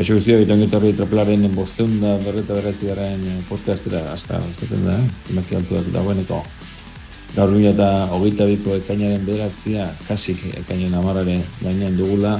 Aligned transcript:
Kaixo 0.00 0.14
guztio, 0.16 0.38
eta 0.40 0.54
ongetorri 0.56 0.94
tropelaren 0.96 1.42
bosteun 1.52 1.98
da 2.00 2.14
berreta 2.22 2.54
berretzi 2.56 2.86
garen 2.88 3.24
eh, 3.28 3.34
podcastera 3.44 3.98
aska 4.14 4.38
zaten 4.54 4.86
da, 4.86 4.94
eh? 4.96 5.10
zemaki 5.20 5.58
altuak 5.58 5.90
dagoeneko. 5.92 6.38
Gaur 7.34 7.52
bila 7.52 7.74
eta 7.74 7.88
hogeita 8.16 8.46
biko 8.48 8.78
ekainaren 8.78 9.26
bederatzia, 9.26 9.90
kasik 10.08 10.40
ekainen 10.62 10.96
amarrare 10.96 11.36
gainean 11.60 12.00
dugula, 12.00 12.32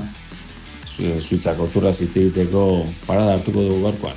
zuitzako 0.96 1.68
turra 1.74 1.92
egiteko 1.92 2.64
parada 3.04 3.36
hartuko 3.36 3.66
dugu 3.68 3.82
gaurkoan. 3.90 4.16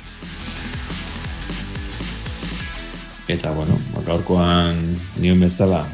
Eta, 3.28 3.52
bueno, 3.52 3.76
gaurkoan 4.08 4.80
nion 5.20 5.44
bezala, 5.44 5.84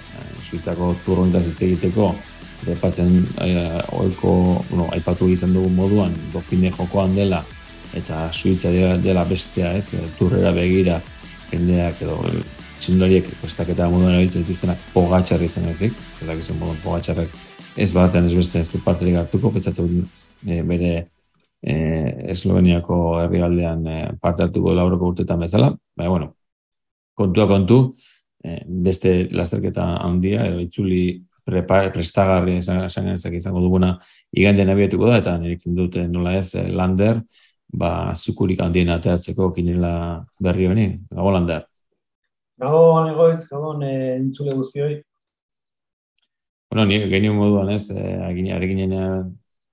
zuitzako 0.53 0.95
eh, 0.95 1.03
turrontaz 1.03 1.49
hitz 1.51 1.63
egiteko, 1.73 2.13
Depatzen 2.67 3.13
eh, 3.45 3.81
oiko, 3.97 4.33
bueno, 4.69 4.89
aipatu 4.93 5.29
izan 5.33 5.55
dugu 5.57 5.71
moduan, 5.73 6.13
dofine 6.33 6.73
jokoan 6.75 7.15
dela, 7.17 7.41
eta 7.97 8.29
suitza 8.33 8.71
dela 9.01 9.25
bestea, 9.25 9.73
ez, 9.77 9.95
eh, 9.95 10.09
turrera 10.19 10.53
begira, 10.53 11.01
jendeak 11.51 12.03
edo 12.05 12.19
txindoriek 12.81 13.27
prestaketa 13.41 13.89
moduan 13.93 14.15
erabiltzen 14.15 14.45
dituztenak 14.45 14.85
pogatxarri 14.95 15.49
izan 15.51 15.69
ezik, 15.73 15.97
zelak 16.19 16.41
izan 16.45 16.61
moduan 16.61 16.79
pogatxarrek 16.85 17.33
ez 17.77 17.93
batean 17.95 18.27
ez 18.27 18.35
beste 18.35 18.61
ez 18.61 18.69
du 18.71 18.81
parterik 18.85 19.19
hartuko, 19.21 19.53
petzatzen 19.55 20.05
e, 20.47 20.61
bere 20.67 20.93
e, 21.63 21.75
Esloveniako 22.35 23.01
herrialdean 23.23 23.87
e, 23.87 23.99
parte 24.21 24.45
hartuko 24.47 24.75
lauroko 24.77 25.13
urtetan 25.15 25.45
bezala, 25.45 25.71
baina, 25.97 26.11
bueno, 26.11 26.31
kontua 27.17 27.47
kontu, 27.51 27.81
e, 28.45 28.61
beste 28.87 29.15
lasterketa 29.37 29.87
handia, 30.01 30.47
edo 30.49 30.63
itzuli 30.65 31.03
prestagarri 31.67 32.59
esan 32.59 33.35
izango 33.37 33.61
duguna 33.61 33.95
igande 34.33 34.65
nabietuko 34.65 35.11
da, 35.11 35.19
eta 35.23 35.37
nirekin 35.39 35.77
dute 35.77 36.07
nola 36.09 36.37
ez, 36.39 36.55
eh, 36.55 36.69
Lander, 36.69 37.21
ba, 37.73 38.13
zukurik 38.15 38.61
handien 38.61 38.91
ateatzeko 38.91 39.51
kinela 39.55 39.93
berri 40.41 40.67
honi. 40.67 40.89
Gago, 41.11 41.31
Lander? 41.35 41.67
Gago, 42.61 42.83
anegoiz, 43.01 43.47
gago, 43.49 43.75
e, 43.83 44.17
entzule 44.17 44.55
guztioi. 44.55 45.03
Bueno, 46.71 46.87
ni 46.87 46.99
genio 47.11 47.35
moduan 47.35 47.71
ez, 47.75 47.91
e, 47.91 48.03
arekin 48.55 48.83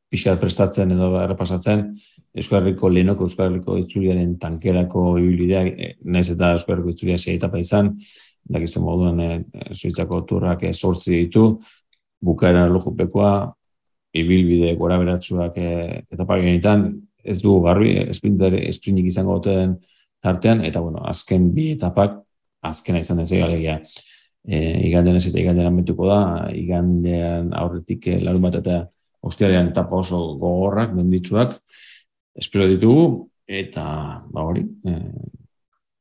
pixkat 0.09 0.39
prestatzen 0.39 0.93
edo 0.95 1.11
errepasatzen, 1.19 1.83
Euskal 2.37 2.61
Herriko 2.61 2.89
lehenoko 2.93 3.25
Euskal 3.27 3.49
Herriko 3.49 3.77
itzuliaren 3.81 4.37
tankerako 4.39 5.17
ibilbidea, 5.19 5.63
e, 5.67 5.89
naiz 6.05 6.29
eta 6.31 6.53
Euskal 6.55 6.77
Herriko 6.77 6.93
itzulia 6.93 7.17
sei 7.17 7.35
etapa 7.35 7.59
izan, 7.59 7.95
dakizu 8.49 8.81
moduan 8.83 9.19
e, 9.19 9.29
Suitzako 9.73 10.21
turrak 10.29 10.63
e, 10.63 10.73
sortzi 10.73 11.15
ditu, 11.23 11.49
bukaera 12.23 12.65
erlojupekoa, 12.67 13.33
ibilbide 14.17 14.73
gora 14.79 14.97
beratzuak 15.01 15.57
e, 15.61 15.69
etapa 16.11 16.39
genitan, 16.41 16.89
ez 17.23 17.39
du 17.43 17.57
garbi, 17.61 17.91
esprintik 18.07 19.09
izango 19.09 19.37
duten 19.39 19.75
tartean, 20.23 20.63
eta 20.65 20.81
bueno, 20.81 21.03
azken 21.05 21.51
bi 21.53 21.71
etapak, 21.75 22.21
azkena 22.65 23.01
izan 23.03 23.21
ez 23.23 23.31
egalegia, 23.35 23.77
e, 24.47 24.57
igandean 24.87 25.19
ez 25.19 25.27
eta 25.29 25.41
igandean 25.41 25.71
ametuko 25.71 26.07
da, 26.09 26.19
igandean 26.55 27.51
aurretik 27.57 28.07
e, 28.07 28.19
larun 28.23 28.47
bat 28.47 28.59
eta 28.61 28.83
ostiadean 29.27 29.73
etapa 29.73 29.99
oso 29.99 30.21
gogorrak, 30.39 30.93
menditsuak, 30.95 31.57
espero 32.37 32.67
ditugu, 32.71 33.27
eta 33.47 33.87
ba 34.31 34.45
hori, 34.47 34.63
e, 34.87 34.97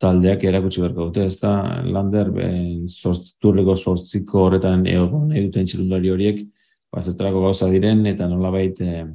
taldeak 0.00 0.44
erakutsi 0.44 0.82
beharko 0.82 1.08
dute, 1.08 1.26
ez 1.26 1.38
da, 1.40 1.82
lander, 1.84 2.32
turreko 3.40 3.76
sortziko 3.76 4.46
horretan 4.46 4.84
egon 4.90 5.30
nahi 5.30 5.46
duten 5.46 5.68
txirundari 5.68 6.12
horiek, 6.12 6.42
bazetrako 6.92 7.46
gauza 7.46 7.68
diren, 7.72 8.04
eta 8.08 8.28
nola 8.28 8.50
baita, 8.52 8.84
eh, 8.84 9.06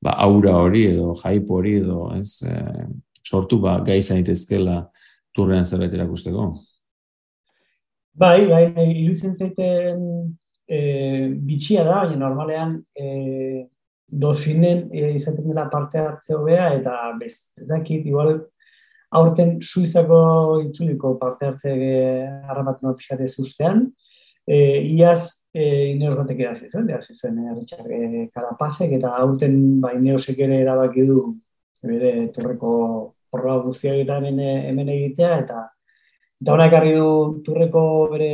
ba, 0.00 0.16
aura 0.26 0.56
hori 0.56 0.86
edo 0.94 1.14
jaipo 1.20 1.60
hori 1.60 1.76
edo 1.80 2.08
ez, 2.16 2.42
e, 2.42 2.56
sortu 3.24 3.60
ba, 3.62 3.78
gai 3.86 4.00
zaitezkela 4.02 4.82
turrean 5.36 5.64
zerbait 5.64 5.94
erakusteko. 5.94 6.50
Bai, 8.20 8.46
bai, 8.48 8.64
iluzen 8.90 9.36
zaiten 9.36 10.00
e, 10.66 10.80
bitxia 11.36 11.84
da, 11.86 12.00
baina 12.04 12.18
normalean 12.24 12.78
e, 12.96 13.66
dofinen 14.10 14.88
e, 14.90 15.12
izaten 15.14 15.46
dela 15.46 15.68
parte 15.70 16.00
hartze 16.00 16.34
hobea 16.34 16.72
eta 16.80 16.96
bez, 17.20 17.34
dakit, 17.68 18.08
igual 18.08 18.40
aurten 19.10 19.58
Suizako 19.60 20.20
itzuliko 20.64 21.16
parte 21.18 21.48
hartze 21.48 21.72
harrapatu 22.48 22.86
nahi 22.86 22.98
pixate 22.98 23.26
zuztean. 23.28 23.84
E, 24.46 24.56
iaz, 24.96 25.46
e, 25.54 25.64
ineos 25.94 26.16
batek 26.18 26.40
edazi 26.44 26.68
zuen, 26.70 26.88
edazi 26.90 27.14
zuen 27.14 27.38
e, 27.38 28.24
e, 28.24 28.96
eta 28.96 29.14
aurten 29.18 29.80
ba, 29.82 29.92
ineosek 29.94 30.38
ere 30.46 30.60
erabaki 30.64 31.04
du 31.06 31.20
bere 31.82 32.28
turreko 32.34 32.70
horra 33.30 33.58
guztiak 33.64 34.00
eta 34.02 34.16
hemen, 34.18 34.40
hemen 34.40 34.88
egitea, 34.88 35.36
eta 35.44 35.66
eta 36.40 36.54
hona 36.54 36.66
ekarri 36.70 36.94
du 36.96 37.42
turreko 37.44 37.82
bere, 38.12 38.30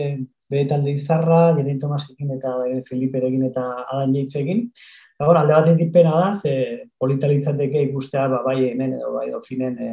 bere 0.50 0.69
talde 0.70 0.93
izarra, 0.94 1.56
Jerin 1.56 1.81
Tomasekin 1.82 2.31
eta 2.37 2.54
Feliperekin 2.88 3.48
eta 3.50 3.64
Adan 3.82 4.14
Jeitzekin, 4.14 4.62
Eta 5.16 5.32
alde 5.32 5.54
bat 5.72 5.93
pena 5.93 6.10
da, 6.12 6.34
ze 6.37 6.91
politalitzateke 7.00 7.82
ikustea, 7.88 8.27
ba, 8.28 8.43
bai 8.44 8.56
hemen 8.69 8.99
edo 8.99 9.15
bai 9.15 9.31
dofinen 9.31 9.78
e, 9.81 9.93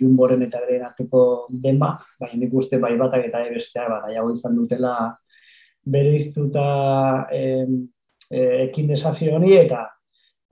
jumboren 0.00 0.42
eta 0.46 0.62
ere 0.64 0.78
arteko 0.86 1.48
denba, 1.62 1.90
bai 2.20 2.30
nik 2.40 2.54
uste 2.54 2.78
bai 2.80 2.94
batak 2.96 3.26
eta 3.28 3.42
bestea, 3.52 3.88
ba, 3.90 4.00
nahiago 4.06 4.32
izan 4.32 4.56
dutela 4.56 4.94
bere 5.84 6.14
iztuta 6.16 6.64
e, 7.30 7.42
e, 8.30 8.40
ekin 8.70 8.88
desafio 8.88 9.36
honi, 9.36 9.52
eta 9.52 9.84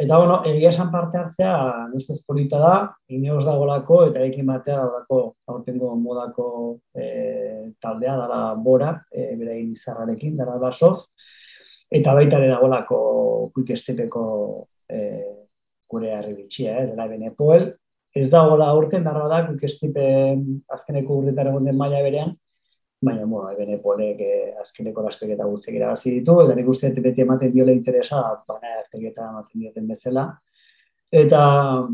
eta 0.02 0.18
bueno, 0.18 0.42
egia 0.44 0.68
esan 0.68 0.90
parte 0.92 1.16
hartzea, 1.16 1.88
nustez 1.94 2.18
polita 2.26 2.58
da, 2.60 2.76
ineoz 3.08 3.46
dagolako 3.46 4.02
eta 4.10 4.26
ekin 4.28 4.46
batea 4.46 4.76
dagoelako 4.76 5.22
aurtengo 5.48 5.94
modako 5.96 6.46
e, 6.92 7.72
taldea, 7.80 8.18
dara 8.26 8.42
bora, 8.60 8.92
e, 9.08 9.30
bere 9.40 9.56
izarrarekin, 9.62 10.36
dara 10.36 10.58
basoz, 10.60 10.98
eta 11.92 12.14
baita 12.16 12.38
ere 12.40 12.48
dagoelako 12.48 12.98
quick 13.54 13.74
estepeko 13.76 14.24
e, 14.88 15.00
gure 15.92 16.12
harri 16.16 16.34
bitxia, 16.38 16.78
ez, 16.82 16.90
dela 16.90 17.08
bene 17.10 17.32
poel. 17.36 17.68
Ez 18.14 18.28
dagoela 18.32 18.68
aurten, 18.72 19.04
darra 19.04 19.26
da, 19.28 19.42
quick 19.48 19.64
estepe 19.68 20.06
azkeneko 20.72 21.20
urtetan 21.20 21.50
egon 21.52 21.68
den 21.68 21.76
maila 21.76 22.00
berean, 22.04 22.34
baina, 23.02 23.24
bueno, 23.24 23.50
bene 23.58 23.78
poelek 23.82 24.20
eh, 24.24 24.54
azkeneko 24.62 25.04
lastek 25.04 25.34
eta 25.34 25.48
guztiak 25.48 25.76
irabazi 25.78 26.12
ditu, 26.18 26.36
eta 26.44 26.56
nik 26.56 26.68
uste 26.70 26.92
beti 27.04 27.24
ematen 27.24 27.52
diola 27.52 27.74
interesa, 27.74 28.22
baina 28.48 28.76
artek 28.82 29.08
eta 29.10 29.28
ematen 29.30 29.64
dioten 29.64 29.88
bezala. 29.88 30.28
Eta, 31.22 31.42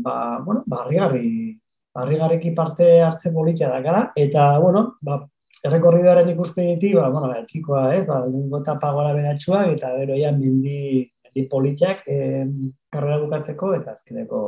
ba, 0.05 0.15
bueno, 0.45 0.63
barri-garri, 0.67 1.57
barri 1.95 2.53
parte 2.55 3.01
hartze 3.01 3.33
politia 3.33 3.69
da 3.69 3.81
gara, 3.81 4.03
eta, 4.15 4.57
bueno, 4.59 4.95
ba, 5.01 5.19
errekorridoaren 5.65 6.29
ikuspegitik, 6.33 6.95
ba, 6.99 7.09
bueno, 7.13 7.31
etikoa, 7.35 7.89
ez, 7.95 8.05
ba, 8.07 8.21
lengo 8.25 8.61
etapa 8.63 8.91
gora 8.95 9.13
beratxua, 9.17 9.65
eta 9.73 9.91
gero 9.97 10.17
ja 10.19 10.31
mendi, 10.35 11.05
mendi 11.25 11.47
politiak 11.51 12.05
eh, 12.07 12.45
karrera 12.91 13.19
bukatzeko, 13.25 13.73
eta 13.79 13.95
azkeneko 13.97 14.43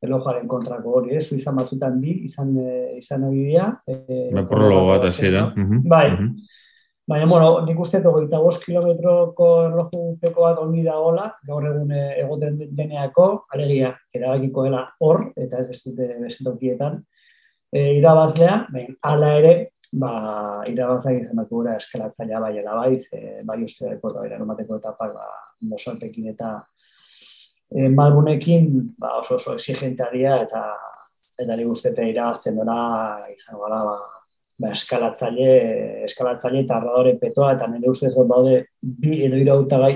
elojaren 0.00 0.46
kontrako 0.48 0.94
hori, 1.00 1.16
ez, 1.18 1.26
izan 1.36 1.58
batutan 1.60 1.98
bi, 2.00 2.22
izan, 2.24 2.54
e, 2.56 2.76
izan 2.96 3.26
egidia. 3.28 3.66
E, 3.84 4.30
ba, 4.32 4.46
prologo 4.48 4.94
bat 4.94 5.10
hasiera. 5.10 5.50
Bai, 5.84 6.06
Baina, 7.10 7.26
bueno, 7.26 7.46
nik 7.66 7.78
uste 7.82 7.98
dugu 8.04 8.20
eta 8.22 8.38
bost 8.38 8.62
kilometroko 8.62 9.46
erloju 9.64 10.02
peko 10.22 10.44
bat 10.44 10.60
ongi 10.62 10.84
da 10.84 10.94
gola, 10.94 11.24
gaur 11.48 11.64
egun 11.66 11.90
egoten 11.96 12.60
deneako, 12.78 13.24
alegia, 13.50 13.90
erabakiko 14.14 14.66
dela 14.68 14.84
hor, 15.02 15.24
eta 15.34 15.58
ez 15.58 15.72
ez 15.74 15.80
dute 15.88 16.06
besentokietan, 16.20 17.00
e, 17.72 17.96
irabazlea, 17.98 18.60
baina, 18.70 18.94
ala 19.10 19.32
ere, 19.40 19.54
ba, 19.92 20.12
irabazak 20.70 21.18
izan 21.20 21.40
dut 21.42 21.50
gura 21.50 21.76
eskalatzailea 21.76 22.40
bai 22.40 22.52
bai, 22.64 22.96
ze, 22.96 23.42
bai 23.44 23.62
uste 23.64 23.88
deko 23.88 24.12
da, 24.12 24.26
eromateko 24.26 24.78
etapak, 24.78 25.14
ba, 25.14 25.26
mosalpekin 25.70 26.28
eta 26.30 26.52
e, 27.70 27.88
malgunekin, 27.88 28.70
ba, 28.98 29.18
oso 29.18 29.36
oso 29.36 29.54
exigentea 29.54 30.36
eta 30.46 30.64
eta 31.40 31.56
ni 31.56 31.64
guztete 31.64 32.04
irabazten 32.10 32.56
dora 32.60 33.26
izango 33.32 33.68
da, 33.72 33.82
ba, 33.88 33.96
ba, 34.60 34.72
eskalatzaile, 34.76 35.50
eskalatzaile 36.06 36.64
eta 36.66 36.76
arradore 36.76 37.16
petoa, 37.18 37.54
eta 37.56 37.66
nire 37.66 37.90
ustez 37.90 38.14
dut 38.14 38.28
daude 38.28 38.64
bi 38.82 39.22
edo 39.26 39.40
irauta 39.40 39.78
gai, 39.80 39.94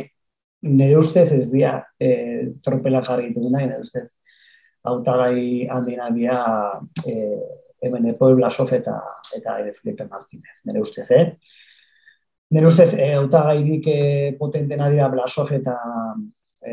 nire 0.64 0.96
ustez 0.98 1.28
ez 1.36 1.48
dira 1.52 1.76
e, 2.00 2.54
tropela 2.64 3.04
jarri 3.04 3.34
duguna, 3.34 3.60
nire 3.60 3.82
ustez 3.84 4.08
autagai 4.84 5.68
handina 5.72 6.10
dira 6.12 6.38
e, 7.06 7.14
hemen 7.84 8.06
Epol 8.12 8.36
Blasov 8.38 8.72
eta 8.72 8.96
eta 9.36 9.58
Felipe 9.80 10.06
Martínez, 10.10 10.60
nire 10.64 10.80
ustez, 10.80 11.06
eh? 11.10 11.24
Nire 12.50 12.66
ustez, 12.68 12.92
e, 12.94 13.12
auta 13.18 13.42
gairik 13.50 13.88
e, 13.90 13.98
potenten 14.38 14.80
adira 14.80 15.08
Blasov 15.12 15.52
eta, 15.52 15.76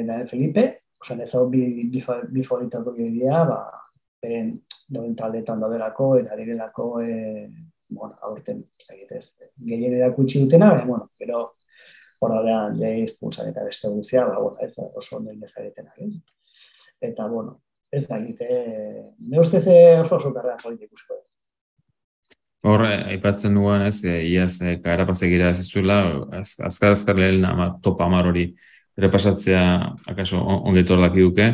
eta 0.01 0.19
Felipe, 0.29 0.65
oza, 1.01 1.15
nezo 1.15 1.47
bi, 1.49 1.63
bi, 1.91 2.03
bi 2.29 2.43
foritako 2.43 2.93
dira, 2.97 3.43
ba, 3.49 3.61
beren 4.21 4.53
doen 4.87 5.15
taldetan 5.17 5.59
daudelako, 5.63 6.11
eta 6.21 6.37
direlako, 6.37 6.91
e, 7.01 7.47
bueno, 7.89 8.15
aurten, 8.27 8.61
egitez, 8.89 9.25
gehien 9.57 9.97
erakutsi 9.97 10.43
dutena, 10.43 10.69
baina, 10.75 10.85
bueno, 10.85 11.09
pero, 11.17 11.41
hor 12.21 12.37
da, 12.45 12.59
leiz, 12.77 13.15
pulsan 13.17 13.49
eta 13.49 13.65
beste 13.65 13.89
guzia, 13.89 14.27
ba, 14.29 14.37
bueno, 14.39 14.57
ez 14.61 14.73
oso 14.77 15.23
ezagetenak, 15.31 15.97
ez? 15.97 16.13
Eta, 17.01 17.25
bueno, 17.27 17.59
ez 17.91 18.05
da 18.07 18.17
egite, 18.21 18.47
ne 19.19 19.39
ustez 19.41 19.65
oso 19.99 20.15
oso 20.15 20.31
karrean 20.33 20.59
politikusiko. 20.63 21.19
Hor, 22.61 22.83
aipatzen 22.85 23.55
duan 23.57 23.87
ez, 23.87 24.03
iaz, 24.05 24.59
kaerapazegira 24.83 25.49
ez 25.49 25.65
zuela, 25.65 25.97
azkar 26.37 26.93
azkar 26.93 27.17
lehen 27.17 27.45
ama, 27.45 27.71
topa 27.81 28.05
amar 28.05 28.29
hori 28.29 28.51
repasatzea, 29.01 29.63
akaso, 30.13 30.39
ongetor 30.69 31.01
daki 31.01 31.25
duke, 31.25 31.47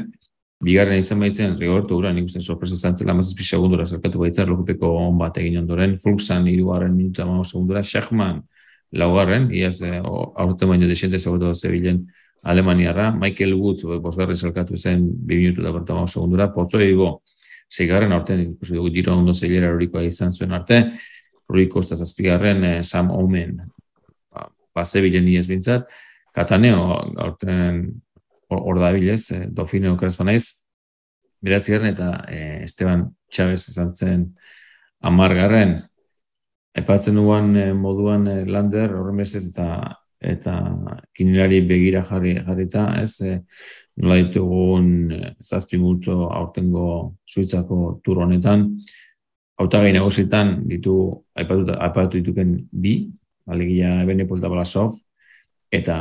bigarren 0.68 1.00
izan 1.00 1.22
baitzen, 1.24 1.56
rigortu 1.62 1.96
gura, 1.96 2.12
nik 2.14 2.28
uste 2.28 2.42
sorpresa 2.42 2.76
zantzela, 2.76 3.16
mazazpi 3.16 3.46
segundura 3.46 3.86
zerkatu 3.88 4.20
baitzen, 4.20 4.50
lopeteko 4.50 4.92
on 5.06 5.18
bat 5.22 5.38
egin 5.40 5.62
ondoren, 5.62 5.96
Fluxan 6.04 6.48
irugarren 6.52 6.96
minuta 6.98 7.24
amamo 7.24 7.46
segundura, 7.48 7.84
Schachman 7.86 8.42
laugarren, 8.92 9.50
iaz, 9.56 9.80
aurte 10.04 10.68
baino 10.68 10.90
desente 10.90 11.20
zagotu 11.20 11.54
zebilen 11.54 12.06
Alemaniarra, 12.48 13.12
Michael 13.12 13.54
Woods, 13.58 13.84
bosgarri 14.02 14.38
zelkatu 14.38 14.78
zen, 14.78 15.04
bi 15.28 15.38
minutu 15.42 15.64
da 15.66 15.72
bertamamo 15.76 16.08
segundura, 16.08 16.48
potzo 16.54 16.80
ego, 16.84 17.10
zeigarren 17.72 18.14
aurten, 18.16 18.44
ikusi 18.54 18.78
dugu 18.78 18.92
diro 18.96 19.16
ondo 19.18 19.34
zeilera 19.34 19.74
horikoa 19.74 20.06
izan 20.08 20.32
zuen 20.32 20.56
arte, 20.56 20.82
horiko 21.48 21.84
ez 21.84 21.98
zazpigarren 21.98 22.64
eh, 22.64 22.78
Sam 22.84 23.12
Omen, 23.12 23.58
ba, 24.32 24.48
ba 24.76 24.86
zebilen 24.86 25.26
niez 25.28 25.48
bintzat, 25.48 25.90
Kataneo, 26.36 26.80
aurten 27.18 27.84
hor 28.54 28.80
da 28.80 28.94
bilez, 28.96 29.24
eh, 29.36 29.46
Dofino 29.52 29.96
Krespa 29.98 30.24
naiz, 30.24 30.46
beratzi 31.44 31.76
eta 31.76 32.24
eh, 32.30 32.64
Esteban 32.64 33.10
Chavez 33.30 33.68
izan 33.70 33.94
zen 33.94 34.26
amargarren, 35.02 35.82
Epatzen 36.78 37.18
duan 37.18 37.56
eh, 37.58 37.72
moduan 37.74 38.28
eh, 38.30 38.44
lander, 38.46 38.94
horren 38.94 39.24
eta 39.26 39.68
eta 40.22 40.54
kinilari 41.16 41.62
begira 41.68 42.04
jarri 42.06 42.36
jarrita, 42.40 42.88
ez, 43.02 43.22
e, 43.22 43.40
nola 43.98 44.18
ditugun 44.22 45.12
eh, 45.12 45.34
zazpi 45.42 45.78
multzo 45.82 46.30
aurtengo 46.30 47.16
suitzako 47.26 48.00
tur 48.06 48.22
honetan, 48.26 48.68
hautagai 49.58 49.92
negozietan 49.96 50.62
ditu 50.70 50.96
aipatu, 51.38 51.74
aipatu 51.74 52.22
dituken 52.22 52.58
bi, 52.72 53.00
alegia 53.48 54.02
Ebene 54.04 54.28
Polta 54.28 54.50
eta 55.72 55.96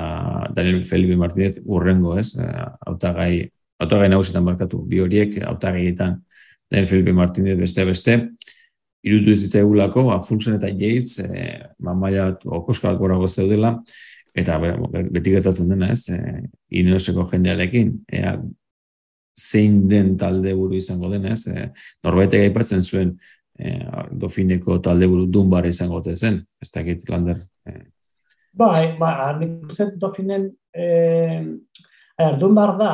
Daniel 0.54 0.82
Felipe 0.82 1.16
Martínez 1.16 1.60
urrengo, 1.64 2.18
ez, 2.18 2.36
eh, 2.36 2.66
hautagai 2.86 3.50
hautagai 3.78 4.08
negozietan 4.08 4.44
barkatu, 4.44 4.82
bi 4.88 5.00
horiek 5.00 5.42
hautagaietan 5.44 6.22
Daniel 6.70 6.88
Felipe 6.88 7.12
Martínez 7.12 7.58
beste-beste, 7.58 8.30
irutu 9.06 9.32
ez 9.32 9.40
ditzaigulako, 9.44 10.04
ba, 10.10 10.20
Fulsen 10.26 10.58
eta 10.58 10.68
Yates, 10.72 11.20
e, 11.22 11.46
ba, 11.78 11.94
maia 11.94 12.30
okoskak 12.58 12.98
gorago 12.98 13.28
zeudela, 13.28 13.76
eta 14.36 14.58
beti 14.60 15.32
gertatzen 15.32 15.70
dena 15.70 15.92
ez, 15.94 16.08
e, 16.12 16.42
inoseko 16.80 17.28
jendearekin, 17.30 17.92
ea, 18.12 18.36
zein 19.36 19.82
den 19.88 20.14
talde 20.18 20.54
buru 20.56 20.78
izango 20.78 21.10
den 21.12 21.28
ez, 21.30 21.44
e, 21.52 21.68
norbaitek 22.04 22.48
aipatzen 22.48 22.82
zuen 22.82 23.12
e, 23.58 23.76
dofineko 24.10 24.80
talde 24.84 25.08
buru 25.10 25.26
dunbar 25.30 25.68
izango 25.68 26.02
zen, 26.14 26.40
ez 26.62 26.70
da 26.72 26.82
egit 26.82 27.06
lander. 27.08 27.44
E. 27.66 27.78
Bai, 28.56 28.96
ba, 28.98 29.36
nik 29.38 29.70
uste 29.70 29.92
dofinen, 30.00 30.48
e, 30.74 30.86
dunbar 32.40 32.74
da, 32.80 32.90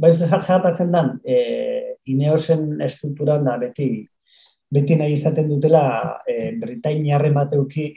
bai 0.00 0.10
ez 0.10 0.18
zertatzen 0.18 0.90
den, 0.90 1.14
e, 1.22 1.38
ineosen 2.10 2.82
estrukturan 2.84 3.46
da 3.46 3.54
beti 3.60 4.08
beti 4.74 4.96
nahi 4.98 5.14
izaten 5.14 5.48
dutela 5.48 5.84
e, 6.26 6.52
Britainiarre 6.58 7.30
mateuki 7.32 7.88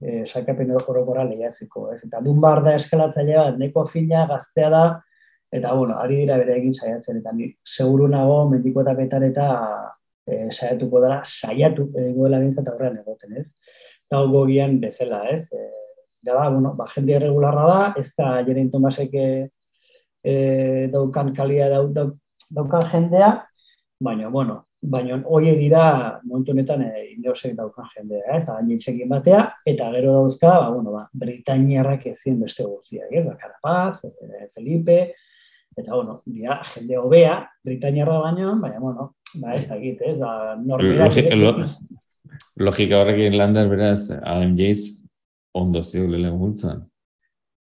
e, 0.00 0.24
sakapen 0.26 0.72
orokora 0.76 1.24
lehiatzeko. 1.24 1.88
Ez? 1.94 2.02
Eta 2.06 2.20
dunbar 2.24 2.62
da 2.64 2.74
eskalatzailea, 2.78 3.50
neko 3.58 3.84
fina 3.88 4.26
gaztea 4.30 4.70
da, 4.72 4.84
eta 5.52 5.72
bueno, 5.74 5.96
ari 5.98 6.22
dira 6.22 6.36
bere 6.40 6.58
egin 6.58 6.74
saiatzen, 6.74 7.22
eta 7.22 7.32
ni 7.32 7.48
seguru 7.64 8.08
nago 8.12 8.42
mendiko 8.50 8.84
eta 8.84 8.94
betar 8.98 9.24
eta 9.24 9.48
e, 10.26 10.48
saiatuko 10.52 11.02
dara, 11.04 11.22
saiatu 11.24 11.88
egoela 12.04 12.40
bintzat 12.42 12.68
aurrean 12.68 13.00
egoten, 13.00 13.38
ez? 13.40 13.48
Eta 14.08 14.20
hau 14.20 14.44
gian 14.48 14.78
bezala, 14.80 15.24
ez? 15.32 15.48
E, 15.52 15.64
da, 16.24 16.48
bueno, 16.50 16.74
ba, 16.76 16.88
jende 16.92 17.16
irregularra 17.16 17.66
da, 17.68 17.82
ez 17.96 18.10
da 18.18 18.36
Jerein 18.44 18.70
Tomasek 18.70 19.14
e, 19.16 19.26
daukan 20.92 21.32
kalia 21.36 21.70
daukan 21.72 22.88
jendea, 22.92 23.30
baina, 24.00 24.28
bueno, 24.28 24.67
baina 24.80 25.18
hoie 25.26 25.54
dira 25.58 26.20
momentu 26.24 26.52
honetan 26.52 26.82
e, 26.86 26.90
indeosek 27.16 27.54
daukan 27.56 27.88
jendea, 27.94 28.22
eh? 28.26 28.40
eta 28.42 28.58
gainitzekin 28.58 29.08
batea, 29.10 29.40
eta 29.66 29.90
gero 29.94 30.12
dauzka, 30.14 30.52
ba, 30.62 30.68
bueno, 30.70 30.92
ba, 30.94 31.06
Britainiarrak 31.12 32.06
ezin 32.12 32.38
beste 32.40 32.64
guztiak, 32.64 33.10
ez, 33.10 33.26
Carapaz, 33.40 34.04
e, 34.04 34.48
Felipe, 34.54 34.98
eta, 35.76 35.94
bueno, 35.94 36.20
dira, 36.26 36.60
jende 36.74 36.98
hobea, 36.98 37.40
Britainiarra 37.64 38.20
baino, 38.22 38.54
baina, 38.62 38.78
bueno, 38.78 39.10
ba, 39.34 39.56
ez 39.56 39.66
da 39.68 39.76
egit, 39.80 40.04
ez, 40.06 40.18
da, 40.22 40.54
norbera... 40.62 41.08
Logika 42.58 43.00
horrekin 43.02 43.36
lander, 43.38 43.68
beraz, 43.70 44.12
Adam 44.22 44.54
Jace, 44.58 45.02
ondo 45.58 45.82
ziur 45.82 46.10
lehen 46.10 46.38
multzan. 46.38 46.86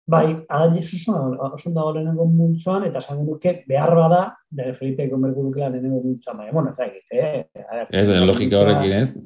Bai, 0.07 0.38
adan 0.48 0.75
Jesus 0.77 1.04
oso 1.09 1.69
dago 1.75 1.92
lehenengo 1.92 2.25
multzoan, 2.31 2.86
eta 2.88 3.01
esan 3.04 3.25
duke 3.27 3.51
behar 3.68 3.92
bada, 3.95 4.21
de 4.50 4.71
Felipe 4.74 5.07
Gomergu 5.12 5.44
dukela 5.50 5.68
lehenengo 5.74 6.00
multzoan, 6.00 6.38
baina, 6.38 6.54
bueno, 6.56 6.71
ez 6.71 6.77
da 6.77 6.86
eh? 7.12 7.44
Ez, 7.92 8.07
logika 8.24 8.62
horrekin 8.62 8.94
ez, 9.01 9.18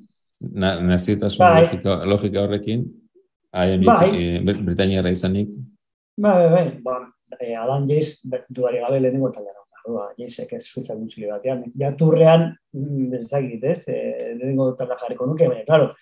naziotasun 0.90 1.44
bai. 1.44 1.62
logika, 1.68 2.00
logika 2.10 2.42
horrekin, 2.48 2.88
haien 3.54 3.86
bai. 3.86 4.10
Eh, 4.10 4.42
Britanniara 4.42 5.14
izanik. 5.14 5.54
Bai, 6.18 6.34
bai, 6.40 6.50
bai, 6.56 6.66
bon, 6.90 7.06
eh, 7.38 7.54
Adan 7.62 7.86
Jeiz, 7.92 8.18
duari 8.50 8.82
gabe 8.82 9.04
lehenengo 9.04 9.30
taldean. 9.38 9.60
Ba, 9.86 10.10
Jeizek 10.18 10.52
ez 10.58 10.64
zuza 10.66 10.98
gutxile 10.98 11.30
batean. 11.30 11.64
Ja 11.78 11.94
turrean, 11.98 12.52
mm, 12.74 13.14
ez 13.20 13.30
da 13.30 13.40
ez, 13.70 13.88
eh, 13.88 14.34
lehenengo 14.34 14.72
taldean 14.74 14.98
jarriko 15.06 15.30
nuke, 15.30 15.48
baina, 15.48 15.64
claro, 15.70 15.94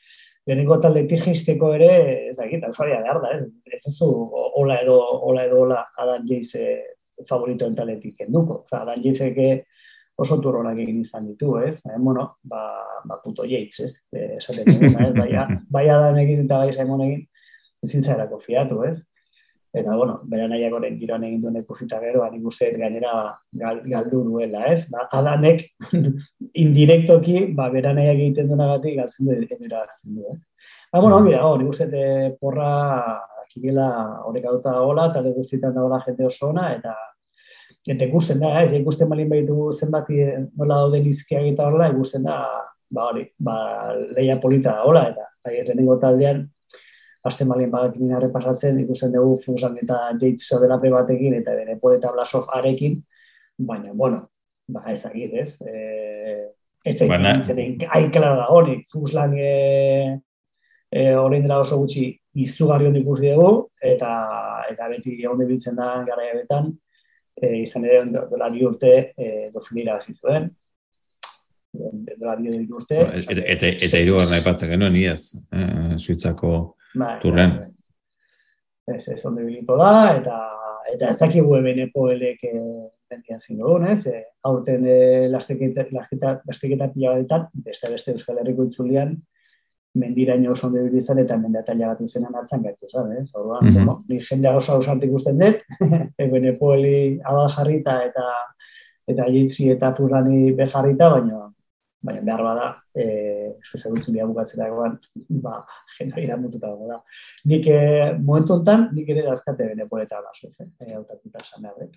lehenengo 0.47 0.80
talde 0.80 1.03
tijisteko 1.09 1.74
ere, 1.75 1.91
ez 2.30 2.36
da 2.38 2.45
egita, 2.45 2.69
usuaria 2.74 3.01
behar 3.03 3.19
da, 3.24 3.33
ez, 3.36 3.44
ez 3.69 3.81
ez 3.91 3.97
hola 4.01 4.80
edo, 4.83 4.97
hola 5.27 5.45
edo, 5.45 5.63
hola 5.65 5.83
Adan 5.97 6.25
Jeize 6.27 6.65
favorito 7.27 7.68
entaletik 7.68 8.21
enduko. 8.25 8.63
Oza, 8.65 8.83
Adan 8.83 9.03
Jeizeke 9.03 9.50
oso 10.19 10.39
turronak 10.44 10.80
egin 10.83 11.01
izan 11.03 11.27
ditu, 11.30 11.53
ez? 11.63 11.77
E, 11.86 11.97
bueno, 11.97 12.25
ba, 12.44 12.63
ba 13.07 13.19
puto 13.24 13.45
Jeitz, 13.47 13.80
ez? 13.86 13.94
E, 14.12 14.35
esaten 14.40 14.68
egin, 14.68 14.97
ez? 15.06 15.14
Bai, 15.16 15.30
bai 15.75 15.85
Adan 15.94 16.19
egin 16.23 16.44
eta 16.45 16.64
bai 16.64 16.73
Simon 16.75 17.06
egin, 17.07 17.23
ezin 17.85 18.04
zairako 18.04 18.40
fiatu, 18.44 18.83
ez? 18.87 18.97
Eta, 19.71 19.95
bueno, 19.95 20.16
bera 20.26 20.47
nahiak 20.49 20.73
giroan 20.97 21.23
egin 21.28 21.42
duen 21.44 21.57
ikusita 21.59 21.99
gero, 22.02 22.23
hanik 22.26 22.45
uste 22.49 22.71
gainera 22.73 23.11
gal, 23.54 23.83
galdu 23.85 24.23
duela, 24.26 24.64
ez? 24.73 24.88
Ba, 24.90 25.06
adanek 25.14 25.61
indirektoki, 26.64 27.54
ba, 27.54 27.68
bera 27.69 27.94
nahiak 27.94 28.18
egiten 28.18 28.49
duenagatik 28.49 28.97
galtzen 28.97 29.30
du 29.30 29.69
galtzen 29.69 30.16
du, 30.16 30.26
ez? 30.33 30.40
Ba, 30.92 31.02
bueno, 31.04 31.19
ongi 31.21 31.35
dago, 31.35 31.54
nik 31.61 31.69
uste 31.69 31.85
porra 32.42 32.71
kibela 33.54 33.90
horrek 34.26 34.49
aduta 34.49 34.73
dagoela, 34.73 35.06
eta 35.11 35.21
de 35.21 35.35
guztietan 35.38 35.78
dagoela 35.78 36.02
jende 36.06 36.26
oso 36.26 36.49
ona, 36.49 36.71
eta 36.73 36.95
eta 37.85 38.06
ikusten 38.09 38.42
da, 38.42 38.56
ez? 38.64 38.73
Ikusten 38.73 39.09
malin 39.09 39.30
behitu 39.30 39.71
zenbati 39.73 40.18
nola 40.57 40.81
dauden 40.81 41.06
izkiak 41.14 41.45
eta 41.54 41.69
horrela, 41.69 41.92
ikusten 41.94 42.26
da, 42.26 42.42
ba, 42.90 43.11
hori, 43.11 43.28
ba, 43.38 43.59
leia 44.18 44.42
polita 44.42 44.80
dagoela, 44.81 45.11
eta 45.14 45.30
bai, 45.45 45.59
lehenengo 45.61 46.02
taldean, 46.02 46.47
aste 47.23 47.45
malien 47.45 47.71
badakin 47.71 48.31
pasatzen, 48.33 48.80
ikusten 48.80 49.11
dugu 49.11 49.38
Fusan 49.44 49.78
eta 49.81 50.11
Jates 50.19 50.47
zoderape 50.47 50.90
batekin, 50.90 51.35
eta 51.42 51.56
bere 51.56 51.78
poeta 51.81 52.11
Blasov 52.11 52.47
arekin, 52.56 53.02
baina, 53.57 53.92
bueno, 53.94 54.30
ba, 54.68 54.83
ez 54.88 55.02
da 55.04 55.11
ez? 55.14 55.57
E, 55.61 56.54
ez 56.85 56.97
da 56.99 57.07
Baina... 57.07 57.35
hain 57.90 58.11
klara 58.11 58.35
da 58.35 58.47
hori, 58.49 58.83
Fuslan 58.92 59.35
e, 59.38 60.19
e, 60.92 61.16
horrein 61.16 61.44
dela 61.44 61.59
oso 61.59 61.78
gutxi 61.81 62.14
izugarri 62.40 62.88
hon 62.88 62.95
ikusi 63.02 63.33
dugu, 63.33 63.68
eta, 63.81 64.14
eta 64.71 64.88
beti 64.90 65.19
egon 65.19 65.44
biltzen 65.45 65.76
da 65.76 66.04
gara 66.07 66.31
betan, 66.38 66.71
e, 67.35 67.59
izan 67.66 67.85
ere 67.85 68.06
dola 68.31 68.49
bi 68.49 68.64
urte 68.66 68.95
e, 69.18 69.49
dofinira 69.54 69.97
hasi 69.97 70.14
zuen, 70.14 70.49
dola 71.73 72.35
bi 72.40 72.49
urte. 72.71 73.04
Ba, 73.04 73.16
eta, 73.19 73.44
eta, 73.44 73.71
eta 73.88 74.02
iru 74.02 74.18
gara 74.18 74.31
nahi 74.31 74.45
patzen 74.45 74.71
genuen, 74.71 74.95
iaz, 74.95 75.35
eh, 75.52 75.97
Suitzako 75.99 76.76
Bai, 76.96 77.19
turren. 77.22 77.58
Bai, 77.58 77.66
bai. 77.68 78.96
Ez, 78.96 79.08
ez 79.14 79.26
onde 79.26 79.44
biliko 79.46 79.78
da, 79.78 80.18
eta 80.18 80.38
eta 80.94 81.12
ez 81.14 81.18
dakik 81.19 81.46
weben 81.46 81.84
epoelek 81.86 82.46
bendian 83.10 83.42
zindu 83.42 83.66
dugun, 83.66 83.88
ez? 83.92 84.06
E, 84.08 84.22
aurten 84.46 84.86
e, 84.86 85.28
lasteketa, 85.34 85.86
lasteketa 85.92 86.90
pila 86.94 87.16
batetan, 87.16 87.48
beste 87.66 87.92
beste 87.92 88.14
Euskal 88.14 88.40
Herriko 88.42 88.66
itzulian, 88.69 89.16
mendiraino 90.00 90.54
oso 90.54 90.68
onde 90.68 90.84
bilizan 90.86 91.19
eta 91.24 91.38
mendataila 91.38 91.94
bat 91.94 92.02
izenan 92.06 92.36
hartzen 92.38 92.64
gaitu, 92.64 92.86
ez? 92.86 93.30
Orduan, 93.34 93.66
mm 93.66 93.78
-hmm. 93.78 94.04
ni 94.10 94.19
jendea 94.22 94.56
oso 94.56 94.74
ausart 94.74 95.04
ikusten 95.04 95.40
dut, 95.40 95.64
eben 96.26 96.46
epoeli 96.54 97.19
abal 97.24 97.50
jarrita 97.50 98.04
eta 98.06 98.26
eta 99.10 99.26
jitzi 99.26 99.72
eta 99.72 99.92
turrani 99.98 100.52
bejarrita, 100.54 101.10
baina 101.10 101.48
baina 102.01 102.21
behar 102.23 102.44
bada, 102.44 102.68
e, 102.95 103.06
zuzegutzen 103.65 104.15
bia 104.15 104.27
bukatzera 104.29 104.69
egoan, 104.71 104.95
ba, 105.44 105.59
jena 105.97 106.21
iramututa 106.23 106.68
dago 106.68 106.87
da. 106.87 107.01
Nik, 107.51 107.68
e, 107.68 108.13
momentu 108.19 108.61
nik 108.94 109.09
ere 109.09 109.25
dazkate 109.27 109.73
bene 109.73 109.87
poleta 109.87 110.21
da, 110.23 110.31
zuzen, 110.35 110.71
e, 110.79 110.94
autatuta 110.95 111.44
esan 111.44 111.68
behar, 111.68 111.89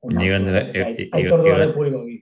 Igandera, 0.00 0.62
aitor 1.12 1.42
duare 1.44 1.72
publiko 1.74 2.04
gi. 2.06 2.16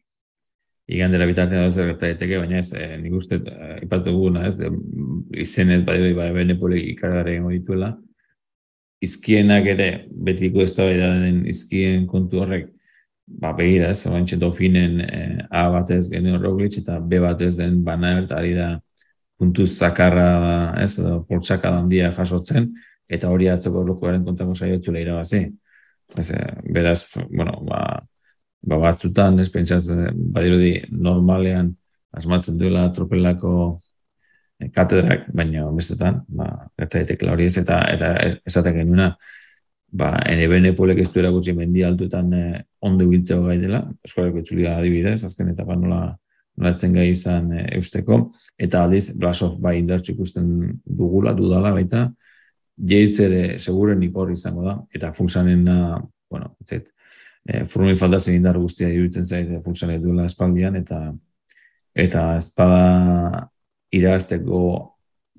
Igandera 0.89 1.27
bitartean 1.29 1.69
da 1.69 1.71
zer 1.71 1.93
daiteke, 2.01 2.39
baina 2.41 2.63
ez, 2.63 2.73
eh, 2.73 2.97
nik 2.99 3.15
uste, 3.15 3.39
eh, 3.45 3.75
ipatu 3.85 4.15
guna, 4.17 4.47
ez, 4.49 4.57
de, 4.57 4.71
izenez, 5.45 5.83
bai, 5.85 5.99
bai, 6.17 6.31
bene 6.35 6.57
politik 6.59 6.97
ikargaren 6.97 7.47
dituela, 7.53 7.93
izkienak 9.05 9.69
ere, 9.75 9.89
betiko 10.11 10.65
ez 10.65 10.73
da 10.75 10.89
den 10.89 11.45
izkien 11.47 12.07
kontu 12.11 12.41
horrek, 12.43 12.73
ba, 13.29 13.53
begira, 13.53 13.91
ez, 13.93 14.07
oantxe 14.09 14.39
dofinen 14.41 15.01
eh, 15.05 15.47
A 15.51 15.69
batez 15.73 16.09
genio 16.11 16.39
Roglic 16.39 16.79
eta 16.81 16.99
B 17.01 17.21
batez 17.23 17.55
den 17.57 17.83
bana 17.85 18.19
eta 18.23 18.39
ari 18.39 18.55
da 18.57 18.69
puntu 19.39 19.67
zakarra, 19.67 20.75
ez, 20.83 20.99
edo 20.99 21.23
poltsaka 21.29 21.71
handia 21.79 22.11
jasotzen, 22.17 22.73
eta 23.09 23.31
hori 23.31 23.49
atzeko 23.49 23.85
lokuaren 23.87 24.25
kontako 24.27 24.57
saiotzula 24.57 25.01
irabazi. 25.01 25.45
Ez, 26.17 26.31
eh, 26.35 26.55
beraz, 26.75 27.05
bueno, 27.31 27.61
ba, 27.69 28.01
ba 28.67 28.79
batzutan, 28.83 29.39
ez 29.39 29.49
pentsaz, 29.53 29.85
badirudi 30.35 30.81
normalean 30.91 31.71
asmatzen 32.19 32.59
duela 32.59 32.89
tropelako 32.97 33.53
eh, 34.59 34.71
katedrak, 34.75 35.29
baina 35.35 35.69
bestetan, 35.71 36.23
ba, 36.29 36.49
eta 36.79 37.05
hori 37.31 37.47
ez, 37.47 37.59
eta, 37.63 37.83
eta 37.95 38.15
esaten 38.49 38.81
genuna, 38.81 39.13
ba, 39.93 40.17
ene 40.27 40.73
polek 40.75 40.99
ez 41.05 41.13
duera 41.13 41.31
gutxi 41.31 41.55
mendi 41.55 41.85
altuetan 41.85 42.35
ondo 42.81 43.09
biltzeo 43.09 43.43
gai 43.47 43.59
dela, 43.61 43.83
eskolako 44.05 44.43
itzulia 44.43 44.77
adibidez, 44.79 45.23
azken 45.27 45.53
eta 45.55 45.65
nola, 45.75 46.03
nola 46.57 46.75
gai 46.95 47.09
izan 47.11 47.53
eh, 47.53 47.67
eusteko, 47.79 48.21
eta 48.59 48.85
aldiz, 48.85 49.13
Blasov 49.19 49.59
bai 49.61 49.79
indartxo 49.79 50.13
ikusten 50.13 50.79
dugula, 50.85 51.35
dudala 51.35 51.73
baita, 51.75 52.09
jeitz 52.79 53.19
ere 53.21 53.59
seguren 53.59 54.03
ikor 54.03 54.31
izango 54.33 54.63
da, 54.67 54.77
eta 54.95 55.13
funksanen 55.13 55.65
bueno, 56.31 56.55
zet, 56.65 56.93
e, 57.49 57.65
formui 57.65 57.97
faltazen 57.99 58.37
indar 58.39 58.59
guztia 58.61 58.91
iruditzen 58.93 59.27
zait, 59.27 59.51
funksanen 59.65 60.03
duela 60.03 60.27
espaldian, 60.29 60.77
eta 60.79 61.01
eta 61.99 62.37
espada 62.39 63.49
irazteko 63.91 64.61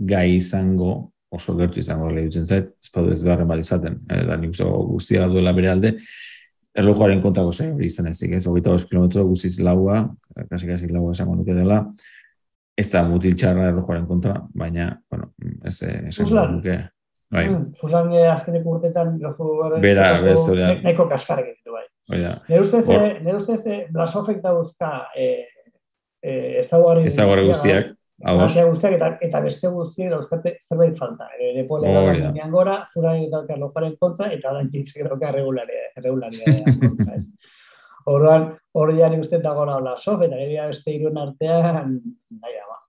gai 0.10 0.36
izango 0.36 1.12
oso 1.32 1.54
gertu 1.56 1.80
izango 1.80 2.10
lehitzen 2.12 2.46
zait, 2.46 2.72
espadu 2.84 3.14
ez 3.14 3.22
beharren 3.24 3.48
bat 3.48 3.62
izaten, 3.62 4.00
eta 4.10 4.38
nik 4.42 4.58
guztia 4.90 5.28
duela 5.30 5.54
bere 5.54 5.70
alde, 5.72 5.94
erlojuaren 6.80 7.22
kontrako 7.24 7.52
zei 7.54 7.72
hori 7.74 7.90
izan 7.90 8.10
ezik, 8.12 8.36
ez, 8.38 8.46
hogeita 8.48 8.74
hos 8.74 8.86
kilometro 8.90 9.26
guztiz 9.28 9.58
laua, 9.66 10.04
kasi 10.50 10.70
kasi 10.70 10.88
laua 10.92 11.14
esango 11.16 11.36
nuke 11.40 11.56
dela, 11.58 11.82
ez 12.80 12.88
da 12.92 13.04
mutil 13.08 13.36
txarra 13.36 13.70
erlojuaren 13.74 14.08
kontra, 14.08 14.38
baina, 14.56 14.94
bueno, 15.12 15.34
ez 15.68 15.82
esango 15.84 16.48
nuke. 16.56 16.80
Bai. 17.30 17.46
Fuslan 17.78 18.08
mm, 18.10 18.32
azkeneko 18.32 18.72
urtetan 18.80 19.12
Bera, 19.84 20.08
bez, 20.24 20.40
Neko 20.82 21.06
kaskarek 21.12 21.52
ditu, 21.52 21.76
bai. 21.76 21.86
Nire 22.10 22.62
ustez, 22.64 22.82
nire 22.90 23.36
ustez, 23.38 23.60
blasofek 23.94 24.40
da 24.42 24.56
guzka, 24.58 24.90
eh, 25.14 25.46
eh, 26.24 26.58
ezaguari 26.64 27.06
guztiak, 27.46 27.94
Ados. 28.24 28.56
guztiak 28.68 28.96
eta, 28.98 29.10
eta 29.22 29.40
beste 29.42 29.70
guztiak 29.72 30.12
dauzkate 30.12 30.58
zerbait 30.60 30.98
falta. 30.98 31.30
E, 31.40 31.54
Depo 31.56 31.80
lega 31.80 32.00
oh, 32.00 32.14
yeah. 32.36 32.50
gora, 32.52 32.76
furan 32.94 33.22
eta 33.24 33.56
loparen 33.58 33.96
kontra, 34.00 34.28
eta 34.34 34.54
da 34.54 34.62
intitzik 34.62 35.08
dauka 35.08 35.32
regularia, 35.32 35.88
regularia 35.96 36.60
kontra, 36.82 37.16
ez. 37.16 37.30
Horban, 38.10 38.50
hori 38.74 38.98
jari 38.98 39.20
uste 39.22 39.40
dago 39.44 39.64
hola 39.64 39.96
sof, 39.98 40.22
eta 40.26 40.36
gero 40.36 40.68
beste 40.72 40.92
irun 40.92 41.20
artean, 41.22 41.96
nahi 42.42 42.58
da, 42.58 42.66
ba. 42.68 42.80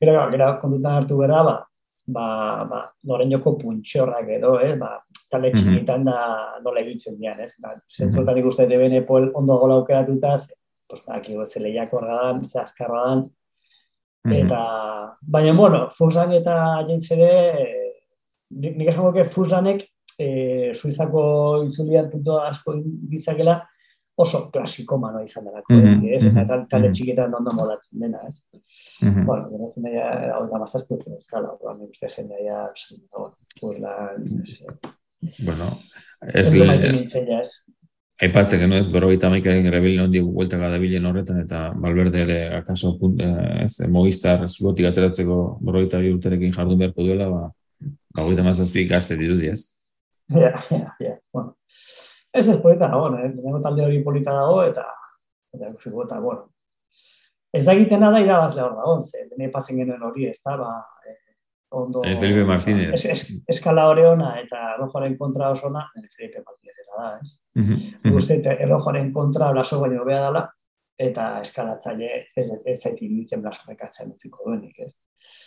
Gero, 0.00 0.14
gero, 0.32 0.48
kontutan 0.62 0.96
hartu 1.00 1.18
bera, 1.18 1.42
ba, 1.44 1.58
ba, 2.06 2.26
ba, 2.70 2.80
noren 3.04 3.36
puntxorrak 3.42 4.28
edo, 4.38 4.58
ez, 4.60 4.78
ba, 4.78 4.96
tale 5.30 5.50
mhm. 5.50 5.56
txikitan 5.56 6.04
da 6.04 6.16
nola 6.64 6.80
egitzen 6.80 7.18
dian, 7.18 7.40
ez. 7.40 7.52
Ba, 7.58 7.74
zentzotan 7.90 8.34
mm 8.34 8.38
-hmm. 8.38 8.40
ikusten 8.40 8.68
deben 8.68 8.92
epol 8.92 9.30
ondo 9.34 9.58
gola 9.58 9.74
aukeratuta, 9.74 10.38
pues, 10.88 11.02
aki 11.06 11.34
goze 11.34 11.60
lehiak 11.60 11.92
orgadan, 11.92 12.44
ze 12.44 12.58
azkarra 12.60 13.22
Eta, 14.24 14.60
baina, 15.22 15.52
bueno, 15.56 15.88
Fusan 15.96 16.32
eta 16.36 16.84
jentzere, 16.88 17.30
nik, 18.50 18.76
nik 18.76 18.88
esango 18.92 19.12
que 19.14 19.24
Fusanek 19.24 19.86
e, 20.18 20.72
Suizako 20.74 21.22
itzulian 21.68 22.10
puntu 22.12 22.36
asko 22.36 22.76
ditzakela 22.82 23.56
oso 24.20 24.42
klasiko 24.52 24.98
manoa 25.00 25.24
izan 25.24 25.46
dara. 25.48 25.62
Mm 25.70 25.80
-hmm. 25.80 26.14
ez? 26.14 26.24
Eta 26.24 26.44
tal, 26.46 26.66
tale 26.68 26.92
txiketan 26.92 27.34
ondo 27.34 27.52
molatzen 27.56 28.00
dena, 28.00 28.20
ez? 28.28 28.42
Mm 29.00 29.08
-hmm. 29.08 29.24
Bueno, 29.26 29.48
geratzen 29.52 29.82
daia, 29.82 30.06
hau 30.36 30.44
da 30.50 30.58
mazaztu, 30.58 30.98
ez 31.18 31.26
gala, 31.32 31.48
hau 31.48 31.58
da 31.64 31.72
uste 31.88 32.08
jende 32.16 32.34
daia, 32.34 32.68
burla, 33.62 34.12
Bueno, 35.44 35.66
ez... 36.34 36.54
Ez 36.54 37.64
Aipatzen 38.20 38.60
genuen 38.60 38.82
ez, 38.82 38.90
berrogeita 38.92 39.30
maikaren 39.32 39.64
grabilen 39.64 40.04
hondi 40.04 40.20
gueltaka 40.20 40.68
da 40.68 40.78
bilen 40.80 41.06
horretan, 41.08 41.38
eta 41.40 41.60
Balberde 41.80 42.20
ere 42.26 42.36
akaso 42.58 42.92
punt, 43.00 43.22
eh, 43.24 43.62
ez, 43.64 43.88
moiztar 43.88 44.44
zulotik 44.48 44.90
ateratzeko 44.90 45.38
berrogeita 45.64 46.02
bi 46.02 46.12
urterekin 46.12 46.52
jardun 46.52 46.82
beharko 46.82 47.06
duela, 47.06 47.30
ba, 47.32 47.46
ba 48.16 48.26
goita 48.26 48.44
mazazpi 48.44 48.84
gazte 48.90 49.16
dirudi 49.16 49.48
ez. 49.54 49.62
Ja, 50.36 50.52
ja, 50.68 50.92
ja, 51.00 51.14
bueno. 51.32 51.54
Ez 52.32 52.44
ez 52.46 52.58
polita 52.60 52.90
dago, 52.92 53.08
eh? 53.16 53.32
Dengo 53.38 53.62
talde 53.64 53.86
hori 53.86 54.02
polita 54.04 54.36
dago, 54.36 54.60
eta, 54.68 54.84
eta, 55.56 55.72
eta, 55.72 56.20
bueno. 56.20 56.44
Ez 57.56 57.64
da 57.64 57.72
egitena 57.72 58.12
da 58.12 58.20
irabazle 58.20 58.62
hor 58.66 58.76
dago, 58.76 59.00
ze, 59.02 59.24
dene 59.32 59.48
patzen 59.50 59.80
genuen 59.80 60.04
hori, 60.10 60.28
ez 60.28 60.38
da, 60.44 60.58
ba, 60.60 60.76
eh, 61.08 61.16
ondo... 61.72 62.04
Eh, 62.04 62.18
Felipe 62.20 62.44
Martínez. 62.44 62.92
Es, 63.00 63.08
es, 63.16 63.42
eskala 63.48 63.88
hori 63.88 64.04
ona, 64.12 64.34
eta 64.44 64.76
rojoaren 64.76 65.16
kontra 65.16 65.54
oso 65.56 65.72
ona, 65.72 65.88
Felipe 65.96 66.44
Martínez 66.44 66.59
da, 67.00 67.18
ez? 67.22 67.36
Mm 67.54 67.64
-hmm. 67.64 68.16
Uste, 68.16 68.40
errojoaren 68.58 69.12
kontra 69.12 69.52
blaso 69.52 69.80
baino 69.80 70.04
bea 70.04 70.20
dela, 70.26 70.42
eta 70.98 71.40
eskalatzaile 71.40 72.10
ez, 72.36 72.48
ez 72.64 72.78
zaiti 72.82 73.08
ditzen 73.08 73.42
blaso 73.42 73.62
rekatzen 73.68 74.12
utziko 74.12 74.44
duenik, 74.46 74.78
ez? 74.78 74.94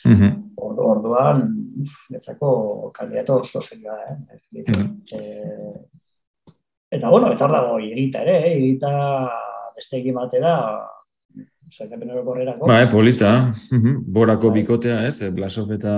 Mm 0.05 0.13
-hmm. 0.13 0.31
Ordu, 0.55 0.81
orduan, 0.81 1.43
uf, 1.81 1.93
netzako 2.10 2.91
kandidato 2.93 3.36
oso 3.36 3.62
serioa, 3.62 3.98
eh? 4.10 4.17
Mm 4.51 4.63
-hmm. 4.63 5.19
eh? 5.19 5.81
Eta, 6.91 7.10
bueno, 7.10 7.31
eta 7.31 7.48
dago 7.48 7.79
irita 7.79 8.22
ere, 8.22 8.38
eh? 8.48 8.57
irita 8.57 8.91
beste 9.75 9.98
egin 9.98 10.13
batera, 10.13 10.53
Ba, 12.67 12.81
eh, 12.83 12.88
polita. 12.91 13.51
Borako 14.05 14.50
bai. 14.51 14.62
bikotea, 14.62 15.07
ez? 15.07 15.29
Blasov 15.33 15.72
eta 15.72 15.93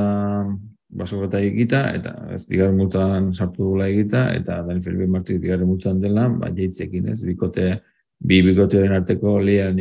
basoketa 0.89 1.39
egita, 1.41 1.81
eta 1.97 2.13
ez 2.35 2.45
bigarren 2.49 2.77
multan 2.77 3.31
sartu 3.33 3.63
dugula 3.63 3.87
egita, 3.89 4.27
eta 4.35 4.61
Dani 4.67 4.81
Felipe 4.81 5.07
Martí 5.11 5.37
bigarren 5.41 5.67
multan 5.67 5.99
dela, 6.01 6.27
ba, 6.29 6.51
jeitzekin 6.55 7.09
ez, 7.11 7.21
bikote, 7.25 7.71
bi 8.19 8.41
bikotearen 8.45 8.95
arteko 8.95 9.37
lian 9.43 9.79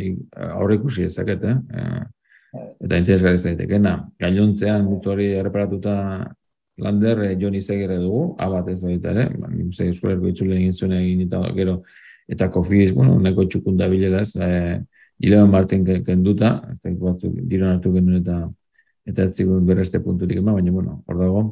aurre 0.49 0.79
ikusi 0.79 1.05
ezaket, 1.05 1.43
eh? 1.43 1.57
eh? 1.79 2.01
Eta 2.55 2.97
interesgarri 2.97 3.37
zaitekena. 3.37 3.97
Gailontzean 4.19 4.85
mutu 4.87 5.11
hori 5.11 5.27
erreparatuta 5.35 5.95
lander, 6.79 7.23
eh, 7.25 7.37
Joni 7.39 7.61
Zegere 7.61 7.99
dugu, 7.99 8.35
abat 8.39 8.69
ez 8.71 8.81
baita 8.83 9.11
ere, 9.11 9.29
ba, 9.39 9.51
nik 9.51 9.71
uste 9.71 9.89
eskualerko 9.91 10.31
itzulen 10.31 10.59
egin 10.59 10.75
zuen 10.75 10.97
egin 10.99 11.25
eta 11.27 11.41
gero, 11.55 11.79
eta 12.31 12.49
kofiz, 12.51 12.91
bueno, 12.95 13.19
neko 13.21 13.47
txukunda 13.47 13.89
bilegaz, 13.91 14.35
eh, 14.41 14.81
Ileban 15.23 15.47
Martin 15.47 15.85
kenduta, 16.03 16.57
ez 16.73 16.81
da, 16.83 16.91
batzuk, 16.99 17.35
diron 17.47 17.77
hartu 17.77 17.93
genuen 17.93 18.19
eta 18.19 18.41
eta 19.05 19.25
ez 19.25 19.35
zigun 19.37 19.65
berreste 19.65 20.01
punturik 20.03 20.41
ema, 20.41 20.55
baina, 20.57 20.71
bueno, 20.73 20.99
hor 21.07 21.19
dago, 21.21 21.43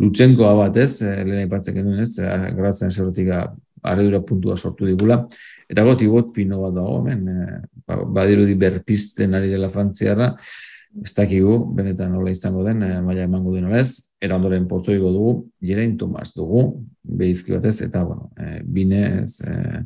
lutsenkoa 0.00 0.54
bat 0.58 0.76
ez, 0.80 1.02
eh, 1.02 1.20
lehen 1.24 1.44
aipatzen 1.44 1.76
genuen 1.76 2.00
ez, 2.04 2.18
eh, 2.18 2.50
gratzen 2.56 2.92
zerotik 2.92 3.30
arredura 3.82 4.20
puntua 4.24 4.56
sortu 4.56 4.86
digula, 4.88 5.22
eta 5.68 5.84
goti 5.84 6.08
bot 6.08 6.32
pino 6.34 6.62
bat 6.62 6.74
dago, 6.74 7.02
men, 7.04 7.28
eh, 7.28 7.60
ba, 7.86 8.02
badirudi 8.04 8.54
berpisten 8.54 9.34
ari 9.34 9.50
dela 9.50 9.70
frantziarra, 9.70 10.34
ez 11.04 11.12
dakigu, 11.14 11.56
benetan 11.76 12.14
hola 12.18 12.30
izango 12.30 12.64
den, 12.64 12.80
maila 13.04 13.22
emango 13.22 13.54
den 13.54 13.70
ez, 13.78 14.10
era 14.20 14.36
ondoren 14.36 14.66
potzoigo 14.68 15.12
dugu, 15.14 15.34
jerein 15.62 15.96
Tomas 15.96 16.34
dugu, 16.34 16.82
behizki 17.04 17.52
batez, 17.52 17.80
eta, 17.86 18.02
bueno, 18.04 18.32
bine, 18.64 19.22
ez, 19.22 19.40
e, 19.46 19.84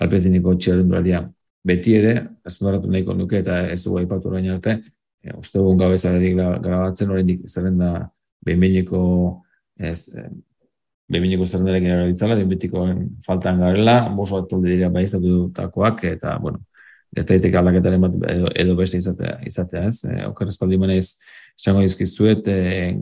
alpeziniko 0.00 0.56
txerrenduraria 0.56 1.22
beti 1.64 1.94
ere, 1.94 2.14
azpunaratu 2.44 2.90
nahiko 2.90 3.14
nuke, 3.14 3.38
eta 3.44 3.60
ez 3.70 3.78
dugu 3.84 4.00
aipatu 4.00 4.32
orain 4.32 4.50
arte, 4.50 4.80
e, 5.24 5.34
uste 5.36 5.58
dugun 5.58 5.80
gabezaretik 5.80 6.36
grabatzen 6.36 7.10
oraindik 7.10 7.46
zerren 7.48 7.78
da 7.80 7.92
behinbeineko 8.46 9.02
ez 9.80 10.08
e, 10.16 10.28
behinbeineko 11.10 11.46
zerrendarek 11.48 11.86
erabiltzala, 11.88 12.36
behinbetikoen 12.38 13.04
faltan 13.26 13.60
garela, 13.64 13.96
boso 14.14 14.38
bat 14.38 14.50
talde 14.52 14.70
dira 14.70 14.90
baizatutakoak, 14.94 16.04
eta, 16.12 16.36
bueno, 16.42 16.60
eta 17.18 17.36
itek 17.40 17.56
aldaketaren 17.58 18.04
bat 18.04 18.16
edo, 18.30 18.50
edo 18.62 18.76
beste 18.78 19.00
izatea, 19.02 19.38
izatea 19.50 19.86
ez. 19.90 20.04
E, 20.06 20.18
Oker 20.28 20.52
espaldi 20.52 20.78
manez, 20.78 21.06
esango 21.58 21.82
izkizuet, 21.86 22.46
e, 22.46 22.94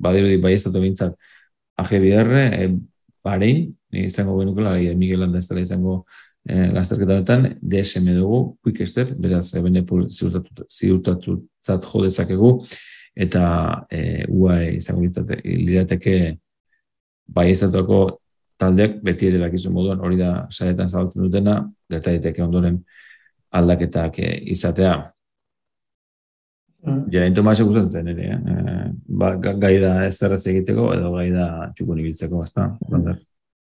badiru 0.00 0.32
baizatu 0.44 0.80
bintzat 0.80 1.16
AGBR, 1.82 2.32
e, 2.46 2.70
barein, 3.26 3.66
izango 4.06 4.38
genukela, 4.40 4.76
Miguel 4.96 5.24
Landa 5.24 5.42
ez 5.42 5.48
dela 5.50 5.64
izango 5.64 5.98
eh, 6.48 6.68
lasterketa 6.72 7.38
DSM 7.60 8.12
dugu, 8.16 8.56
quick 8.62 8.86
step, 8.86 9.14
beraz, 9.18 9.54
ebenepul 9.54 10.06
ziurtatu 10.10 11.40
zat 11.64 11.84
jo 11.84 12.02
dezakegu, 12.02 12.52
eta 13.16 13.86
e, 13.90 14.24
UAE 14.28 14.76
izango 14.76 15.24
lirateke 15.44 16.36
bai 17.26 17.50
ezatuako 17.50 18.20
taldeak 18.60 19.00
beti 19.04 19.30
ere 19.30 19.40
dakizu 19.40 19.72
moduan 19.72 20.00
hori 20.04 20.18
da 20.20 20.46
saietan 20.50 20.88
zabaltzen 20.88 21.24
dutena, 21.26 21.58
gerta 21.90 22.12
daiteke 22.12 22.44
ondoren 22.44 22.80
aldaketak 23.56 24.18
eh, 24.20 24.34
izatea. 24.52 24.96
Mm. 26.86 27.06
Ja, 27.10 27.24
Tomas 27.34 27.60
gustatzen 27.60 27.90
zen 27.90 28.12
ere, 28.12 28.26
eh? 28.36 28.90
ba, 29.08 29.32
gai 29.36 29.74
da 29.82 29.94
ez 30.06 30.14
zerrez 30.20 30.44
egiteko 30.52 30.92
edo 30.94 31.10
gai 31.16 31.30
da 31.34 31.46
txukun 31.74 32.02
ibiltzeko, 32.02 32.44
ezta? 32.46 32.68
Mm. 32.86 33.16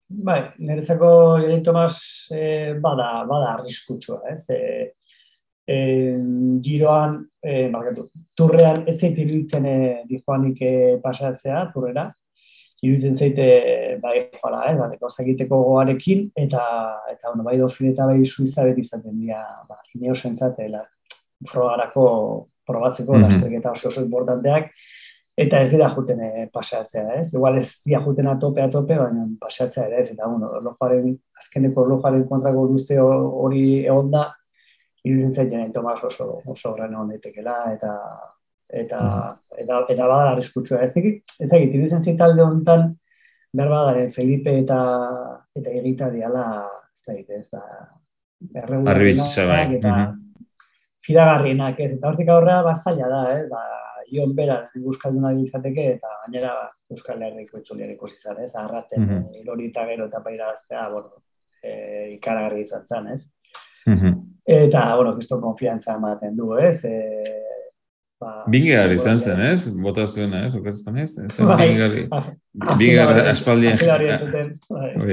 Bai, 0.08 0.40
niretzako 0.58 1.08
Jaren 1.40 1.62
Tomas 1.64 2.28
eh, 2.30 2.74
bada, 2.80 3.24
bada 3.28 3.54
arriskutsua, 3.54 4.20
ez? 4.30 4.44
Eh, 4.52 4.90
eh, 5.66 6.18
giroan, 6.62 7.22
eh, 7.42 7.68
markatu, 7.72 8.10
turrean 8.36 8.84
ez 8.86 8.98
zait 8.98 9.16
iruditzen 9.18 9.64
eh, 9.66 10.02
dijoanik 10.08 10.60
eh, 10.60 10.98
pasatzea, 11.02 11.70
turrera, 11.72 12.10
iruditzen 12.84 13.16
zaite 13.16 13.46
bai 14.02 14.28
fala, 14.40 14.66
eh, 14.68 14.76
bateko 14.76 15.08
egiteko 15.24 15.62
goarekin 15.70 16.26
eta 16.36 16.64
eta 17.10 17.30
bueno, 17.30 17.46
bai 17.48 17.56
dofin 17.58 17.92
eta 17.94 18.06
bai 18.10 18.24
suiza 18.26 18.64
beti 18.68 18.84
izaten 18.84 19.16
dira, 19.16 19.40
ba, 19.68 19.80
ineo 19.94 20.14
sentzatela 20.14 20.84
frogarako 21.48 22.04
probatzeko 22.66 23.14
mm 23.14 23.24
-hmm. 23.24 23.70
oso 23.70 23.88
oso 23.88 24.04
importanteak 24.04 24.70
eta 25.36 25.60
ez 25.64 25.70
dira 25.72 25.88
juten 25.90 26.20
eh, 26.22 26.46
paseatzea, 26.52 27.18
ez? 27.18 27.32
Igual 27.34 27.58
ez 27.58 27.68
dira 27.84 28.00
juten 28.04 28.28
atope 28.30 28.62
atope, 28.62 28.98
baina 28.98 29.26
paseatzea 29.40 29.88
ere 29.88 30.00
ez. 30.02 30.10
Eta 30.12 30.28
bueno, 30.30 30.52
lojaren 30.62 31.10
azkeneko 31.40 31.86
lojaren 31.90 32.24
kontrako 32.28 32.66
luze 32.70 32.98
hori 33.00 33.64
egon 33.84 34.12
da 34.14 34.28
iruditzen 35.04 35.34
zaite 35.34 35.70
Tomas 35.74 36.02
oso 36.04 36.40
oso 36.46 36.74
gran 36.74 36.94
honetekela 36.94 37.56
eta 37.74 37.94
eta 38.70 39.00
mm. 39.00 39.58
eta 39.64 39.80
eta 39.88 40.06
bada 40.06 40.30
arriskutsua. 40.32 40.82
Ez 40.84 40.94
dakit 40.94 41.36
ez 41.40 41.50
dakit 41.50 41.74
iruditzen 41.74 42.16
talde 42.18 42.42
hontan 42.42 42.94
behar 43.52 43.70
bada 43.70 44.08
Felipe 44.14 44.54
eta 44.62 44.80
eta 45.54 45.70
egita 45.82 46.10
diala 46.14 46.46
ez 46.94 47.02
dakit 47.06 47.30
ez 47.30 47.48
da 47.50 47.62
erregularitzea 48.62 49.46
bai 49.50 49.64
eta 49.80 49.94
fidagarrienak 51.04 51.80
ez? 51.80 51.92
Eta 51.98 52.08
hortik 52.08 52.30
aurrea 52.30 52.62
bazaila 52.62 53.08
da 53.10 53.24
eh 53.34 53.46
ba 53.50 53.62
Ion 54.12 54.34
bera 54.36 54.58
euskalduna 54.76 55.32
izateke 55.32 55.86
eta 55.94 56.08
gainera 56.24 56.52
Euskal 56.90 57.22
Herriko 57.22 57.58
itzulian 57.58 57.94
ikusi 57.94 58.18
zan, 58.18 58.42
ez? 58.44 58.54
Arraten 58.54 59.02
mm 59.02 59.08
-hmm. 59.08 59.68
eta 59.68 59.86
gero 59.86 60.06
eta 60.06 60.20
paira 60.20 60.50
gaztea, 60.50 60.88
bueno, 60.88 61.10
e, 61.62 62.12
ikaragarri 62.14 62.60
izan 62.60 62.86
zen, 62.86 63.08
ez? 63.08 63.26
Mm 63.86 64.12
Eta, 64.46 64.96
bueno, 64.96 65.16
kisto 65.16 65.40
konfiantza 65.40 65.94
ematen 65.94 66.36
du, 66.36 66.58
ez? 66.58 66.84
E, 66.84 67.24
Ba, 68.20 68.44
Bingar 68.48 68.92
izan 68.94 69.20
zen, 69.20 69.40
ez? 69.40 69.68
Bota 69.68 70.06
zuena, 70.06 70.46
ez? 70.46 70.54
Okatzen 70.54 70.98
ez? 71.02 71.16
Bingar, 71.18 71.90
bingar 72.78 73.28
aspaldian... 73.28 73.78
Bai. 74.70 74.94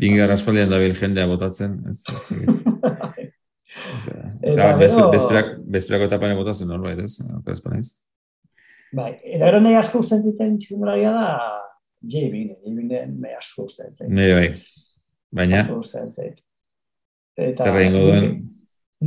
Bingar 0.00 0.30
aspaldian 0.32 0.70
dabil 0.72 0.94
jendea 0.96 1.26
botatzen, 1.28 1.76
ez? 1.90 2.04
Eta, 4.40 4.68
bezperako 4.76 6.06
etapan 6.06 6.36
botatzen, 6.38 6.68
norbait, 6.70 7.00
ez? 7.04 7.18
Ez? 7.76 7.88
Bai, 8.96 9.10
eta 9.22 9.46
gero 9.46 9.60
nahi 9.62 9.76
asko 9.78 10.00
usten 10.02 10.22
ziten 10.24 10.56
txinduraria 10.58 11.10
da 11.14 11.26
J-Bine, 12.00 12.56
J-Bine 12.64 13.02
nahi 13.10 13.36
asko 13.36 13.66
usten 13.68 13.92
ziten. 13.92 14.14
Nahi 14.16 14.32
bai, 14.38 14.46
baina... 15.40 15.64
Asko 15.64 15.80
usten 15.82 16.08
ziten. 16.14 16.40
Zer 17.40 17.76
egingo 17.80 18.00
duen, 18.06 18.30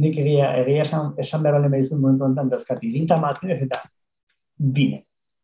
nik 0.03 0.19
egia, 0.21 0.53
egia 0.61 0.85
esan, 0.85 1.11
esan 1.21 1.43
behar 1.43 1.59
balen 1.59 1.73
behizun 1.73 2.01
momentu 2.01 2.29
enten, 2.29 2.53
dazkat, 2.53 2.85
irinta 2.85 3.17
Martinez 3.21 3.59
eta 3.65 3.81
bine. 4.57 5.03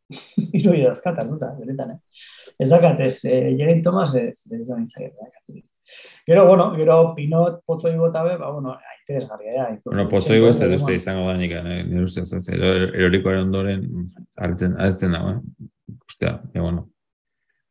Iru 0.57 0.73
ida 0.73 0.93
dazkat, 0.93 1.19
arduta, 1.21 1.51
beretan, 1.57 1.97
eh? 1.97 2.23
Ez 2.59 2.69
dakat, 2.71 3.01
ez, 3.05 3.17
eh, 3.29 3.51
Jerin 3.59 3.83
Tomas, 3.85 4.13
ez, 4.17 4.41
ez 4.49 4.65
da 4.67 4.77
nintzak, 4.77 5.05
ez 5.05 5.61
Gero, 6.25 6.45
bueno, 6.47 6.75
gero 6.75 7.13
Pinot, 7.15 7.63
Pozo 7.65 7.89
Ibo 7.89 8.11
be, 8.11 8.37
ba, 8.37 8.51
bueno, 8.51 8.77
interesgarria, 9.07 9.53
ja. 9.53 9.79
Bueno, 9.85 10.07
Pozo 10.09 10.35
Ibo 10.35 10.49
ez 10.49 10.59
duzte 10.59 10.93
izango 10.93 11.27
da 11.27 11.37
nik, 11.37 11.51
eh? 11.51 11.83
nire 11.83 12.03
uste, 12.03 12.21
ez, 12.21 12.49
erorikoaren 12.49 13.47
ondoren, 13.47 13.87
hartzen, 14.37 14.75
hartzen 14.79 15.15
dago, 15.17 15.31
eh? 15.31 15.95
Ustea, 16.07 16.35
ja, 16.53 16.61
bueno. 16.61 16.89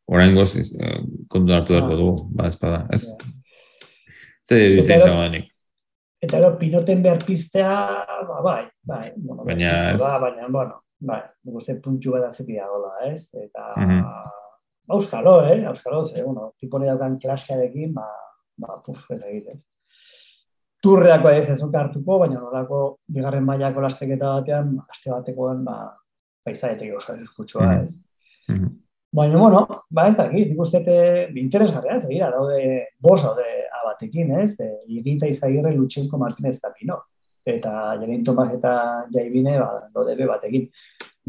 Horain 0.09 0.35
goz, 0.35 0.55
eh, 0.57 0.97
kontu 1.29 1.53
hartu 1.53 1.77
darko 1.77 1.93
ah. 1.93 1.99
dugu, 2.01 2.27
ba, 2.35 2.49
espada, 2.49 2.81
ez? 2.91 3.05
Zer 4.49 4.75
dut 4.75 4.89
izango 4.89 5.21
da 5.21 5.29
nik. 5.37 5.47
Eta 6.19 6.35
gero, 6.35 6.51
pinoten 6.59 7.03
behar 7.05 7.23
piztea, 7.23 7.71
ba, 8.27 8.41
bai, 8.43 8.63
bai, 8.83 9.05
bueno, 9.15 9.45
baina, 9.47 9.71
ez... 9.93 10.01
ba, 10.01 10.17
baina, 10.25 10.49
bueno, 10.51 10.81
bai, 10.99 11.21
guzti 11.47 11.77
puntxu 11.79 12.17
bat 12.17 12.27
atzepia 12.27 12.67
gola, 12.67 12.97
ez? 13.07 13.29
Eta, 13.31 13.71
mm 13.77 13.87
-hmm. 13.87 14.37
Auskalo, 14.89 15.43
eh? 15.45 15.65
Auskalo, 15.67 16.03
ze, 16.05 16.23
bueno, 16.23 16.53
tipo 16.59 16.79
nire 16.79 16.97
klasearekin, 17.21 17.93
ba, 17.93 18.07
ba, 18.57 18.81
puf, 18.85 19.05
ez 19.11 19.23
egitez. 19.23 19.61
Turreako 20.81 21.29
ez 21.29 21.49
ez 21.49 21.61
hartuko, 21.61 22.19
baina 22.19 22.39
nolako 22.39 22.99
bigarren 23.07 23.43
mailako 23.43 23.81
lasteketa 23.81 24.35
batean, 24.39 24.77
aste 24.89 25.11
batekoan, 25.11 25.63
ba, 25.63 25.95
paizaetek 26.43 26.95
oso 26.95 27.15
eskutsua, 27.15 27.65
mm 27.65 27.71
-hmm. 27.71 27.83
ez? 27.83 27.99
Mm 28.47 28.55
-hmm. 28.55 28.77
Baina, 29.11 29.37
bueno, 29.37 29.67
ba 29.89 30.07
ez 30.07 30.15
dakit, 30.17 30.51
ikustete 30.51 31.31
interesgarria, 31.35 31.95
ez 31.95 32.05
egira, 32.05 32.29
daude 32.29 32.87
bos 32.99 33.23
daude 33.23 33.45
abatekin, 33.81 34.31
ez? 34.39 34.59
E, 34.59 34.67
Igita 34.87 35.27
izagirre 35.27 35.73
Lutsenko 35.73 36.17
Martinez 36.17 36.57
eta 36.57 36.71
Pino. 36.79 36.99
Eta 37.49 37.73
Jarin 37.99 38.23
Tomas 38.25 38.51
eta 38.53 38.73
Jaibine, 39.13 39.57
ba, 39.59 39.89
daude 39.93 40.15
be 40.17 40.27
batekin. 40.29 40.67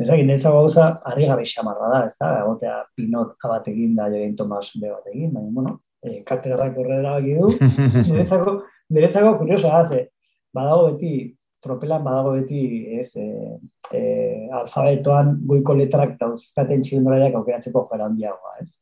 Ez 0.01 0.09
dakit, 0.09 0.27
netza 0.29 0.53
gauza, 0.55 0.87
harri 1.05 1.27
gabe 1.29 1.45
xamarra 1.49 1.89
da, 1.93 2.05
ez 2.07 2.15
da? 2.21 2.31
Egotea 2.45 2.77
Pino 2.97 3.27
abatekin 3.45 3.97
da 3.97 4.09
Jarin 4.13 4.37
Tomas 4.37 4.71
be 4.81 4.93
batekin, 4.93 5.33
baina, 5.35 5.51
bueno, 5.57 5.75
e, 6.03 6.23
katedrarak 6.27 6.79
horrela 6.79 7.19
bagi 7.19 7.37
du. 7.37 7.51
Niretzako, 8.09 8.57
niretzako, 8.97 9.35
kuriosa, 9.43 9.75
haze, 9.81 10.07
badago 10.57 10.91
beti 10.93 11.13
tropelan 11.61 12.05
badago 12.05 12.37
beti, 12.39 12.63
ez, 13.01 13.11
e, 13.21 13.27
e, 13.93 14.03
alfabetoan 14.61 15.35
goiko 15.49 15.77
letrak 15.77 16.17
dauzkaten 16.21 16.85
txilindoraiak 16.87 17.37
aukeratzeko 17.41 17.87
jara 17.91 18.09
handiagoa, 18.09 18.57
ez? 18.63 18.73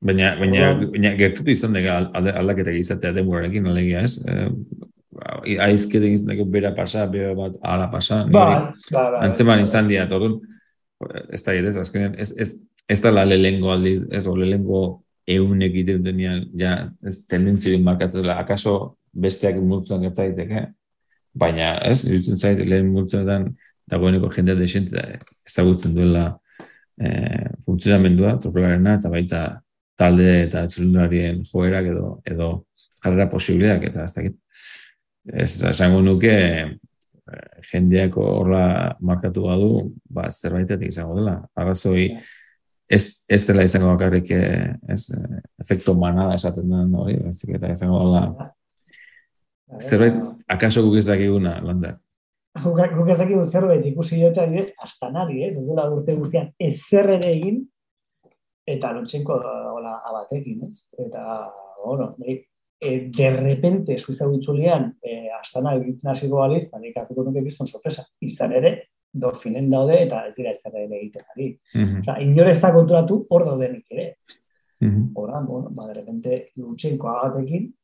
Baina, 0.00 0.32
baina, 0.40 0.72
baina 0.90 1.12
gertutu 1.18 1.52
izan 1.52 1.76
daga 1.76 2.00
aldaketak 2.16 2.78
izatea 2.80 3.12
demurarekin 3.18 3.68
alegia, 3.68 4.06
ez? 4.08 4.16
E, 5.44 5.58
aizkede 5.60 6.10
izan 6.14 6.32
dago 6.32 6.46
bera 6.48 6.72
pasa, 6.76 7.04
bera 7.10 7.34
bat 7.36 7.56
ala 7.62 7.90
pasa, 7.92 8.24
ba, 8.32 8.46
ba, 8.90 9.04
ba, 9.12 9.20
antzeman 9.26 9.62
izan 9.64 9.88
dira, 9.90 10.06
orduan, 10.08 10.40
ez 11.32 11.42
da, 11.44 11.54
ez, 11.54 11.76
azkenean, 11.80 12.16
ez, 12.20 12.32
ez, 12.38 12.50
ez 12.88 12.98
da 13.04 13.12
la 13.12 13.24
lehengo 13.28 13.72
aldiz, 13.72 14.04
ez, 14.10 14.26
o 14.26 14.36
lehengo 14.36 14.82
eunek 15.30 15.76
ite 15.82 15.98
denean, 16.02 16.44
ja, 16.58 16.74
ez 17.06 17.24
tendentzioen 17.30 17.84
markatzen 17.86 18.24
dela, 18.24 18.38
akaso 18.40 18.96
besteak 19.12 19.58
multzuan 19.62 20.06
gerta 20.06 20.26
daiteke, 20.26 20.66
baina 21.36 21.74
ez, 21.86 22.04
irutzen 22.08 22.38
zait, 22.38 22.62
lehen 22.66 22.90
multzenetan 22.94 23.50
dagoeneko 23.90 24.30
jendea 24.34 24.58
desente 24.58 25.02
ezagutzen 25.46 25.94
duela 25.94 26.24
e, 26.98 27.10
funtzionamendua, 27.66 28.36
tropelarena, 28.42 28.96
eta 29.00 29.12
baita 29.12 29.42
talde 30.00 30.28
eta 30.46 30.64
txilundarien 30.70 31.42
joerak 31.48 31.90
edo, 31.92 32.12
edo 32.26 32.52
jarrera 33.02 33.28
posibileak, 33.32 33.90
eta 33.90 34.06
ez 34.06 34.14
dakit. 34.16 34.38
Ez, 35.28 35.62
esango 35.68 36.00
nuke, 36.02 36.34
e, 36.36 37.40
jendeak 37.70 38.16
horra 38.16 38.96
markatu 39.04 39.44
badu, 39.48 39.72
ba, 40.08 40.30
zerbaitetik 40.30 40.88
izango 40.88 41.18
dela. 41.20 41.36
Arrazoi, 41.54 42.08
ez, 42.90 43.24
ez 43.28 43.46
dela 43.46 43.64
izango 43.64 43.92
bakarrik 43.92 44.30
eh, 44.34 44.74
ez, 44.90 45.04
efekto 45.62 45.94
manada 45.94 46.34
esaten 46.34 46.70
den 46.70 46.94
hori, 46.98 47.16
ez 47.30 47.38
eta 47.46 47.70
izango 47.70 48.02
dela 48.04 48.50
Zerbait, 49.78 50.16
akaso 50.50 50.82
guk 50.82 50.96
ez 50.98 51.04
dakiguna, 51.06 51.60
landa? 51.62 51.92
Guk 52.58 53.10
ez 53.12 53.20
dakigu 53.20 53.44
zerbait 53.44 53.84
ikusi 53.86 54.16
dute 54.18 54.42
adibidez, 54.42 54.72
astanari, 54.82 55.44
ez? 55.46 55.52
Ez 55.60 55.62
dela 55.68 55.84
urte 55.94 56.16
guztian 56.18 56.48
ezer 56.58 57.06
ere 57.14 57.30
egin, 57.30 57.60
eta 58.66 58.90
lontxenko 58.96 59.36
hola 59.76 59.92
abatekin, 60.10 60.64
ez? 60.66 60.88
Eta, 60.98 61.22
bueno, 61.84 62.16
e, 62.80 63.10
de 63.10 63.30
repente, 63.30 63.98
suiza 63.98 64.26
bitzulian, 64.26 64.96
e, 65.02 65.28
astana 65.36 65.74
egiten 65.76 66.10
hasiko 66.10 66.40
baliz, 66.40 66.68
baina 66.70 66.88
ikatuko 66.88 67.26
nuke 67.26 67.42
bizton 67.44 67.68
sorpresa. 67.68 68.06
Izan 68.24 68.54
ere, 68.56 68.72
dorfinen 69.12 69.68
daude, 69.70 69.98
eta 70.06 70.22
ez 70.28 70.34
dira 70.36 70.54
ez 70.54 70.60
ere 70.64 70.86
egiten 70.86 71.26
ari. 71.34 71.48
Mm 71.74 71.84
-hmm. 71.84 72.00
Osa, 72.00 72.20
inor 72.20 72.48
ez 72.48 72.60
da 72.60 72.72
konturatu, 72.72 73.26
hor 73.28 73.44
daudenik 73.44 73.86
ere. 73.90 74.16
Mm 74.80 74.88
-hmm. 74.88 75.10
Hora, 75.14 75.40
bueno, 75.40 75.68
ba, 75.70 75.86
de 75.88 75.94
repente, 75.94 76.52
lontxenko 76.56 77.08
abatekin, 77.08 77.74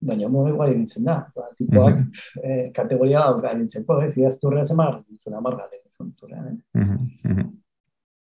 baina 0.00 0.28
mo 0.28 0.48
igual 0.48 0.74
ditzen 0.74 1.04
da. 1.04 1.30
Ba, 1.36 1.48
tipoak 1.56 1.94
mm 1.94 2.02
-hmm. 2.02 2.40
eh, 2.42 2.70
kategoria 2.72 3.20
aurra 3.20 3.54
ditzeko, 3.54 4.02
ez, 4.02 4.16
idaz 4.16 4.38
turrea 4.40 4.64
zemar, 4.64 5.02
ditzen 5.08 5.34
amarga 5.34 5.68
ditzen 5.70 6.12
turrean. 6.14 6.46
Eh? 6.46 6.78
Mm 6.78 7.08
-hmm. 7.24 7.50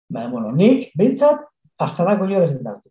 Baina, 0.10 0.30
bueno, 0.30 0.52
nik, 0.52 0.92
behintzat, 0.96 1.40
hasta 1.78 2.04
da 2.04 2.20
koño 2.20 2.44
ez 2.44 2.64
da. 2.64 2.82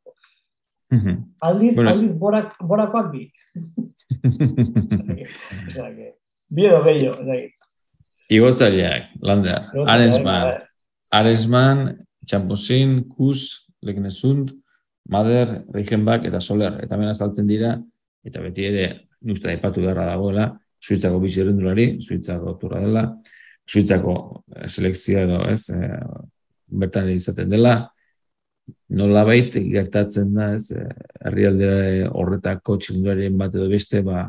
Mm 0.90 0.98
-hmm. 0.98 1.24
Aldiz, 1.40 1.74
bueno. 1.74 1.90
aldiz, 1.90 2.18
borak, 2.18 2.54
borakoak 2.60 3.12
bi. 3.12 3.32
o 5.68 5.70
sea, 5.70 5.94
que, 5.94 6.14
bi 6.48 6.66
edo 6.66 6.82
gehiago, 6.84 7.24
da. 7.24 7.34
Igotzaileak, 8.28 9.08
landa, 9.20 9.70
Aresman, 9.86 10.54
Aresman, 11.10 12.06
Txamposin, 12.26 13.08
Kus, 13.08 13.68
Legnesund, 13.80 14.52
Mader, 15.08 15.64
Reichenbach 15.72 16.26
eta 16.28 16.40
Soler, 16.40 16.76
eta 16.84 16.96
mena 16.96 17.14
saltzen 17.14 17.46
dira, 17.48 17.78
eta 18.24 18.40
beti 18.44 18.66
ere, 18.68 18.88
nuzta 19.24 19.52
ipatu 19.52 19.80
beharra 19.80 20.10
dagoela, 20.10 20.50
Suitzako 20.78 21.18
bizi 21.20 21.40
erendulari, 21.42 21.86
Suitzako 22.04 22.54
turra 22.60 22.80
dela, 22.84 23.04
Suitzako 23.68 24.44
selekzioa 24.66 25.24
edo, 25.24 25.40
ez, 25.50 25.64
e, 25.74 25.88
bertan 26.68 27.08
izaten 27.10 27.48
dela, 27.50 27.88
nola 28.88 29.24
baita 29.28 29.60
gertatzen 29.60 30.34
da, 30.34 30.52
ez, 30.56 30.70
eh, 30.72 30.88
herrialde 31.28 32.08
horretako 32.08 32.78
txinduaren 32.78 33.38
bat 33.38 33.54
edo 33.54 33.68
beste, 33.68 34.02
ba, 34.06 34.26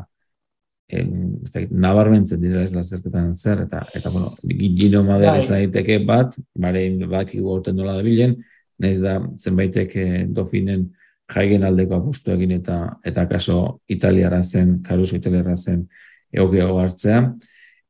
en, 0.90 1.10
ez 1.44 1.52
da, 1.54 1.64
nabarmentzen 1.86 2.40
dira 2.42 2.64
ez 2.66 2.72
lazerketan 2.74 3.34
zer, 3.34 3.64
eta, 3.66 3.84
eta 3.94 4.12
bueno, 4.12 4.34
gino 4.76 5.02
madera 5.06 5.38
ez 5.38 5.48
bai. 5.48 5.64
daiteke 5.64 6.00
bat, 6.06 6.36
bare 6.58 6.84
baki 7.06 7.40
gauten 7.44 7.78
nola 7.78 7.96
da 7.98 8.06
bilen, 8.06 8.36
nahiz 8.80 9.00
da, 9.02 9.18
zenbaitek 9.38 9.94
dofinen 10.34 10.88
jaigen 11.30 11.64
aldeko 11.64 12.00
apustu 12.00 12.32
egin 12.34 12.56
eta 12.56 12.78
eta 13.06 13.26
kaso 13.30 13.80
italiara 13.88 14.42
zen, 14.42 14.80
karuso 14.82 15.16
italiara 15.16 15.56
zen 15.56 15.84
egokiago 16.32 16.78
hartzea, 16.80 17.22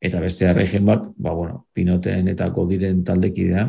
eta 0.00 0.20
beste 0.20 0.48
arregen 0.48 0.86
bat, 0.88 1.06
ba, 1.16 1.34
bueno, 1.36 1.66
pinoteen 1.76 2.28
eta 2.32 2.48
godiren 2.54 3.04
taldekidea, 3.04 3.68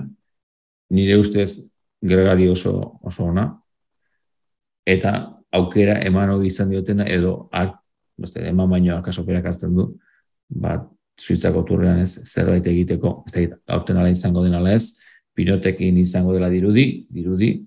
nire 0.91 1.17
ustez 1.19 1.70
gregari 2.01 2.47
oso, 2.49 2.99
oso 3.03 3.25
ona, 3.29 3.45
eta 4.85 5.13
aukera 5.53 5.99
eman 6.05 6.31
hori 6.33 6.49
izan 6.49 6.71
diotena, 6.71 7.05
edo 7.05 7.49
art, 7.51 7.77
beste, 8.17 8.43
eman 8.47 8.69
baino 8.69 8.97
akaso 8.97 9.25
hartzen 9.27 9.75
du, 9.75 9.87
bat, 10.49 10.87
suitzako 11.21 11.63
turrean 11.67 11.99
ez 12.01 12.11
zerbait 12.25 12.65
egiteko, 12.67 13.23
ez 13.27 13.49
da, 13.49 13.57
gauten 13.67 13.97
ala 13.97 14.09
izango 14.09 14.43
den 14.43 14.55
ala 14.55 14.73
ez, 14.73 14.97
pinotekin 15.35 15.97
izango 15.97 16.33
dela 16.33 16.49
dirudi, 16.49 17.07
dirudi, 17.09 17.65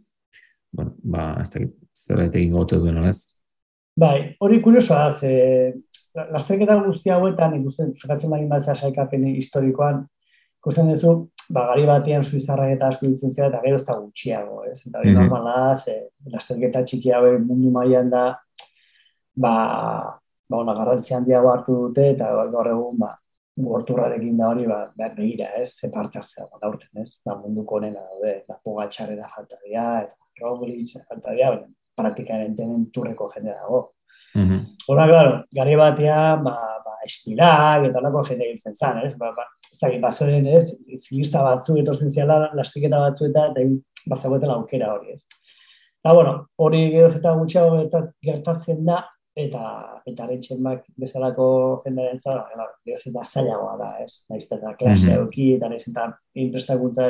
bueno, 0.72 0.94
ba, 1.02 1.36
ez 1.40 1.50
da, 1.50 1.60
zerbait 1.94 2.34
egin 2.34 2.52
gote 2.52 2.80
duen 2.82 2.98
ala 2.98 3.12
ez. 3.14 3.20
Bai, 3.96 4.34
hori 4.42 4.60
kuriosoa 4.62 5.04
da, 5.04 5.14
ze, 5.14 5.74
lasterketa 6.34 6.80
guzti 6.82 7.12
hauetan, 7.14 7.54
ikusten, 7.60 7.92
frekatzen 8.00 8.32
bari 8.34 8.48
bat 8.50 8.66
saikapen 8.74 9.28
historikoan, 9.36 10.02
ikusten 10.58 10.90
duzu, 10.90 11.14
ba, 11.50 11.66
gari 11.70 11.86
batean 11.88 12.24
suizarrak 12.24 12.74
eta 12.76 12.88
asko 12.88 13.06
ditzen 13.06 13.32
zera, 13.34 13.48
eta 13.48 13.60
gero 13.64 13.76
ez 13.76 13.84
da 13.84 13.98
gutxiago, 13.98 14.62
ez? 14.70 14.80
Eta 14.86 14.98
hori 14.98 15.10
mm 15.10 15.16
-hmm. 15.16 15.20
normala, 15.20 15.76
ze, 15.76 16.08
lasterketa 16.32 16.84
txiki 16.84 17.12
haue 17.12 17.38
mundu 17.38 17.70
mailan 17.70 18.10
da, 18.10 18.24
ba, 19.34 19.54
ba, 20.48 20.56
ona 20.56 20.74
garrantzi 20.74 21.14
handiago 21.14 21.52
hartu 21.52 21.76
dute, 21.86 22.10
eta 22.10 22.30
gaur 22.52 22.68
egun, 22.68 22.98
ba, 22.98 23.14
gorturrarekin 23.56 24.36
da 24.36 24.48
hori, 24.48 24.66
ba, 24.66 24.80
behar 24.96 25.14
begira, 25.16 25.48
ez? 25.62 25.70
Ze 25.78 25.88
parte 25.88 26.18
hartzea, 26.18 26.46
ba, 26.50 26.58
aurten, 26.62 27.02
ez? 27.02 27.18
Ba, 27.24 27.36
munduko 27.36 27.76
honena 27.76 28.00
daude, 28.00 28.44
da, 28.48 28.58
pogatxarera 28.64 29.28
falta 29.36 29.56
dira, 29.64 30.02
eta 30.02 30.14
Roglic, 30.40 30.96
falta 31.08 31.30
dira, 31.30 31.58
praktikaren 31.94 32.56
tenen 32.56 32.90
turreko 32.90 33.28
jende 33.34 33.52
dago. 33.52 33.93
Mm 34.34 34.48
-hmm. 34.48 34.60
Hora, 34.88 35.08
claro, 35.08 35.44
gari 35.52 35.76
batean, 35.76 36.44
ba, 36.44 36.54
ba, 36.84 36.94
espilak, 37.06 37.84
eta 37.88 38.00
lako 38.00 38.24
jende 38.24 38.44
giltzen 38.50 38.76
zan, 38.76 38.98
ez? 39.06 39.14
Ba, 39.18 39.32
ba, 39.36 39.44
zaki, 39.80 39.98
bazen, 39.98 40.46
ez? 40.46 40.76
Zilista 40.98 41.42
batzu, 41.42 41.78
eto 41.78 41.94
zientziala, 41.94 42.50
lastiketa 42.54 42.98
batzu, 42.98 43.24
eta 43.30 43.48
bazagoetan 44.10 44.50
aukera 44.50 44.92
hori, 44.94 45.12
ez? 45.12 45.22
Ba, 46.04 46.12
bueno, 46.12 46.46
hori 46.56 46.90
geroz 46.92 47.16
eta 47.16 47.32
gutxiago 47.32 47.80
eta 47.80 48.02
gertatzen 48.22 48.84
da, 48.84 48.98
eta 49.34 49.62
eta 50.06 50.26
retxen 50.28 50.60
bak 50.62 50.84
bezalako 51.00 51.46
jendaren 51.84 52.20
zara, 52.20 52.44
geroz 52.86 53.00
eta 53.08 53.24
zailagoa 53.24 53.76
da, 53.80 53.90
ez? 54.04 54.20
Naiz 54.30 54.44
eta 54.44 54.74
klase 54.78 55.10
mm 55.10 55.26
-hmm. 55.26 55.56
eta 55.56 55.68
naiz 55.68 55.88
eta 55.88 56.04
inprestakuntza 56.34 57.08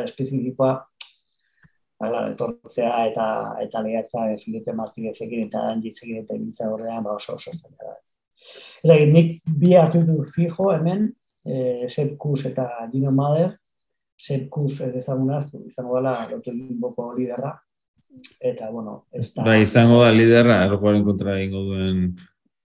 Hala, 2.03 2.25
etortzea 2.33 2.93
eta 3.09 3.27
eta 3.63 3.83
lehatza 3.85 4.25
Filipe 4.43 4.73
Martinezekin 4.75 5.47
eta 5.47 5.69
Anditzekin 5.71 6.25
eta 6.25 6.35
Ibitza 6.35 6.71
horrean 6.73 7.05
ba 7.05 7.15
oso 7.15 7.37
oso 7.37 7.53
zaila 7.55 7.93
da. 7.93 7.99
Ez 8.83 8.89
da, 8.91 8.97
nik 9.09 9.37
bi 9.61 9.75
hartu 9.79 10.03
du 10.05 10.23
fijo 10.35 10.73
hemen, 10.75 11.07
eh, 11.47 11.87
Sepp 11.89 12.19
eta 12.51 12.67
Dino 12.93 13.13
Mader, 13.13 13.55
Sepp 14.19 14.51
Kuss 14.51 14.81
ez 14.81 14.95
ezagunaztu, 14.97 15.63
izango 15.67 15.97
dela 15.97 16.27
lotu 16.31 16.53
boko 16.81 17.13
liderra, 17.15 17.55
eta, 18.41 18.71
bueno, 18.71 19.07
ez 19.13 19.33
da... 19.35 19.45
Ba, 19.45 19.57
izango 19.57 20.03
da 20.03 20.11
liderra, 20.13 20.65
errokoaren 20.67 21.05
kontra 21.05 21.39
egingo 21.39 21.65
duen 21.71 22.05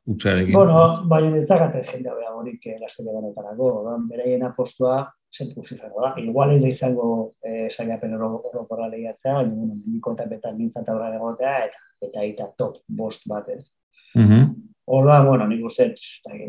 utxarekin. 0.09 0.53
Bueno, 0.53 0.83
baina 1.09 1.37
ez 1.37 1.47
da 1.47 1.57
gata 1.63 1.85
jendea 1.85 2.17
beha 2.17 2.33
horik 2.35 2.67
eh, 2.67 2.77
lasteke 2.81 3.13
denetarako, 3.13 3.71
bereien 4.09 4.45
apostua 4.45 5.03
zentruz 5.31 5.71
izango 5.71 6.01
da. 6.01 6.13
Igual 6.21 6.55
ez 6.55 6.63
izango 6.71 7.31
eh, 7.43 7.67
saiapen 7.69 8.15
orokorra 8.17 8.87
lehiatzea, 8.89 9.35
baina 9.41 9.53
bueno, 9.53 9.77
niko 9.85 10.15
eta 10.17 10.25
betan 10.29 10.57
nintzat 10.57 10.89
aurra 10.89 11.13
egotea, 11.15 11.57
eta 11.67 11.85
eta 12.07 12.25
eta 12.25 12.49
top 12.57 12.81
bost 12.87 13.27
bat 13.27 13.49
ez. 13.49 13.69
Mm 14.15 14.25
-hmm. 14.25 14.49
Orda, 14.91 15.21
bueno, 15.21 15.45
nik 15.47 15.65
uste, 15.65 15.93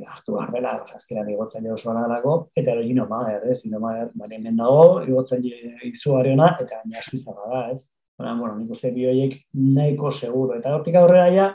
hartu 0.08 0.32
behar 0.32 0.52
dela, 0.52 0.70
azkeran 0.94 1.28
igotzen 1.28 1.66
jo 1.66 1.76
zoan 1.76 2.08
dago, 2.08 2.48
eta 2.56 2.72
ero 2.72 2.82
gino 2.82 3.04
maher, 3.06 3.42
ez, 3.52 3.60
gino 3.62 3.80
maher, 3.80 4.08
bari 4.14 4.36
hemen 4.36 4.56
dago, 4.56 5.02
igotzen 5.02 5.42
izugarriona, 5.84 6.56
eta 6.60 6.78
gaina 6.78 7.02
suizarra 7.02 7.50
da, 7.50 7.60
ez. 7.74 7.90
Baina, 8.18 8.34
bueno, 8.40 8.54
nik 8.56 8.70
uste 8.70 8.90
bioiek 8.90 9.34
nahiko 9.52 10.10
seguro, 10.10 10.56
eta 10.56 10.74
hortik 10.74 10.94
aurrera 10.94 11.28
ja, 11.34 11.50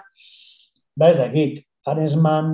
ba 0.95 1.09
ez 1.09 1.17
dakit, 1.17 1.65
Aresman 1.85 2.49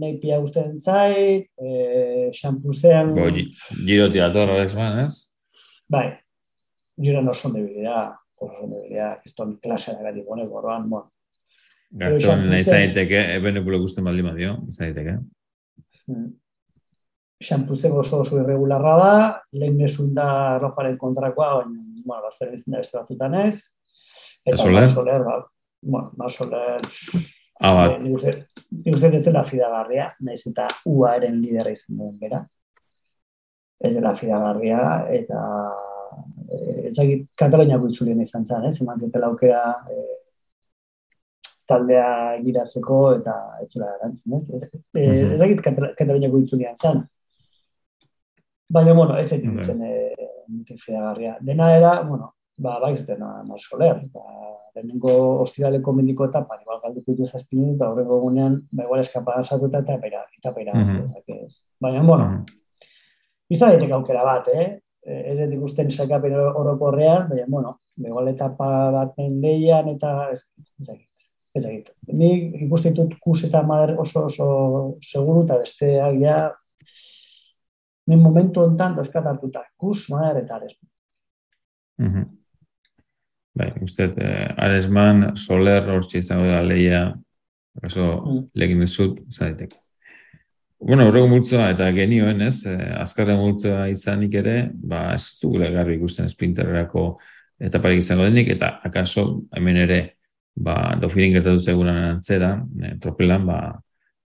nahi 0.00 0.16
pia 0.18 0.40
guztien 0.42 0.74
zait, 0.80 1.46
e, 1.54 2.30
xampuzean... 2.34 3.14
Bo, 3.14 3.28
giro 3.86 4.08
tirador 4.10 4.50
Aresman, 4.56 5.04
ez? 5.04 5.34
Bai, 5.92 6.08
giro 6.98 7.22
no 7.22 7.34
son 7.34 7.54
debilidad, 7.54 8.16
oso 8.34 8.52
son 8.60 8.72
debilidad, 8.74 9.20
ez 9.24 9.34
tomi 9.38 9.58
klase 9.62 9.94
da 9.94 10.08
gati 10.08 10.24
gone, 10.26 10.46
gorroan, 10.50 10.88
bueno. 10.90 11.10
Gazton 11.92 12.46
nahi 12.48 12.64
zaiteke, 12.64 13.20
eben 13.36 13.60
ekulo 13.60 13.82
guztien 13.82 14.06
baldi 14.08 14.24
madio, 14.24 14.56
zaiteke. 14.72 15.18
Xampuze 17.42 17.90
oso 17.92 18.22
oso 18.24 18.40
irregularra 18.40 18.94
da, 18.98 19.14
lehen 19.60 19.76
mesun 19.76 20.14
da 20.16 20.58
roparen 20.62 20.96
kontrakoa, 20.98 21.52
baina, 21.60 21.84
bueno, 22.02 22.22
bazter 22.24 22.50
bizin 22.50 22.74
da 22.74 22.82
beste 22.82 22.98
batutan 22.98 23.36
ez. 23.44 23.58
Eta 24.42 24.58
Soler? 24.64 24.88
Soler, 24.90 25.22
ba, 25.26 25.38
bueno, 25.82 26.10
ba, 26.18 26.32
Soler, 27.62 27.92
Ah. 27.92 27.98
Nik 28.72 28.96
uste 28.96 29.08
ez 29.14 29.24
dela 29.24 29.44
fidagarria, 29.46 30.08
nahiz 30.26 30.42
eta 30.48 30.66
UA 30.88 31.16
eren 31.20 31.38
lidera 31.42 31.70
izan 31.70 31.98
duen 32.00 32.16
bera. 32.18 32.40
Ez 33.82 33.94
dela 33.94 34.14
fidagarria, 34.18 34.80
eta 35.14 35.42
eh, 36.50 36.88
ez 36.88 36.94
dakit 36.96 37.28
Kataloniako 37.38 37.90
itzulien 37.92 38.20
izan 38.22 38.46
zen, 38.46 38.66
ez? 38.66 38.80
Eman 38.82 38.98
zutela 38.98 39.30
aukera 39.30 39.62
eh, 39.90 40.18
taldea 41.68 42.10
giratzeko 42.42 43.00
eta 43.20 43.36
ez 43.62 43.68
dela 43.74 43.92
erantzun, 43.98 44.36
ez? 44.38 44.44
Ez, 44.58 44.82
eh, 44.98 45.32
ez 45.34 45.40
dakit 45.40 45.62
Kataloniako 45.62 46.42
itzulien 46.42 46.78
zen. 46.78 47.04
Baina, 48.72 48.94
bueno, 48.96 49.18
ez 49.20 49.28
dut 49.30 49.64
zen 49.64 49.82
eh, 49.86 50.78
fidagarria. 50.78 51.36
Dena 51.40 51.74
era, 51.76 52.00
bueno, 52.02 52.34
ba, 52.62 52.78
bai, 52.82 52.94
ez 52.94 53.04
dena 53.06 53.42
marsoler, 53.48 54.00
ba, 54.14 54.22
lehenengo 54.74 55.12
ostiraleko 55.42 55.92
mendiko 55.92 56.28
eta 56.28 56.44
pari 56.48 56.64
bat 56.68 56.80
galduko 56.84 57.12
ditu 57.12 57.26
zazpin 57.26 57.74
eta 57.74 57.90
horrego 57.90 58.20
gunean, 58.22 58.58
ba, 58.72 58.86
igual 58.86 59.04
eskapa 59.04 59.38
asatu 59.40 59.68
eta 59.68 59.98
pera, 60.04 60.24
eta 60.38 60.54
pera, 60.54 60.74
mm 60.74 60.82
-hmm. 60.82 61.46
baina, 61.80 62.02
bueno, 62.02 62.24
mm 62.24 62.36
-hmm. 62.36 62.44
izan 63.48 63.70
daiteke 63.70 63.92
aukera 63.92 64.24
bat, 64.24 64.48
eh? 64.48 64.78
Ez 65.04 65.38
dut 65.38 65.54
ikusten 65.54 65.90
sakapen 65.90 66.34
orokorrean, 66.34 67.28
baina, 67.28 67.46
bueno, 67.48 67.78
igual 67.96 68.28
etapa 68.28 68.90
bat 68.92 69.16
mendeian 69.18 69.88
eta 69.88 70.30
ez, 70.30 70.40
ez. 70.80 70.88
Ez 71.54 71.66
egit. 71.68 71.90
Ni 72.08 72.28
ikusten 72.64 72.94
dut 72.96 73.18
kus 73.20 73.44
eta 73.44 73.62
mader 73.62 73.98
oso 74.00 74.24
oso 74.24 74.46
seguru 75.04 75.42
eta 75.44 75.58
beste 75.58 76.00
agia 76.00 76.36
ni 78.06 78.16
momentu 78.16 78.62
ontan 78.62 78.96
dozkatartuta 78.96 79.64
kus, 79.76 80.06
mader 80.10 80.42
eta 80.42 80.54
ares. 80.56 80.78
Mm 81.98 82.08
-hmm. 82.08 82.41
Bai, 83.54 83.68
uste, 83.84 84.08
eh, 84.16 84.48
Aresman, 84.56 85.36
Soler, 85.36 85.84
hortxe 85.92 86.22
izango 86.22 86.48
da 86.48 86.62
leia, 86.64 87.02
oso 87.84 88.06
mm. 88.06 88.42
legin 88.56 88.82
ezut, 88.86 89.20
zaiteko. 89.28 89.76
Bueno, 90.82 91.04
horrego 91.06 91.28
multzoa 91.30 91.68
eta 91.70 91.86
genioen 91.94 92.40
ez, 92.42 92.64
eh, 92.66 92.88
azkarren 92.98 93.38
multzoa 93.38 93.84
izanik 93.92 94.34
ere, 94.40 94.56
ba, 94.74 95.12
ez 95.14 95.38
du 95.42 95.52
garbi 95.60 95.94
ikusten 95.94 96.26
esprinterrako 96.26 97.04
etaparik 97.62 98.02
izango 98.02 98.26
denik, 98.26 98.50
eta 98.56 98.80
akaso 98.88 99.26
hemen 99.54 99.78
ere, 99.84 100.00
ba, 100.56 100.96
dofirin 101.00 101.36
gertatu 101.36 101.60
zegunan 101.60 102.00
antzera, 102.16 102.56
eh, 102.82 102.96
tropelan, 103.00 103.46
ba, 103.46 103.60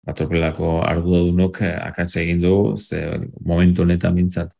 ba 0.08 0.16
tropelako 0.16 0.78
ardu 0.88 1.26
dunok 1.28 1.62
eh, 1.68 1.74
akatsa 1.90 2.22
egin 2.22 2.40
du, 2.42 2.56
ze 2.78 3.04
momentu 3.44 3.84
honetan 3.84 4.16
mintzat, 4.16 4.54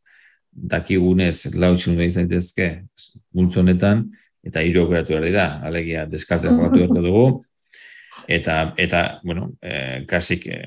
dakigunez, 0.52 1.54
lautxun 1.54 1.96
da 1.96 2.04
izaitezke, 2.04 2.68
multzo 3.32 3.62
honetan, 3.62 4.10
eta 4.48 4.64
hiru 4.64 4.86
aukeratu 4.86 5.14
behar 5.14 5.26
dira, 5.28 5.46
alegia 5.68 6.06
deskartea 6.08 6.54
jokatu 6.56 6.80
behar 6.80 7.04
dugu, 7.04 7.26
eta, 8.28 8.58
eta 8.76 9.02
bueno, 9.24 9.52
e, 9.62 10.04
kasik 10.08 10.46
e, 10.48 10.60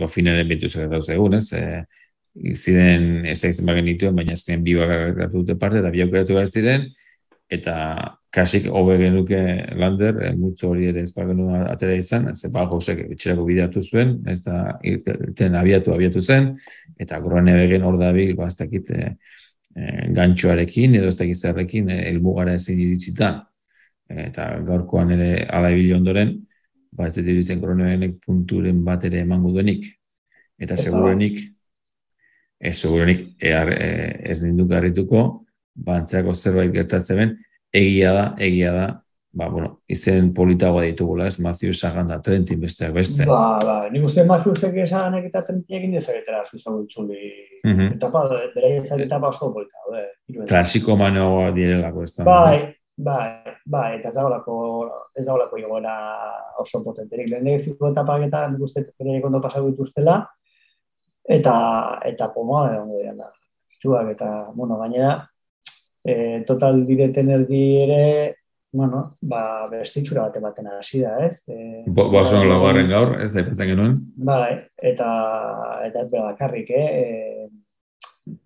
dofinaren 0.00 0.48
bintu 0.48 0.70
zekatatu 0.70 1.14
zegoen, 1.14 1.38
ez, 1.40 1.52
e, 1.52 2.52
ziren 2.54 3.26
ez 3.26 3.38
da 3.40 3.50
izan 3.50 3.70
bagen 3.70 3.88
dituen, 3.88 4.16
baina 4.16 4.36
azken 4.36 4.62
bi 4.64 4.76
bakaratu 4.78 5.42
dute 5.42 5.58
parte, 5.58 5.80
eta 5.82 5.92
bi 5.94 6.04
aukeratu 6.04 6.36
behar 6.36 6.52
ziren, 6.52 6.88
eta 7.52 7.76
kasik 8.34 8.66
hobe 8.68 8.98
genuke 9.00 9.38
lander, 9.80 10.18
e, 10.26 10.32
mutxo 10.36 10.72
hori 10.72 10.90
ere 10.90 11.06
ezpa 11.06 11.24
genuen 11.28 11.68
atera 11.70 11.96
izan, 11.96 12.28
ez 12.32 12.50
ba 12.52 12.66
josek 12.70 13.06
etxerako 13.14 13.46
bideatu 13.48 13.82
zuen, 13.82 14.18
ez 14.28 14.42
da 14.44 14.76
irten 14.84 15.56
abiatu 15.56 15.94
abiatu 15.94 16.20
zen, 16.20 16.52
eta 17.00 17.22
groene 17.24 17.54
begen 17.62 17.86
hor 17.86 17.98
da 18.02 18.12
bil, 18.16 18.34
ba, 18.36 18.50
ez 18.50 18.58
dakit 18.58 18.92
e, 18.92 19.14
gantxoarekin, 20.16 20.96
edo 20.96 21.10
ez 21.10 21.18
dakit 21.18 21.36
zerrekin, 21.36 21.90
e, 21.90 22.00
elmugara 22.10 22.54
ezin 22.56 22.80
iritsita, 22.80 23.30
eta 24.26 24.48
gaurkoan 24.66 25.12
ere 25.16 25.46
ala 25.52 25.72
ondoren, 25.96 26.34
ba 26.96 27.06
ez 27.06 27.16
dut 27.16 27.26
iruditzen 27.26 27.60
groene 27.60 28.12
punturen 28.24 28.84
bat 28.84 29.04
ere 29.04 29.20
emango 29.20 29.52
duenik, 29.52 29.86
eta 30.58 30.76
segurenik, 30.76 31.40
ez 32.60 32.76
segurenik, 32.78 33.26
e, 33.40 33.52
ez 34.32 34.42
nindu 34.42 34.66
garrituko, 34.66 35.24
bantzeako 35.74 36.34
zerbait 36.34 36.72
gertatzen 36.72 37.16
ben, 37.16 37.34
egia 37.72 38.12
da, 38.16 38.26
egia 38.40 38.72
da, 38.72 38.86
ba, 39.36 39.48
bueno, 39.52 39.80
izen 39.92 40.30
politagoa 40.34 40.86
ditugula, 40.86 41.26
ez, 41.28 41.36
Matthew 41.44 41.74
Sagan 41.76 42.08
da, 42.08 42.16
Trentin 42.24 42.60
besteak 42.60 42.94
beste. 42.96 43.26
Ba, 43.28 43.58
ba, 43.60 43.74
nik 43.92 44.06
uste 44.08 44.24
Matthew 44.24 44.56
Sagan 44.56 44.88
Saganek 44.88 45.26
eta 45.28 45.42
Trentin 45.44 45.76
egin 45.76 45.92
dezaketera 45.98 46.40
zuzago 46.44 46.80
itzuli, 46.86 47.18
mm 47.62 47.74
-hmm. 47.74 47.90
etapa, 47.98 48.24
bera 48.54 49.02
etapa 49.04 49.28
oso 49.28 49.52
polita, 49.52 49.84
be. 49.92 50.46
Klasiko 50.48 50.96
manoa 50.96 51.50
direlako, 51.52 52.02
ez 52.02 52.14
da. 52.16 52.24
Bai, 52.24 52.74
bai, 52.96 53.28
bai, 53.66 53.90
eta 53.98 54.08
ez 54.08 54.14
dagoelako, 54.14 54.56
ez 55.14 55.26
dagoelako 55.26 55.58
igoera 55.58 55.96
oso 56.64 56.82
potenterik. 56.84 57.28
Lehen 57.28 57.52
egiziko 57.52 57.92
etapak 57.92 58.26
eta 58.30 58.46
nik 58.48 58.64
uste 58.64 58.86
bere 58.98 59.20
kondo 59.20 59.40
pasago 59.40 59.68
dituztela, 59.68 60.16
eta, 61.28 61.56
eta 62.04 62.32
pomoa 62.32 62.70
egon 62.72 63.16
da. 63.20 63.30
eta, 64.10 64.50
bueno, 64.54 64.78
gainera, 64.78 65.28
e, 66.02 66.42
total 66.46 66.86
direten 66.86 67.30
erdi 67.30 67.62
ere, 67.82 68.34
bueno, 68.76 69.02
ba, 69.24 69.42
bestitxura 69.70 70.26
bate 70.26 70.40
baten 70.44 70.68
hasi 70.70 71.00
da, 71.02 71.16
ez? 71.26 71.40
E, 71.48 71.84
Bo, 71.86 72.08
ba, 72.12 72.22
lagarren 72.22 72.90
gaur, 72.90 73.14
ez 73.24 73.32
da 73.34 73.42
ipatzen 73.42 73.70
genuen? 73.72 73.96
Bai, 74.28 74.52
eta, 74.92 75.08
eta 75.86 76.04
ez 76.04 76.10
bakarrik, 76.12 76.70
eh? 76.76 77.48
E, 78.26 78.36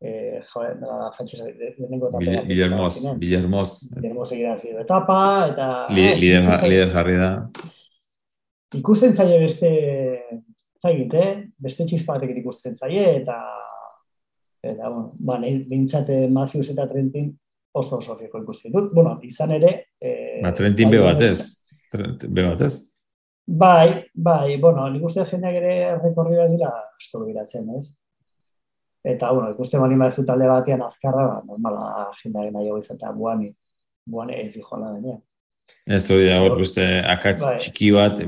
e, 0.00 0.12
jo, 0.52 0.64
da, 0.80 1.10
fatxez, 1.16 1.42
lehenengo 1.44 2.12
etapa. 2.12 2.44
Guillermoz, 2.48 2.94
Guillermoz. 3.20 3.70
Guillermoz 3.96 4.30
egira 4.36 4.56
zido 4.56 4.80
etapa, 4.84 5.18
eta... 5.52 5.68
Lider, 5.94 6.48
lider 6.64 6.94
jarri 6.94 7.18
da. 7.20 7.32
Ikusten 8.74 9.12
zaie 9.14 9.36
beste, 9.42 9.70
zaigit, 10.82 11.18
eh? 11.20 11.30
Beste 11.62 11.86
txizpatek 11.90 12.38
ikusten 12.40 12.78
zaie, 12.78 13.10
eta 13.20 13.42
Eta, 14.64 14.88
bueno, 14.88 15.10
ba, 15.20 15.34
nahi, 15.42 15.58
bintzate 15.68 16.22
eh, 16.24 16.28
Matthews 16.32 16.70
eta 16.72 16.86
Trentin 16.88 17.34
oso 17.74 17.98
oso 17.98 18.16
fiko 18.18 18.40
ikusten 18.42 18.72
dut. 18.72 18.90
Bueno, 18.94 19.18
izan 19.26 19.52
ere... 19.56 19.74
Eh, 20.00 20.40
ba, 20.42 20.52
Trentin 20.54 20.90
be 20.90 21.00
batez. 21.02 21.38
Be 21.92 22.46
batez. 22.46 22.74
Bai, 23.46 24.06
bai, 24.14 24.56
bueno, 24.60 24.86
nik 24.88 25.02
uste 25.04 25.26
jendeak 25.28 25.58
ere 25.58 25.74
rekorrida 25.98 26.46
dira 26.48 26.70
asko 26.94 27.24
biratzen, 27.26 27.66
ez? 27.76 27.90
Eta, 29.04 29.32
bueno, 29.36 29.50
ikusten 29.52 29.82
bali 29.82 29.98
maizu 30.00 30.24
talde 30.24 30.48
batean 30.48 30.86
azkarra, 30.86 31.26
ba, 31.28 31.42
normala 31.44 32.08
jendeak 32.22 32.54
nahi 32.54 32.70
hau 32.72 32.78
eta 32.80 33.12
buani, 33.12 33.50
buani 34.08 34.38
ez 34.40 34.54
dijo 34.54 34.78
la 34.80 34.94
denean. 34.94 35.20
Ez 35.84 36.06
hori 36.10 36.30
da, 36.30 36.38
hor 36.40 36.56
beste 36.60 36.86
akats 37.12 37.44
bai. 37.44 37.58
txiki 37.60 37.90
bat, 37.92 38.22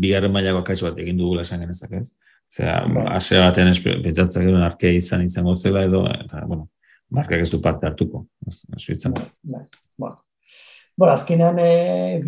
bigarren 0.00 0.32
mailako 0.32 0.62
akats 0.62 0.80
bat 0.86 1.02
egin 1.04 1.20
dugula 1.20 1.44
esan 1.44 1.60
genezak, 1.66 1.92
ez? 2.00 2.14
Zera, 2.48 2.78
bai. 2.88 3.04
ase 3.18 3.42
batean 3.42 3.74
pentsatzen 3.84 4.48
gero 4.48 4.64
arkea 4.64 4.96
izan 4.96 5.26
izango 5.26 5.52
zela 5.56 5.84
edo, 5.84 6.06
eta, 6.08 6.46
bueno, 6.46 6.70
markak 7.10 7.42
ez 7.42 7.50
du 7.50 7.60
parte 7.62 7.86
hartuko, 7.86 8.26
suitzan. 8.78 9.14
Ba, 9.98 10.14
Bora, 10.96 11.12
azkenean 11.12 11.58
e, 11.60 12.22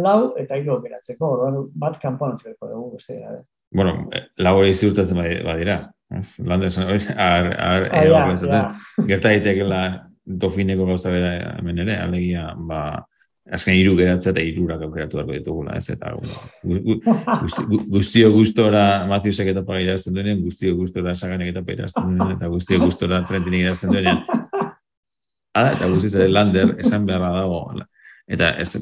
lau 0.00 0.20
eta 0.40 0.56
hilo 0.56 0.78
geratzeko, 0.80 1.28
orduan 1.34 1.68
bat 1.76 1.98
kanpoan 2.00 2.38
utziko 2.38 2.68
dugu 2.70 2.94
beste 2.96 3.18
gara. 3.18 3.42
Eh. 3.42 3.44
Bueno, 3.76 4.08
eh, 4.12 4.22
lau 4.40 4.54
hori 4.56 4.72
ziurtatzen 4.72 5.20
badira, 5.44 5.76
ez? 6.16 6.38
Landersen 6.40 6.86
hori, 6.86 7.02
ar, 7.16 7.50
ar, 7.52 7.88
ah, 7.90 8.04
ja, 8.06 8.22
ja. 8.46 8.62
gerta 9.04 9.34
daitekeela 9.34 9.82
dofineko 10.24 10.86
gauza 10.88 11.12
bera 11.12 11.34
hemen 11.58 11.84
ere, 11.84 11.98
alegia, 12.00 12.48
ba, 12.56 12.80
azken 13.52 13.76
hiru 13.78 13.94
geratzea 13.98 14.32
eta 14.32 14.42
hirurak 14.42 14.82
aukeratu 14.88 15.18
beharko 15.18 15.34
ditugula, 15.36 15.76
ez 15.78 15.90
eta 15.90 16.12
guztio 17.92 18.30
gustora 18.34 19.06
Matthewsek 19.10 19.52
eta 19.52 19.62
paga 19.66 19.84
irazten 19.84 20.16
duenean, 20.16 20.42
guztio 20.42 20.74
gustora 20.76 21.14
Saganek 21.14 21.52
eta 21.54 21.62
irazten 21.72 22.08
duenean, 22.10 22.34
eta 22.36 22.50
guztio 22.50 22.80
gustora 22.82 23.22
Trentin 23.28 23.54
irazten 23.60 23.94
duenean. 23.94 24.24
Hala, 25.56 25.72
eta 25.76 25.88
guztiz 25.92 26.26
Lander 26.28 26.74
esan 26.82 27.06
beharra 27.06 27.30
dago. 27.38 27.62
Eta 28.26 28.50
ez, 28.58 28.72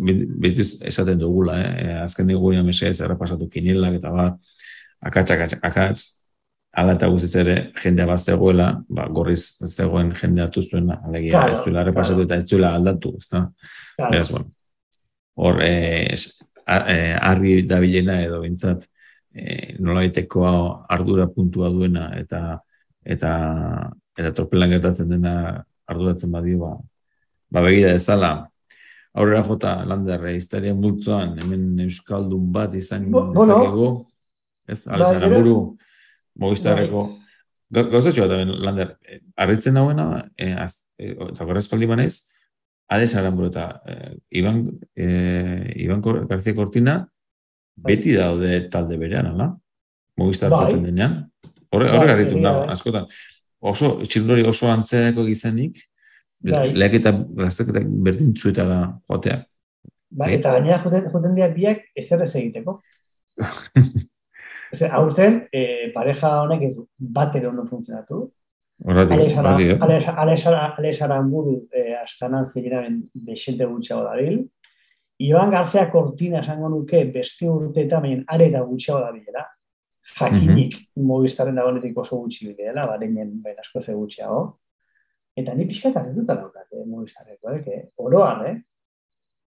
betuz 0.41 0.71
esaten 0.89 1.21
dugula, 1.21 1.59
eh? 1.61 1.97
azken 2.01 2.33
gure 2.33 2.63
mesea 2.65 2.95
errapasatu 3.05 3.51
kinilak 3.53 4.01
eta 4.01 4.11
bat, 4.11 4.39
akatz, 5.05 5.31
akatz, 5.37 5.59
akatz, 5.61 6.05
ala 6.77 6.95
eta 6.97 7.09
guztiz 7.13 7.35
ere 7.43 7.57
jendea 7.83 8.07
bat 8.09 8.21
zegoela, 8.21 8.69
ba, 8.89 9.07
gorriz 9.15 9.43
zegoen 9.69 10.13
jendea 10.19 10.49
hartu 10.49 10.63
zuena, 10.63 11.01
alegia, 11.07 11.37
claro, 11.37 11.55
ez 11.55 11.63
zuela 11.63 11.85
errepasatu 11.85 12.25
eta 12.27 12.39
ez 12.41 12.49
zuela 12.49 12.75
aldatu, 12.75 13.15
ez 13.19 13.29
da? 13.31 13.45
Beraz, 13.99 14.31
bueno, 14.33 14.51
hor, 15.37 15.61
eh, 15.63 16.17
eh, 16.67 17.15
argi 17.21 17.61
da 17.71 17.79
bilena 17.83 18.21
edo 18.25 18.41
bintzat, 18.43 18.89
eh, 19.35 19.77
nola 19.79 20.03
ardura 20.89 21.27
puntua 21.27 21.69
duena 21.71 22.11
eta 22.19 22.61
eta 23.05 23.31
eta 24.17 24.33
torpelan 24.33 24.71
gertatzen 24.71 25.09
dena 25.09 25.65
arduratzen 25.87 26.33
badio 26.33 26.59
ba, 26.59 26.73
ba 27.51 27.61
begira 27.61 27.93
ezala 27.95 28.49
aurrera 29.15 29.43
jota 29.43 29.85
landerre 29.85 30.35
historia 30.37 30.75
multzoan 30.75 31.39
hemen 31.43 31.81
euskaldun 31.81 32.51
bat 32.53 32.75
izan 32.75 33.11
Bo, 33.11 33.27
dezakegu 33.35 33.89
ez? 34.69 34.87
Ala 34.89 35.13
Movistarreko... 36.41 37.05
Bai. 37.11 37.21
Gauzatxoa 37.75 38.29
da, 38.31 38.37
Lander, 38.45 38.91
harritzen 39.41 39.75
nauena, 39.75 40.05
e, 40.39 40.53
az, 40.53 40.87
e, 41.01 41.11
eta 41.31 41.47
gorrezpaldi 41.49 41.89
banaiz, 41.91 42.29
Ades 42.93 43.15
Aramburu 43.17 43.49
eta 43.49 43.65
e, 43.89 43.95
Iban, 44.39 44.61
e, 44.95 45.07
Iban 45.83 46.03
García 46.29 46.55
Cortina 46.55 46.99
bai. 47.01 47.95
beti 47.95 48.15
daude 48.15 48.69
talde 48.71 48.99
berean, 49.01 49.33
ala? 49.33 49.49
Movistar 50.21 50.53
bai. 50.53 50.67
joten 50.69 50.85
denean. 50.91 51.17
Horre, 51.73 51.89
horre 51.89 52.05
bai, 52.05 52.09
garritu 52.13 52.43
da, 52.43 52.53
bai. 52.61 52.69
askotan. 52.77 53.09
Oso, 53.65 53.97
txirulari 54.05 54.45
oso 54.47 54.71
antzeko 54.71 55.25
gizanik, 55.27 55.81
bai. 56.45 56.69
leaketa 56.77 57.15
gazteketak 57.41 57.89
berdintzuetara 58.07 58.81
joatea. 59.09 59.41
Ba, 60.15 60.31
eta 60.31 60.55
gainera 60.55 60.83
joten, 60.85 61.09
joten 61.11 61.39
diak 61.41 61.57
biak 61.57 61.87
ez 61.97 62.07
egiteko. 62.13 62.83
egiteko. 64.83 65.01
aurten, 65.01 65.49
eh, 65.53 65.91
pareja 65.95 66.43
honek 66.43 66.63
ez 66.63 66.75
bat 66.99 67.37
ere 67.37 67.49
ondo 67.49 67.67
funtzionatu, 67.67 68.31
Alexara 70.79 71.17
Amburu 71.17 71.69
eh, 71.73 71.95
astanan 72.03 72.47
zirinaben 72.47 73.05
desente 73.15 73.65
gutxago 73.65 74.05
dabil. 74.05 74.43
Iban 75.19 75.51
Garzea 75.51 75.91
Cortina 75.91 76.41
esango 76.41 76.69
nuke 76.69 77.05
beste 77.15 77.49
urte 77.49 77.85
eta 77.85 78.01
main 78.01 78.25
are 78.27 78.51
da 78.51 78.65
gutxago 78.67 79.01
dabilela. 79.01 79.47
Jakinik 80.19 80.75
mm 80.75 80.81
-hmm. 80.81 81.07
mogistaren 81.07 81.55
dagoenetik 81.55 81.97
oso 81.99 82.17
gutxi 82.17 82.49
bidela, 82.49 82.87
bareinen 82.87 83.43
bain 83.43 83.57
asko 83.59 83.81
ze 83.81 83.95
gutxiago. 83.95 84.59
Eta 85.37 85.55
ni 85.55 85.65
pixka 85.67 85.89
eta 85.89 86.07
ez 86.09 86.15
dut 86.15 86.31
alaukat, 86.31 86.67
eh, 86.73 86.85
mogistarreko, 86.87 87.51
eh, 87.51 87.89
oroan, 87.97 88.47
eh? 88.47 88.57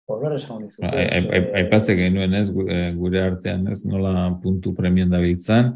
Oroan 0.07 0.37
esango 0.37 0.61
nizu. 0.63 0.83
Aipatzek 0.87 1.99
genuen 1.99 2.35
ez, 2.39 2.47
gure 2.51 3.23
artean 3.23 3.67
ez, 3.73 3.81
nola 3.91 4.29
puntu 4.43 4.75
premien 4.75 5.11
dabiltzan, 5.11 5.75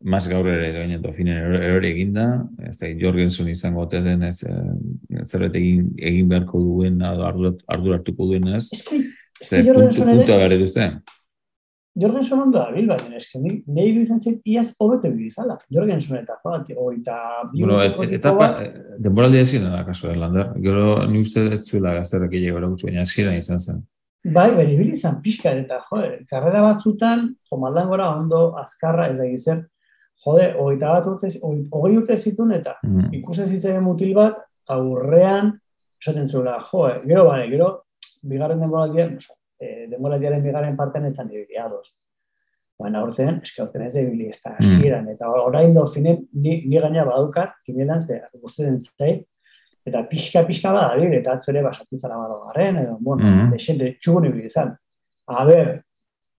Mas 0.00 0.24
gaur 0.32 0.46
ere 0.48 0.70
gaina 0.72 0.96
dofinen 0.96 1.58
erori 1.58 1.90
eginda, 1.90 2.22
ez 2.64 2.78
da 2.80 2.88
Jorgensen 2.88 3.50
izango 3.52 3.82
ote 3.82 4.00
den 4.00 4.22
ez 4.24 4.38
eh, 4.48 5.24
zerbait 5.26 5.58
egin 5.60 5.90
egin 5.98 6.30
beharko 6.30 6.60
duen 6.64 7.02
ardur 7.04 7.98
hartuko 7.98 8.30
duen 8.30 8.48
ez. 8.56 8.70
Eske 8.72 9.02
eske 9.42 9.60
Jorgensen 9.66 10.08
puntu 10.08 10.38
gare 10.40 10.56
duzte. 10.62 10.86
Jorgensen 11.98 12.38
ondo 12.38 12.58
da 12.58 12.70
bil 12.70 12.86
baina 12.86 13.16
eske 13.18 13.40
ni 13.42 13.56
nei 13.66 13.90
bizan 13.96 14.20
zait 14.20 14.40
iaz 14.46 14.68
hobeto 14.78 15.10
bizala. 15.10 15.56
Jorgensen 15.74 16.20
eta 16.20 16.36
joat 16.44 16.68
eta 16.70 17.16
Bueno, 17.52 17.80
etapa 18.18 18.50
eh, 18.62 18.70
denboraldi 18.98 19.40
ezin 19.40 19.64
da 19.66 19.84
kaso 19.84 20.08
de 20.08 20.14
Lander. 20.14 20.52
Gero 20.62 21.06
ni 21.10 21.20
uste 21.20 21.48
ez 21.54 21.64
zuela 21.66 21.94
gazterrak 21.94 22.32
ile 22.32 22.52
gara 22.52 22.68
gutxu 22.68 22.86
baina 22.86 23.02
hasiera 23.02 23.34
izan 23.36 23.58
zen. 23.58 23.82
Bai, 24.22 24.50
bere 24.52 24.76
bilizan 24.76 25.22
pixka 25.24 25.50
eta 25.56 25.80
jo, 25.88 26.02
karrera 26.28 26.60
batzutan, 26.62 27.34
jo 27.48 27.56
gora 27.56 28.10
ondo 28.14 28.54
azkarra 28.60 29.08
ez 29.08 29.18
da 29.18 29.24
gizer, 29.24 29.62
jode, 30.24 30.54
hogeita 30.58 30.92
bat 30.92 31.06
urte, 31.06 31.30
hogei 31.72 31.96
urte 31.96 32.18
zitun 32.18 32.52
eta 32.52 32.74
mm. 32.82 33.14
ikusen 33.14 33.48
zitzen 33.48 33.82
mutil 33.82 34.12
bat, 34.14 34.36
aurrean, 34.68 35.54
esaten 36.02 36.28
zuela, 36.28 36.58
jo, 36.70 36.84
gero 37.06 37.24
bale, 37.30 37.48
gero, 37.48 37.70
bigarren 38.22 38.60
denboraldian, 38.60 39.16
e, 39.60 39.86
denboraldiaren 39.90 40.42
bigarren 40.42 40.76
parten 40.76 41.04
ez 41.04 41.14
zan 41.16 41.30
ados. 41.64 41.92
Baina 42.80 43.00
aurten, 43.00 43.40
eske 43.44 43.62
aurten 43.62 43.82
ez 43.82 43.92
debili 43.92 44.30
ez 44.30 44.40
da 44.42 44.54
mm. 44.56 45.08
eta 45.12 45.28
orain 45.28 45.76
finen, 45.92 46.26
ni, 46.32 46.62
ni 46.66 46.80
gaina 46.80 47.04
badukat, 47.04 47.52
kinelan, 47.66 48.00
ze, 48.00 48.22
guzti 48.40 48.64
zei, 48.98 49.24
Eta 49.86 50.02
pixka-pixka 50.10 50.72
bada, 50.74 50.96
eta 51.16 51.36
atzere 51.38 51.62
basatu 51.64 51.98
zara 51.98 52.16
bada 52.16 52.66
edo, 52.82 52.98
bueno, 53.00 53.24
mm 53.24 53.38
-hmm. 53.38 53.50
desente, 53.52 53.96
txugun 54.00 54.26
ibili 54.26 54.44
izan. 54.46 54.76
A 55.26 55.44
ber, 55.44 55.82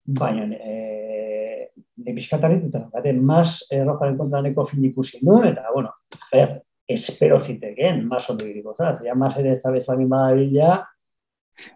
baina, 0.05 0.45
e, 0.55 1.71
ne 1.97 2.13
pixkatari 2.13 2.59
dut, 2.61 2.75
eta 2.75 3.13
mas 3.13 3.65
errojaren 3.71 4.17
kontra 4.17 4.65
fin 4.65 4.85
ikusi 4.85 5.25
nuen, 5.25 5.47
eta, 5.53 5.63
bueno, 5.73 5.89
a 5.89 6.35
ber, 6.35 6.61
espero 6.87 7.43
ziteken, 7.43 8.05
mas 8.07 8.29
ondo 8.29 8.45
iriko, 8.45 8.75
zaz, 8.75 8.99
ja, 9.03 9.15
mas 9.15 9.37
ere 9.37 9.51
ez 9.51 9.61
da 9.61 9.71
bezalin 9.71 10.09
bada 10.09 10.87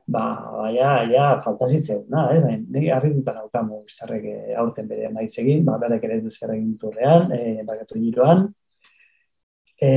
ba, 0.07 0.25
ja, 0.73 0.91
ja, 1.09 1.25
faltazitzen, 1.45 2.05
na, 2.09 2.27
eh, 2.33 2.41
baina, 2.41 2.65
nire 2.73 2.91
harri 2.95 3.13
dut 3.13 3.27
anaukamu, 3.31 3.83
iztarrek 3.89 4.27
eh, 4.31 4.55
aurten 4.59 4.87
bere 4.89 5.09
nahiz 5.13 5.33
egin, 5.41 5.63
ba, 5.65 5.77
berek 5.81 6.03
ere 6.07 6.19
duz 6.23 6.35
egin 6.47 6.75
turrean, 6.81 7.31
e, 7.33 7.63
bakatu 7.67 7.99
giroan, 7.99 8.45
e, 9.81 9.91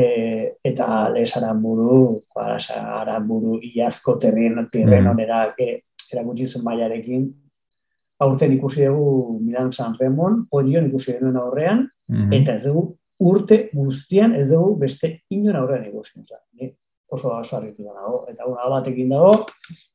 eta 0.64 1.09
lez 1.14 1.31
aramburu, 1.37 2.21
ba, 2.35 2.57
aramburu 3.01 3.59
iazko 3.75 4.19
terren, 4.23 4.67
terren 4.73 5.05
mm. 5.05 5.12
onera 5.12 5.43
e, 5.59 5.79
erakutsi 6.12 6.62
maiarekin, 6.64 7.29
aurten 8.19 8.53
ikusi 8.53 8.87
dugu 8.87 9.38
Milan 9.41 9.73
San 9.73 9.95
Remon, 9.99 10.47
podion 10.51 10.88
ikusi 10.88 11.19
dugu 11.21 11.38
aurrean, 11.38 11.87
mm 12.09 12.33
eta 12.33 12.57
ez 12.57 12.64
dugu 12.64 12.97
urte 13.19 13.69
guztian 13.75 14.35
ez 14.35 14.49
dugu 14.51 14.77
beste 14.81 15.11
inon 15.31 15.57
aurrean 15.57 15.85
ikusi 15.91 16.19
dugu. 16.19 16.73
Oso 17.09 17.31
oso 17.33 17.57
harritu 17.57 17.85
da 17.85 17.94
nago. 17.97 18.25
Eta 18.29 18.47
una 18.47 18.68
batekin 18.68 19.09
dago, 19.09 19.47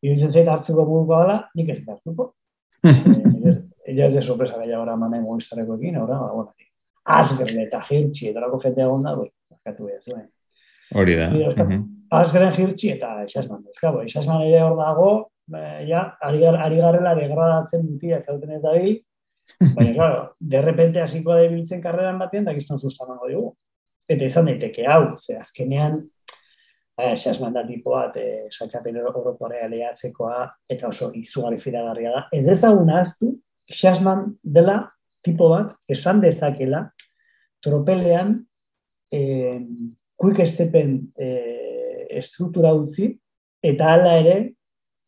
iruditzen 0.01 0.31
zait 0.31 0.47
hartzuko 0.49 0.85
buruko 0.85 1.19
gala, 1.19 1.37
nik 1.55 1.69
ez 1.69 1.81
hartzuko. 1.85 2.33
Ella 3.85 4.07
ez 4.07 4.13
de 4.15 4.21
sorpresa 4.21 4.57
gaia 4.57 4.79
gara 4.79 4.95
manen 4.97 5.25
goiztareko 5.27 5.75
ekin, 5.77 5.97
ahora, 5.99 6.17
ba, 6.21 6.31
bueno, 6.33 6.53
azgerle 7.03 7.65
eta 7.67 7.81
jirtxi, 7.83 8.29
eta 8.31 8.41
lako 8.41 8.61
jente 8.63 8.81
egon 8.81 9.03
da, 9.03 9.13
eskatu 9.51 9.89
behar 9.89 10.01
zuen. 10.01 10.27
Hori 10.95 11.17
da. 11.19 11.29
Azgeren 12.13 12.53
jirtxi 12.55 12.93
eta 12.95 13.11
esasman. 13.25 13.63
Eskabo, 13.73 14.03
esasman 14.07 14.45
ere 14.47 14.61
hor 14.63 14.77
dago, 14.79 15.09
ja, 15.89 16.05
ari, 16.21 16.45
ari 16.47 16.79
garrela 16.79 17.13
degradatzen 17.19 17.85
dutia 17.87 18.21
zauten 18.23 18.55
ez 18.55 18.61
dabil, 18.63 18.97
baina, 19.75 19.93
claro, 19.93 20.35
de 20.39 20.61
repente 20.61 21.01
hasiko 21.01 21.33
da 21.33 21.43
ibiltzen 21.43 21.81
karreran 21.83 22.19
batean, 22.19 22.47
da 22.47 22.55
gizton 22.55 22.79
sustamango 22.79 23.29
dugu. 23.29 23.53
Eta 24.07 24.27
izan 24.27 24.47
daiteke 24.49 24.87
hau, 24.87 25.15
ze 25.19 25.37
azkenean, 25.39 26.01
esasman 26.97 27.53
da 27.53 27.65
tipo 27.65 27.91
bat, 27.91 28.17
eh, 28.17 28.47
saltxapen 28.51 28.97
orokorea 29.01 29.67
lehatzekoa, 29.67 30.45
eta 30.69 30.87
oso 30.87 31.11
izugarri 31.13 31.57
firagarria 31.57 32.11
da. 32.11 32.27
Ez 32.31 32.47
ezagun 32.47 32.89
ahaztu, 32.89 33.31
esasman 33.69 34.37
dela 34.43 34.91
tipo 35.23 35.49
bat, 35.49 35.73
esan 35.87 36.21
dezakela, 36.21 36.91
tropelean 37.63 38.45
eh, 39.11 39.61
quick 40.15 40.45
stepen 40.47 40.99
eh, 41.17 42.07
estruktura 42.19 42.73
utzi, 42.73 43.09
eta 43.63 43.93
hala 43.93 44.17
ere, 44.19 44.37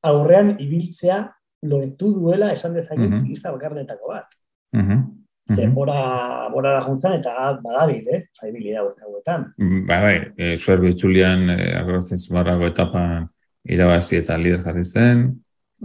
aurrean 0.05 0.55
ibiltzea 0.61 1.19
lortu 1.65 2.11
duela 2.13 2.51
esan 2.53 2.73
dezaket 2.73 3.09
mm 3.09 3.17
-hmm. 3.17 3.51
bakarnetako 3.51 4.07
bat. 4.07 4.27
Mm 4.73 4.81
-hmm. 4.81 5.14
Zer, 5.45 5.69
bora, 5.69 6.49
bora 6.49 6.71
da 6.73 6.81
juntzan 6.81 7.19
eta 7.19 7.51
badabil, 7.61 8.07
ez? 8.15 8.23
Osa, 8.33 8.47
ibili 8.49 8.73
da 8.73 8.81
urte 8.87 9.05
hauetan. 9.05 9.43
Ba, 9.85 9.99
bai, 10.01 10.15
e, 10.41 10.55
zuer 10.57 10.81
bitzulian, 10.81 11.49
e, 11.53 11.67
agrotzen 11.77 12.17
zumarrago 12.17 12.65
etapa 12.65 13.03
irabazi 13.69 14.17
eta 14.23 14.39
lider 14.41 14.63
jarri 14.65 14.85
zen. 14.85 15.25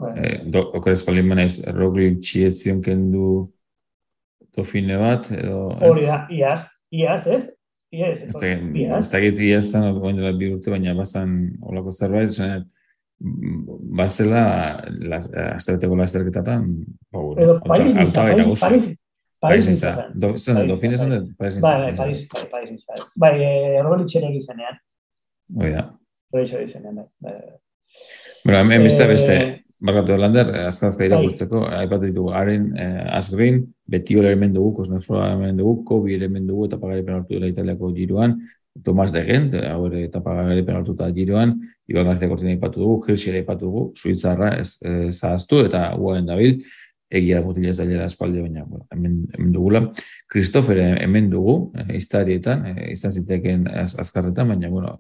Bai. 0.01 0.15
E, 0.17 0.63
okorez 0.63 1.03
palin 1.05 1.29
manaiz, 1.29 1.59
Roglic 1.77 2.23
txietzion 2.25 2.81
kendu 2.85 3.51
tofine 4.57 4.97
bat, 5.01 5.29
edo... 5.37 5.67
Hori 5.91 6.09
da, 6.09 6.23
iaz, 6.33 6.65
iaz, 6.89 7.27
ez? 7.29 7.43
Iaz, 7.93 8.23
ez? 8.25 8.33
Ez 8.33 9.07
da 9.13 9.21
git 9.21 9.45
iaz 9.45 9.67
zen, 9.69 9.91
okoen 9.93 10.23
bi 10.41 10.55
urte, 10.55 10.73
baina 10.73 10.97
bazan 10.97 11.37
olako 11.69 11.93
zerbait, 11.93 12.33
zenet, 12.33 12.65
bazela 13.21 14.43
aztereteko 15.53 15.97
lasterketatan 15.99 16.71
edo 17.37 17.59
Paris 17.67 17.93
nisa, 17.95 18.25
Paris, 18.63 18.95
Paris, 19.41 19.67
Paris 19.67 19.81
zen, 20.45 20.67
do 20.69 20.77
fines 20.77 21.01
zen, 21.01 21.35
Paris. 21.39 21.57
Nisa 21.57 21.79
bai, 21.79 21.95
Paris, 21.97 22.27
Paris 22.51 22.71
nisa 22.77 23.01
bai, 23.17 23.35
erroli 23.81 24.05
txere 24.07 24.33
gizenean 24.35 24.79
oi 25.57 25.73
da 25.73 25.87
erroli 26.33 26.47
txere 26.51 26.69
gizenean 26.69 27.03
bai 27.25 27.35
bueno, 28.45 28.61
hemen 28.61 28.87
beste 28.87 29.07
beste. 29.07 29.41
Bakatu 29.81 30.17
Lander, 30.21 30.51
azkazka 30.69 31.07
irakurtzeko, 31.07 31.63
aipatu 31.73 32.05
ditugu, 32.05 32.35
haren 32.37 32.67
eh, 32.77 33.17
azgrin, 33.17 33.63
beti 33.89 34.19
hori 34.21 34.35
hemen 34.35 34.53
dugu, 34.53 34.75
kosnefroa 34.77 35.31
hemen 35.31 35.57
dugu, 35.57 35.79
kobi 35.89 36.19
hemen 36.21 36.45
dugu, 36.49 36.67
eta 36.69 36.77
pagari 36.81 37.05
penaltu 37.07 37.33
dela 37.33 37.49
italiako 37.49 37.89
giruan, 37.97 38.37
Tomas 38.85 39.13
de 39.13 39.25
Gent, 39.27 39.55
hau 39.67 39.87
ere 39.89 40.05
etapa 40.07 40.35
gari 40.47 40.63
penaltuta 40.63 41.09
giroan, 41.13 41.57
Iban 41.91 42.07
Garzia 42.07 42.29
Kortina 42.31 42.53
ipatu 42.55 42.81
dugu, 42.85 42.99
Hirsi 43.09 43.33
ere 43.33 43.41
ipatu 43.43 43.67
dugu, 43.67 43.83
Suitzarra 43.99 44.53
ez 44.61 44.77
e, 44.79 45.11
zahaztu 45.11 45.65
eta 45.67 45.89
guaen 45.99 46.29
dabil, 46.29 46.61
egia 47.11 47.41
mutila 47.43 47.73
ez 47.73 47.79
dailera 47.81 48.07
espaldi 48.07 48.43
baina, 48.45 48.65
bueno, 48.65 48.87
hemen, 48.95 49.17
hemen 49.35 49.53
dugula. 49.55 49.83
Kristofer 50.31 50.79
hemen 51.03 51.31
dugu, 51.33 51.57
e, 51.75 51.97
iztarietan, 51.99 52.67
e, 52.71 52.93
izan 52.95 53.13
ziteken 53.13 53.67
az, 53.83 53.97
azkarretan, 53.99 54.55
baina, 54.55 54.71
bueno, 54.71 54.95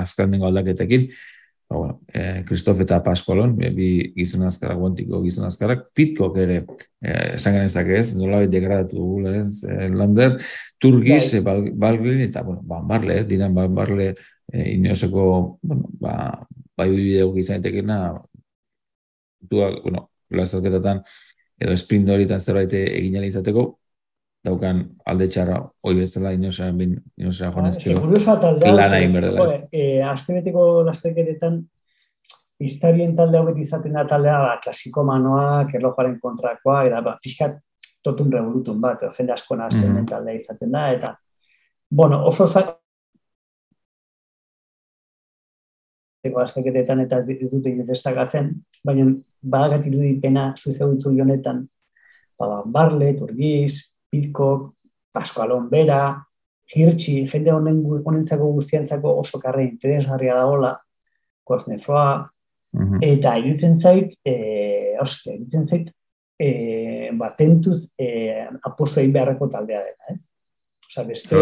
azkar 0.00 0.30
nengo 0.30 0.48
aldaketekin, 0.48 1.10
ba, 1.68 1.76
bueno, 1.76 2.00
e, 2.08 2.42
Kristof 2.48 2.80
eta 2.86 3.02
Paskolon, 3.04 3.52
bi 3.60 3.90
gizon 4.16 4.46
azkara, 4.48 4.78
guantiko 4.80 5.20
gizon 5.26 5.46
azkarak, 5.46 5.90
pitkok 5.94 6.40
ere, 6.40 6.62
esan 7.04 7.58
genezak 7.58 7.92
ez, 8.00 8.06
nola 8.18 8.42
degradatu 8.50 8.96
dugu, 8.96 9.36
ez, 9.44 9.60
lander, 9.92 10.38
turgiz, 10.80 11.34
bai. 11.44 11.60
balgrin, 11.76 12.24
eta, 12.30 12.42
bueno, 12.46 12.64
banbarle, 12.64 13.22
dinan 13.28 13.54
banbarle, 13.54 14.14
e, 14.52 14.70
ineoseko, 14.72 15.26
bueno, 15.60 15.92
ba, 16.00 16.16
bai 16.80 16.90
bideo 16.94 17.34
gizan 17.36 17.60
etekena, 17.60 18.00
duak, 19.40 19.82
bueno, 19.84 20.09
lasazketetan, 20.30 21.02
edo 21.60 21.76
sprint 21.76 22.08
horietan 22.10 22.40
zerbait 22.40 22.72
egin 22.72 23.22
izateko, 23.24 23.66
daukan 24.44 24.84
alde 25.06 25.28
txarra 25.28 25.58
hoi 25.84 25.94
bezala 25.98 26.32
inosaren 26.32 26.78
bin, 26.78 26.94
inosaren 27.20 27.52
joan 27.52 27.68
ezkero, 27.68 28.06
lan 28.72 28.96
hain 28.96 29.12
berdela 29.12 29.44
ez. 29.44 29.58
E, 29.72 30.00
Aztenetiko 30.06 30.82
lasterketetan, 30.86 31.60
Iztarien 32.60 33.14
talde 33.16 33.38
hau 33.40 33.54
izaten 33.56 33.94
da 33.96 34.04
taldea, 34.04 34.36
ba, 34.44 34.56
klasiko 34.60 35.04
manoak, 35.08 35.72
erlojaren 35.78 36.18
kontrakoa, 36.20 36.82
eta 36.90 37.00
ba, 37.04 37.14
pixkat 37.22 37.56
totun 38.04 38.32
revolutun 38.32 38.80
bat, 38.80 39.06
jende 39.16 39.32
asko 39.32 39.56
nazten 39.56 39.88
mm 39.94 40.08
taldea 40.10 40.36
izaten 40.36 40.72
da, 40.76 40.82
eta, 40.92 41.14
bueno, 41.90 42.20
oso 42.28 42.46
azteketetan 46.24 47.00
eta 47.00 47.20
ez 47.20 47.38
dute 47.50 47.72
destakatzen, 47.88 48.50
baina 48.84 49.06
badagat 49.42 49.86
irudipena 49.86 50.54
suiza 50.56 50.86
dutzu 50.86 51.10
honetan, 51.10 51.66
ba, 52.38 52.62
Barle, 52.66 53.14
Turgiz, 53.16 53.92
Pitcock, 54.10 54.74
Pascualon 55.12 55.68
Bera, 55.70 56.26
Hirtxi, 56.70 57.24
jende 57.26 57.52
honen 57.52 57.80
honentzako 58.04 58.52
guztiantzako 58.58 59.16
oso 59.20 59.40
karre 59.42 59.64
interesgarria 59.66 60.36
da 60.38 60.46
hola, 60.46 60.74
Kosnefoa, 61.44 62.30
mhm. 62.76 63.00
eta 63.02 63.36
irutzen 63.40 63.80
zait, 63.80 64.14
e, 64.24 64.96
ostia, 65.02 65.34
irutzen 65.34 65.66
zait, 65.66 65.88
e, 66.38 67.10
ba, 67.18 67.32
tentuz 67.36 67.88
e, 67.98 68.46
aposto 68.62 69.00
egin 69.00 69.16
beharreko 69.16 69.48
taldea 69.50 69.82
dela, 69.88 70.14
ez? 70.14 70.28
Osa, 70.90 71.04
beste, 71.06 71.36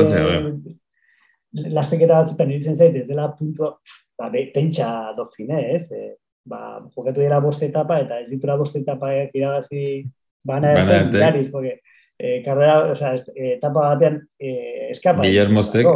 lasteketa 1.53 2.21
batzutan 2.23 2.53
irutzen 2.53 2.77
zait, 2.77 2.97
ez 2.97 3.07
dela 3.09 3.29
puntua, 3.37 3.75
ba, 4.19 4.31
be, 4.33 4.49
pentsa 4.55 5.15
dofine, 5.17 5.61
ez? 5.75 5.87
E, 5.93 6.15
ba, 6.49 6.81
jokatu 6.95 7.23
dira 7.23 7.41
boste 7.45 7.69
etapa, 7.69 8.01
eta 8.05 8.21
ez 8.23 8.29
ditura 8.31 8.57
boste 8.61 8.83
etapa 8.83 9.13
iragazi 9.35 10.05
bana 10.45 10.73
erten, 10.73 11.13
gariz, 11.13 11.51
porque 11.51 11.81
eh, 12.19 12.43
karrera, 12.45 12.93
o 12.93 12.97
sea, 12.97 13.15
etapa 13.35 13.95
batean 13.95 14.21
eh, 14.39 14.89
eskapa. 14.91 15.23
Guillermo 15.23 15.63
Zek, 15.63 15.87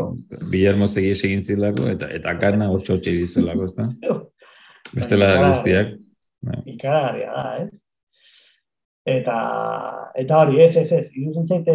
Guillermo 0.50 0.88
Zek 0.88 1.08
egin 1.12 1.42
zilako, 1.42 1.88
eta, 1.94 2.10
eta 2.12 2.36
karna 2.38 2.70
otxo 2.70 2.98
otxe 2.98 3.14
dizulako, 3.16 3.68
ez 3.68 3.76
da? 3.78 3.88
Bestela 4.96 5.32
guztiak. 5.48 5.96
Ikaragarria 6.66 7.32
da, 7.32 7.46
ez? 7.62 7.82
Eta, 9.12 9.36
eta 10.14 10.38
hori, 10.38 10.60
ez, 10.62 10.76
ez, 10.78 10.90
ez, 10.94 11.08
iruzen 11.18 11.48
zaite 11.48 11.74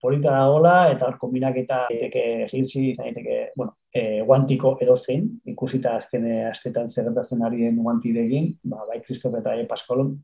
polita 0.00 0.30
da 0.30 0.46
gola, 0.46 0.74
eta 0.92 1.08
hor 1.08 1.18
kombinak 1.18 1.56
eta 1.62 1.82
daiteke 1.90 2.46
giltzi, 2.50 2.92
daiteke, 2.98 3.38
bueno, 3.56 3.74
e, 3.92 4.22
guantiko 4.26 4.76
edo 4.82 4.96
zein, 4.96 5.28
ikusita 5.48 5.96
azken 5.98 6.26
astetan 6.48 6.88
zerretatzen 6.88 7.42
ari 7.46 7.64
den 7.66 7.80
guantidegin, 7.82 8.52
ba, 8.62 8.84
bai 8.88 9.00
Kristof 9.04 9.34
eta 9.40 9.56
bai 9.56 9.66
Paskolon, 9.70 10.14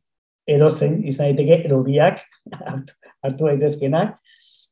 edo 0.47 0.71
zein, 0.71 1.01
izan 1.09 1.31
daiteke, 1.31 1.65
edo 1.69 1.83
biak, 1.87 2.23
hartu 3.25 3.51
daitezkenak, 3.51 4.19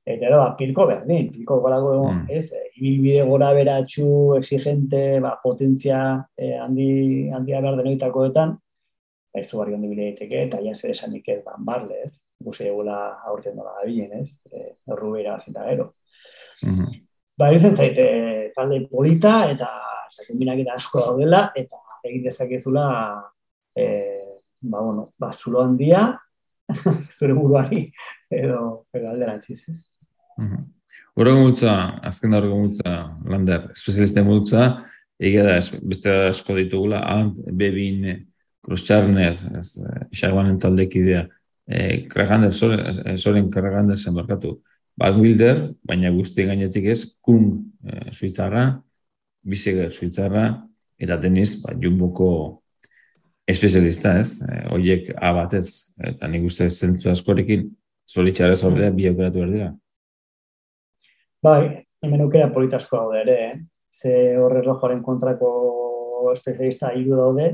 eta 0.06 0.28
edo, 0.28 0.38
ba, 0.38 0.52
pilko 0.58 0.86
berdin, 0.90 1.30
pilko 1.34 1.58
golago, 1.64 1.94
mm. 2.12 2.26
ez, 2.30 2.46
e, 2.54 2.68
ibilbide 2.78 3.26
gora 3.26 3.52
beratxu, 3.58 4.08
exigente, 4.38 5.04
ba, 5.24 5.36
potentzia 5.42 6.02
e, 6.38 6.54
handi, 6.62 6.92
handia 7.34 7.62
behar 7.64 7.82
denoitakoetan, 7.82 8.56
ez 9.32 9.48
zu 9.48 9.58
barri 9.58 9.74
hondi 9.74 10.08
eta 10.36 10.60
ja 10.60 10.74
zer 10.74 10.90
esan 10.90 11.14
ez, 11.16 11.42
ban 11.44 11.64
barle, 11.64 12.02
ez? 12.04 12.20
Guzi 12.38 12.66
egula 12.68 13.18
aurten 13.26 13.56
dola 13.56 13.72
gabilen, 13.80 14.20
ez? 14.20 14.38
E, 14.52 14.74
Erru 14.92 15.12
behira 15.12 15.38
zita 15.40 15.64
gero. 15.68 15.92
Mm 16.62 16.78
-hmm. 16.78 17.06
Ba, 17.38 17.58
zaite, 17.58 18.52
talde 18.54 18.86
polita, 18.90 19.50
eta 19.50 19.68
kombinakin 20.28 20.68
asko 20.70 21.00
daudela, 21.00 21.52
eta 21.56 21.76
egin 22.04 22.24
dezakezula, 22.24 22.84
e, 23.74 23.86
ba, 24.60 24.80
bueno, 24.80 25.08
ba, 25.18 25.32
zulo 25.32 25.62
handia, 25.62 26.18
zure 27.16 27.32
buruari, 27.32 27.92
edo, 28.30 28.86
edo 28.92 29.08
alderantziz, 29.08 29.68
ez? 29.68 29.80
Horrego 31.14 31.40
multza, 31.40 31.72
azken 32.02 32.30
da 32.30 32.38
horrego 32.38 32.58
multza, 32.58 32.92
lander, 33.28 33.70
espezialiste 33.72 34.22
multza, 34.22 34.62
egia 35.18 35.44
da, 35.44 35.56
beste 35.82 36.14
asko 36.28 36.56
ditugula, 36.56 37.02
ant, 37.08 37.36
bebin, 37.46 38.28
Crosscharner, 38.62 39.36
Xaguanen 40.14 40.58
taldek 40.62 40.94
idea, 41.00 41.26
e, 41.66 42.06
Kragander, 42.08 42.52
soren 42.54 43.50
Kragander 43.50 43.98
zen 43.98 44.14
barkatu, 44.14 44.60
Bad 44.96 45.18
Wilder, 45.18 45.72
baina 45.88 46.12
guzti 46.14 46.46
gainetik 46.46 46.86
ez, 46.92 47.00
Kun 47.20 47.72
e, 47.82 48.10
Suitzarra, 48.12 48.66
Biseger 49.42 49.90
Suitzarra, 49.92 50.46
eta 51.02 51.18
teniz, 51.20 51.56
ba, 51.64 51.74
jumboko 51.82 52.28
espezialista 53.48 54.14
ez, 54.20 54.42
e, 54.46 54.62
oiek 54.76 55.10
abatez, 55.18 55.66
eta 56.12 56.30
nik 56.30 56.46
uste 56.46 56.70
zentzu 56.70 57.10
askorekin, 57.10 57.66
zoritxarra 58.12 58.56
zaudea, 58.56 58.92
bi 58.94 59.08
aukeratu 59.10 59.42
behar 59.42 59.52
dira. 59.56 59.72
Bai, 61.42 61.82
hemen 62.04 62.22
aukera 62.22 62.52
politasko 62.54 63.00
daude 63.00 63.22
ere, 63.24 63.36
eh? 63.48 63.60
ze 63.92 64.12
horre 64.38 64.62
rojoaren 64.62 65.02
kontrako 65.02 65.50
espezialista 66.32 66.92
hiru 66.96 67.18
daude, 67.18 67.48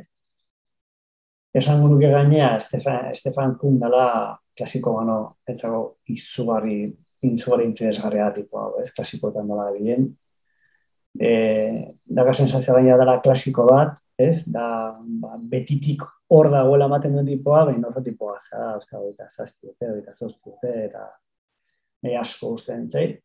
esan 1.58 1.82
nuke 1.84 2.10
gainea 2.10 2.54
Estefan, 2.56 3.10
Estefan 3.12 3.56
Kun 3.60 3.78
dela 3.80 4.38
klasiko 4.58 4.96
gano, 4.98 5.18
etzago 5.46 5.82
izugarri, 6.10 6.80
izugarri 7.26 7.68
interesgarria 7.68 8.30
tipo 8.34 8.58
hau, 8.60 8.72
ez, 8.82 8.90
klasikoetan 8.94 9.46
dela 9.50 9.68
bilen. 9.74 10.08
E, 11.18 11.30
daga 12.18 12.34
sensazioa 12.34 12.80
gaina 12.80 12.98
dela 13.00 13.18
klasiko 13.22 13.66
bat, 13.68 13.96
ez, 14.18 14.42
da, 14.50 14.66
ba, 15.22 15.38
betitik 15.50 16.02
hor 16.34 16.50
dagoela 16.52 16.88
ematen 16.90 17.14
duen 17.14 17.28
tipoa, 17.28 17.64
behin 17.70 17.86
oso 17.86 18.02
tipoa, 18.04 18.36
zara, 18.42 18.74
euskal, 18.76 19.06
eta 19.12 19.28
dute, 19.62 19.92
eta 20.02 20.16
dute, 20.18 20.74
eta 20.88 21.06
nahi 22.04 22.18
asko 22.18 22.54
usten 22.58 22.88
zait. 22.90 23.18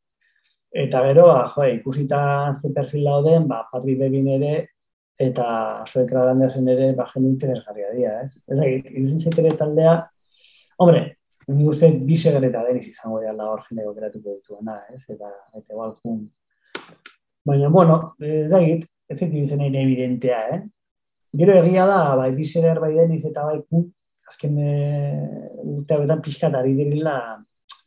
Eta 0.74 1.02
gero, 1.06 1.28
ba, 1.30 1.42
jo, 1.54 1.66
ikusita 1.70 2.22
ze 2.54 2.72
perfil 2.74 3.10
dauden, 3.10 3.50
ba, 3.50 3.64
Patri 3.72 3.98
Bebin 3.98 4.30
ere, 4.38 4.54
eta 5.20 5.48
soek 5.86 6.12
raganderren 6.12 6.68
ere 6.74 6.92
bajen 6.98 7.28
interesgarria 7.30 7.92
dira, 7.94 8.22
ez? 8.24 8.40
Ez 8.48 8.58
da, 8.60 8.70
zaitere 9.20 9.54
taldea, 9.58 9.98
hombre, 10.82 11.04
ni 11.48 11.68
uste 11.68 11.90
bise 12.08 12.34
eta 12.34 12.64
deniz 12.68 12.88
izango 12.88 13.20
dira 13.20 13.34
la 13.34 13.50
hor 13.52 13.64
jende 13.68 13.86
geratuko 13.94 14.38
dituena, 14.38 14.80
ez? 14.94 15.04
Eta, 15.10 15.30
eta 15.56 15.76
balkun. 15.76 16.24
Baina, 17.46 17.70
bueno, 17.70 18.16
ez 18.20 18.50
da, 18.52 18.62
ez 18.62 19.20
da, 19.20 19.26
ez 19.28 19.50
da, 19.52 19.66
evidentea, 19.66 20.40
eh? 20.56 20.62
Gero 21.34 21.56
egia 21.64 21.86
da, 21.90 22.16
bai, 22.16 22.32
bise 22.36 22.62
bai 22.62 22.94
deniz 22.94 23.24
eta 23.26 23.44
bai 23.46 23.60
kun, 23.70 23.88
azken 24.30 24.58
e, 24.62 24.74
urte 25.64 25.96
hauetan 25.96 26.22
pixkat 26.22 26.54
ari 26.56 26.76
dirila, 26.78 27.16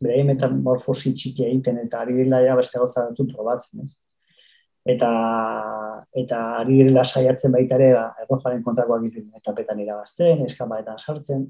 bere 0.02 0.24
metamorfosi 0.28 1.14
txiki 1.14 1.46
egiten, 1.46 1.78
eta 1.86 2.02
ari 2.02 2.16
dirila 2.18 2.42
ja 2.44 2.56
beste 2.58 2.78
gauza 2.82 3.06
dut 3.16 3.32
probatzen, 3.32 3.86
ez? 3.86 3.94
Eta 4.86 5.10
eta 6.16 6.40
ari 6.62 6.78
direla 6.80 7.04
saiatzen 7.04 7.52
baita 7.52 7.76
ere 7.76 7.92
ba 7.94 8.06
errojaren 8.22 8.62
kontrakoak 8.64 9.04
izan 9.08 9.26
etapetan 9.36 9.80
irabazten, 9.82 10.44
eskapaetan 10.46 10.98
sartzen. 10.98 11.46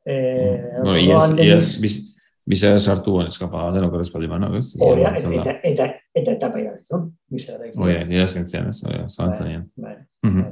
Mm. 0.00 0.82
bueno, 0.82 1.36
yes, 1.36 1.76
yes, 1.82 2.10
Bisa 2.50 2.72
sartu 2.80 3.12
guen 3.14 3.28
eskapa 3.30 3.66
bat, 3.66 3.74
denok 3.76 3.92
errezpaldi 3.98 4.28
mano, 4.30 4.48
ez? 4.58 4.72
Oia, 4.82 5.12
eta, 5.14 5.52
eta, 5.68 5.86
eta 6.16 6.32
etapa 6.32 6.58
irazizun, 6.58 7.04
bisa 7.30 7.54
gara 7.54 7.68
Oia, 7.84 8.00
nira 8.08 8.24
zintzian, 8.26 8.70
ez? 8.72 8.80
Oia, 8.88 9.04
zalantzan 9.06 9.46
nian. 9.46 9.66
Bai, 9.76 9.92
bai, 10.24 10.32
bai. 10.38 10.48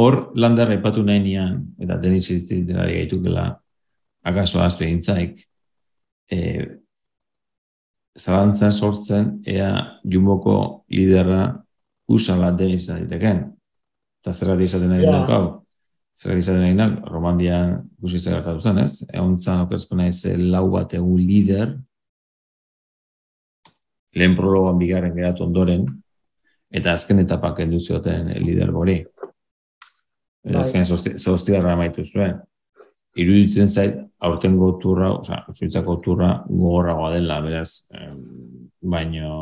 Hor, 0.00 0.16
landar 0.40 0.72
epatu 0.72 1.04
nahi 1.06 1.20
nian, 1.26 1.58
eta 1.84 1.98
deniz 2.00 2.22
izitzen 2.30 2.64
dira 2.70 2.86
gaitukela, 2.88 3.44
akaso 4.30 4.62
azpe 4.64 4.88
gintzaik, 4.88 5.44
eh, 6.32 6.64
zalantza 8.18 8.70
sortzen 8.72 9.40
ea 9.46 10.00
jumoko 10.04 10.84
liderra 10.90 11.42
usa 12.08 12.36
bat 12.38 12.56
den 12.58 12.74
izan 12.76 13.02
diteken. 13.04 13.42
Eta 14.22 14.32
zerrat 14.32 14.60
izaten 14.60 14.92
nahi 14.92 15.02
yeah. 15.02 15.26
hau? 15.28 15.44
Zerrat 16.16 16.38
izaten 16.38 16.62
nahi 16.62 16.76
nahi, 16.78 17.00
Romandian 17.10 17.74
gusi 18.00 18.20
zer 18.20 18.38
gertatu 18.38 18.60
zen, 18.60 18.78
ez? 18.78 19.02
Egon 19.12 19.36
zan 19.38 19.64
okerzko 19.66 19.98
nahi 19.98 20.12
ze 20.12 20.36
lau 20.36 20.68
bat 20.70 20.94
egun 20.94 21.20
lider, 21.20 21.74
lehen 24.14 24.36
prologan 24.38 24.78
bigarren 24.78 25.14
geratu 25.16 25.44
ondoren, 25.44 25.88
eta 26.70 26.94
azken 26.94 27.18
etapak 27.24 27.60
enduzioten 27.66 28.30
lider 28.44 28.70
gori. 28.72 29.00
Eta 30.44 30.60
bai. 30.60 30.60
azken 30.60 31.18
zoztiarra 31.18 31.74
maitu 31.76 32.04
zuen 32.04 32.38
iruditzen 33.14 33.68
zait 33.68 33.98
aurtengo 34.24 34.72
turra, 34.82 35.12
osea, 35.18 35.44
suitzako 35.52 35.98
turra 36.02 36.30
gogorragoa 36.48 37.12
dela, 37.14 37.40
beraz, 37.44 37.70
baino 38.82 39.34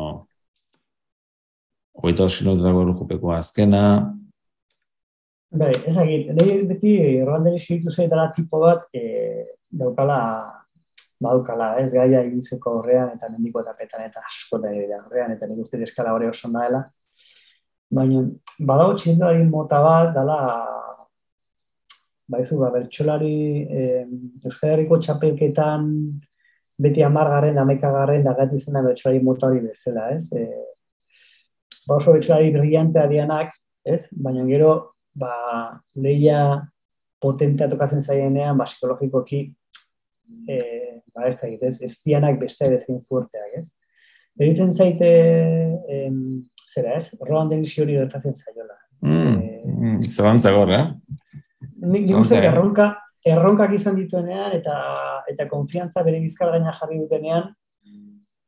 hogeita 1.98 2.26
osinotako 2.28 2.82
errujupeko 2.86 3.32
azkena. 3.36 3.82
Bai, 5.52 5.72
ezagit, 5.88 6.30
nahi 6.36 6.62
beti 6.68 6.94
erranderi 7.20 7.60
zitu 7.60 7.92
zaitara 7.92 8.30
tipo 8.32 8.62
bat 8.62 8.86
e, 8.96 9.02
daukala 9.68 10.18
badukala, 11.22 11.74
ez 11.78 11.90
gaia 11.92 12.22
egintzeko 12.24 12.78
horrean 12.80 13.12
eta 13.14 13.28
mendiko 13.30 13.60
eta 13.62 13.74
petan 13.78 14.06
eta 14.06 14.24
asko 14.26 14.58
da 14.62 14.72
horrean 14.72 15.36
eta 15.36 15.46
nik 15.46 15.60
uste 15.62 15.80
eskala 15.86 16.14
hori 16.16 16.26
oso 16.26 16.50
naela. 16.50 16.82
Baina, 17.92 18.24
badago 18.58 18.96
txindoari 18.96 19.44
mota 19.44 19.82
bat, 19.84 20.14
dala 20.16 20.38
baizu, 22.30 22.58
ba, 22.60 22.70
bertxolari 22.74 23.36
eh, 23.66 24.04
Euskal 24.44 24.74
Herriko 24.74 24.98
txapelketan 25.02 25.88
beti 26.82 27.02
amargarren, 27.04 27.58
amekagarren, 27.58 28.24
dagat 28.26 28.54
izena 28.56 28.82
bertxolari 28.84 29.22
motori 29.24 29.60
bezala, 29.64 30.08
ez? 30.16 30.28
E, 30.32 30.46
ba 31.86 31.98
oso 31.98 32.14
bertxolari 32.14 32.52
brillantea 32.54 33.06
dianak, 33.10 33.52
ez? 33.84 34.06
Baina 34.12 34.44
gero, 34.48 34.72
ba, 35.18 35.34
leia 35.94 36.62
potentea 37.22 37.68
tokatzen 37.70 38.02
zaienean, 38.02 38.58
ba, 38.58 38.66
psikologikoki, 38.70 39.44
e, 40.48 40.58
ba, 41.14 41.28
ez 41.28 41.36
da, 41.40 41.50
ez, 41.52 41.78
ez 41.84 41.94
dianak 42.04 42.40
beste 42.40 42.66
edezin 42.70 43.02
fuerteak, 43.06 43.58
ez? 43.60 43.68
Beritzen 44.38 44.72
zaite, 44.72 45.10
em, 45.92 46.16
zera, 46.72 46.96
ez? 46.96 47.12
Roan 47.20 47.50
denizio 47.52 47.84
hori 47.84 47.98
gertatzen 48.00 48.38
zaiola. 48.38 48.78
Mm, 49.02 49.34
e, 49.36 49.58
mm, 49.66 50.08
Zabantza 50.08 50.54
gorra, 50.54 50.80
eh? 50.86 51.20
Nik 51.82 52.06
uste 52.18 52.38
erronka, 52.38 52.92
erronkak 53.24 53.74
izan 53.74 53.96
dituenean 53.98 54.54
eta 54.58 54.76
eta 55.30 55.46
konfiantza 55.50 56.02
bere 56.06 56.20
bizkar 56.20 56.50
gaina 56.54 56.72
jarri 56.78 56.98
dutenean, 57.02 57.50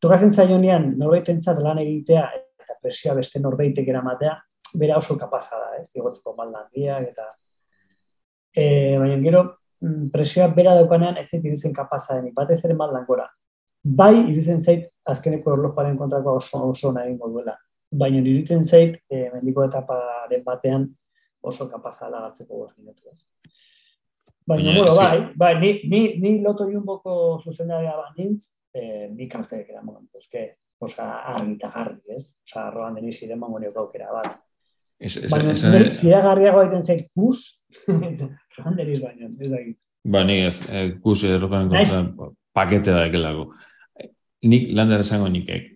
tokazen 0.03 0.33
zaionean 0.33 0.93
norbaitentzat 1.01 1.61
lan 1.63 1.81
egitea 1.83 2.25
eta 2.65 2.77
presioa 2.83 3.15
beste 3.19 3.41
norbaitek 3.41 3.89
eramatea, 3.89 4.35
bera 4.79 4.99
oso 4.99 5.17
kapaza 5.19 5.59
da, 5.61 5.71
ez, 5.81 5.91
igotzeko 5.95 6.35
maldandiak 6.37 7.11
eta 7.13 7.29
e, 8.55 8.65
baina 8.99 9.19
gero 9.23 9.45
mm, 9.81 10.11
presioa 10.15 10.49
bera 10.57 10.75
daukanean 10.79 11.19
ez 11.21 11.29
zait 11.29 11.45
iruditzen 11.45 11.75
kapaza 11.77 12.19
denik, 12.19 12.35
batez 12.35 12.61
ere 12.65 12.77
maldan 12.79 13.07
gora. 13.07 13.29
Bai, 13.85 14.15
iruditzen 14.17 14.63
zait, 14.63 14.89
azkeneko 15.05 15.55
erlojaren 15.55 15.97
kontrako 16.01 16.39
oso, 16.41 16.63
oso 16.71 16.93
nahi 16.93 17.17
duela. 17.21 17.57
Baina 17.93 18.21
iruditzen 18.23 18.65
zait, 18.65 18.97
e, 19.11 19.29
mendiko 19.35 19.65
etaparen 19.69 20.45
batean, 20.45 20.89
oso 21.45 21.69
kapaza 21.71 22.11
da 22.11 22.25
gatzeko 22.29 22.65
bost 22.65 22.79
minutu 22.79 23.13
ez. 23.13 23.25
Baina, 24.47 24.75
bueno, 24.77 24.97
bai, 24.97 25.21
bai, 25.37 25.55
ni, 25.61 25.71
ni, 25.89 26.01
ni 26.21 26.35
loto 26.45 26.67
jumboko 26.69 27.41
zuzendaria 27.45 27.95
bat 27.97 28.19
nintz, 28.19 28.51
eh, 28.77 29.07
bi 29.13 29.29
karteek 29.29 29.71
era 29.73 29.81
momentu, 29.83 30.21
ezke, 30.21 30.45
osa, 30.85 31.07
argi 31.33 31.55
eta 31.57 31.71
garri, 31.73 32.01
ez? 32.17 32.35
Osa, 32.45 32.67
roan 32.75 32.99
deniz 32.99 33.17
ire 33.25 33.39
mangonio 33.41 33.73
gaukera 33.73 34.13
bat. 34.13 34.35
Es, 35.01 35.17
es, 35.17 35.31
baina, 35.33 35.55
es, 35.55 35.65
es, 35.65 35.97
fiagarriago 36.01 36.61
egiten 36.67 36.85
zait 36.85 37.09
kus, 37.17 37.47
roan 37.89 38.77
deniz 38.77 39.01
baina, 39.01 39.33
ez 39.41 39.51
da 39.53 39.63
Ba, 40.13 40.21
nik 40.29 40.43
ez, 40.51 40.59
eh, 40.69 40.91
kus 41.01 41.23
errokan 41.25 41.71
pakete 42.53 42.93
da 42.93 43.07
ekelago. 43.09 43.47
Nik 44.45 44.67
lander 44.77 45.01
esango 45.01 45.31
nikek, 45.33 45.71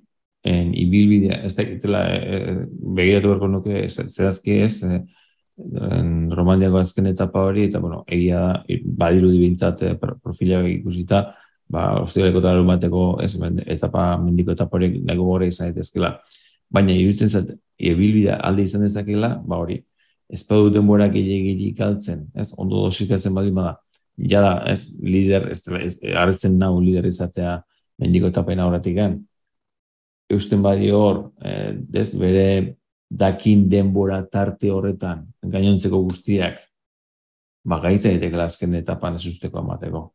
en 0.44 0.74
ibilbidea, 0.76 1.40
ez 1.48 1.54
da, 1.56 1.64
itela, 1.64 2.02
eh, 2.12 2.58
begiratu 2.98 3.32
berko 3.32 3.48
nuke, 3.48 3.86
zehazki 3.88 4.58
ez, 4.66 4.82
eh, 4.84 5.00
Romandiako 5.58 6.78
azken 6.78 7.08
etapa 7.10 7.42
hori, 7.48 7.66
eta, 7.68 7.80
bueno, 7.82 8.04
egia 8.06 8.40
da, 8.40 8.78
badiru 9.02 9.30
dibintzat 9.32 9.82
eh, 9.82 9.94
profila 9.98 10.62
ikusita, 10.70 11.22
ba, 11.68 11.88
ostioleko 12.02 12.42
eta 12.42 12.54
bateko, 12.68 13.04
ez, 13.22 13.34
etapa, 13.66 14.10
mendiko 14.22 14.54
etapa 14.54 14.78
hori 14.78 15.00
nago 15.04 15.24
gore 15.24 15.48
izan 15.50 15.68
daitezkela. 15.72 16.14
Baina, 16.70 16.94
irutzen 16.94 17.28
zat, 17.28 17.50
ebilbida 17.78 18.38
alde 18.44 18.66
izan 18.68 18.84
dezakela, 18.86 19.34
ba 19.46 19.58
hori, 19.58 19.80
ez 20.28 20.44
pa 20.44 20.58
duten 20.60 20.86
borak 20.86 21.16
egirik 21.16 21.80
altzen, 21.80 22.26
ez, 22.34 22.52
ondo 22.56 22.84
dosikatzen 22.84 23.34
badi 23.34 23.50
bada, 23.54 23.78
jada, 24.18 24.62
ez, 24.70 24.92
lider, 25.02 25.48
ez, 25.50 25.62
ez, 25.80 25.96
arretzen 26.14 26.58
nau 26.58 26.76
lider 26.80 27.06
izatea 27.06 27.58
mendiko 27.98 28.30
etapaina 28.30 28.66
horretik 28.66 28.98
eusten 30.28 30.62
badi 30.62 30.90
hor, 30.92 31.30
e, 31.40 31.52
ez, 31.96 32.10
bere 32.18 32.76
dakin 33.08 33.68
denbora 33.68 34.20
tarte 34.28 34.70
horretan, 34.70 35.26
gainontzeko 35.42 36.00
guztiak, 36.04 36.60
ba, 37.64 37.80
gaitza 37.80 38.12
daiteke 38.12 38.40
azken 38.44 38.76
etapan 38.78 39.16
ez 39.16 39.26
usteko 39.26 39.62
amateko. 39.62 40.08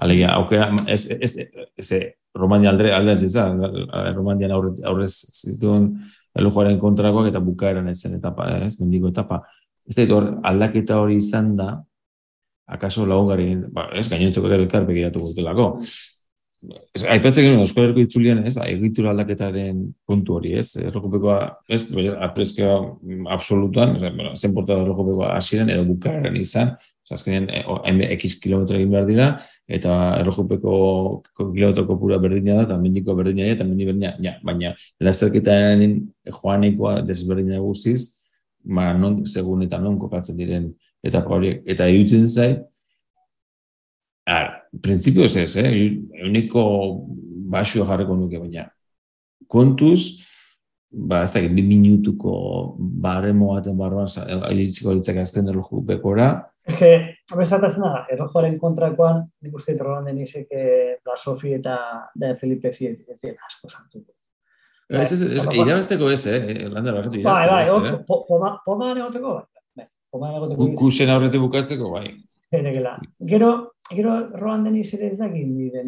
Alegia, 0.00 0.34
aukera, 0.36 0.70
ez, 0.92 1.06
ez, 1.10 1.36
ez, 1.40 1.58
ez 1.80 2.00
Romania 2.36 2.70
aldre, 2.70 2.92
aldean 2.92 3.20
zizan, 3.20 3.62
Romanian 4.16 4.52
aurrez 4.52 5.12
zituen 5.32 5.94
elujoaren 6.36 6.76
kontrakoak 6.80 7.30
eta 7.30 7.40
bukaeran 7.40 7.88
ezen 7.88 8.18
etapa, 8.18 8.48
ez, 8.60 8.74
mendiko 8.80 9.08
etapa. 9.08 9.42
Ez 9.88 9.96
da, 9.96 10.18
aldaketa 10.50 10.98
hori 11.00 11.16
izan 11.16 11.54
da, 11.56 11.70
akaso 12.66 13.06
lagungari, 13.08 13.54
ba, 13.72 13.88
ez, 13.96 14.08
gainontzeko 14.12 14.52
elkar 14.58 14.84
begiratu 14.88 15.22
gutelako. 15.22 15.70
Ez, 16.94 17.04
aipatzen 17.04 17.44
genuen, 17.44 17.62
Euskal 17.62 17.84
Herriko 17.84 18.02
itzulian, 18.02 18.42
ez, 18.48 18.56
egitura 18.64 19.12
aldaketaren 19.12 19.84
kontu 20.08 20.38
hori, 20.38 20.56
ez, 20.58 20.72
errokopekoa, 20.82 21.38
ez, 21.70 21.82
aprezkoa 22.26 22.76
absolutan, 23.36 23.96
ez, 23.98 24.04
bueno, 24.08 24.34
zen 24.34 24.54
portada 24.56 24.82
errokopekoa 24.82 25.32
asiren, 25.36 25.70
edo 25.72 25.84
bukaeran 25.88 26.36
izan, 26.40 26.74
azkenean, 27.10 27.46
e, 27.50 28.08
x 28.16 28.38
kilometro 28.42 28.78
egin 28.78 28.90
behar 28.90 29.06
dira, 29.06 29.26
eta 29.78 29.94
errojupeko 30.20 30.76
kilometro 31.38 31.86
kopura 31.86 32.18
berdina 32.22 32.58
da, 32.58 32.66
eta 32.66 32.78
mendiko 32.82 33.14
berdina 33.18 33.46
da, 33.46 33.54
eta 33.54 33.66
mendi 33.68 33.86
berdina, 33.86 34.14
ja, 34.22 34.36
baina 34.46 34.74
lasterketaren 35.06 36.00
joanekoa 36.40 37.00
desberdina 37.06 37.60
guztiz, 37.62 38.24
ma 38.66 38.90
ba, 38.90 38.98
non, 38.98 39.20
segun 39.26 39.62
eta 39.62 39.78
non 39.78 40.00
kokatzen 40.02 40.38
diren 40.38 40.72
etapa 41.06 41.36
horiek, 41.36 41.62
eta 41.70 41.86
irutzen 41.92 42.26
zait, 42.26 42.64
ar, 44.26 44.65
prinsipio 44.82 45.24
ez 45.24 45.56
eh? 45.56 45.70
euniko 46.24 46.62
basua 47.50 47.86
jarriko 47.86 48.16
nuke, 48.16 48.40
baina 48.42 48.66
kontuz, 49.48 50.18
ba, 50.90 51.22
ez 51.22 51.32
da, 51.32 51.40
bi 51.40 51.62
minutuko 51.62 52.76
barremo 52.78 53.54
baten 53.54 53.78
barruan, 53.78 54.10
ilitziko 54.50 54.94
litzak 54.96 55.22
azken 55.22 55.48
erloju 55.52 55.84
bekora, 55.86 56.30
Ez 56.66 56.74
que, 56.74 56.88
abezatatzen 57.30 57.84
da, 57.84 57.92
errojoaren 58.10 58.56
kontrakoan, 58.58 59.20
nik 59.44 59.54
uste 59.54 59.76
trolan 59.78 60.08
den 60.08 60.18
izek 60.24 60.50
da 61.06 61.14
Sofi 61.14 61.52
eta 61.54 61.76
da 62.18 62.32
Felipe 62.40 62.72
ez 62.72 62.78
dira 62.80 63.36
asko 63.46 63.70
sartu. 63.70 64.02
Ez, 64.88 65.12
ez, 65.12 65.20
ez, 65.22 65.44
irabazteko 65.54 66.10
ez, 66.10 66.24
eh? 66.30 66.40
Landa 66.70 66.94
barretu 66.94 67.20
irabazteko 67.20 67.28
bai, 67.30 67.46
bai, 67.52 67.62
ez, 67.62 67.92
eh? 67.92 68.58
Poma 68.66 68.90
negoteko, 68.98 69.36
bai. 69.36 69.86
Negoteko. 70.16 70.68
Kusen 70.80 71.12
aurrete 71.12 71.38
bukatzeko, 71.42 71.90
bai. 71.94 72.10
Eregela. 72.52 72.98
Gero, 73.18 73.72
gero, 73.90 74.12
roan 74.38 74.64
den 74.64 74.76
izere 74.78 75.10
ez 75.10 75.18
dakit, 75.18 75.48
nire 75.50 75.82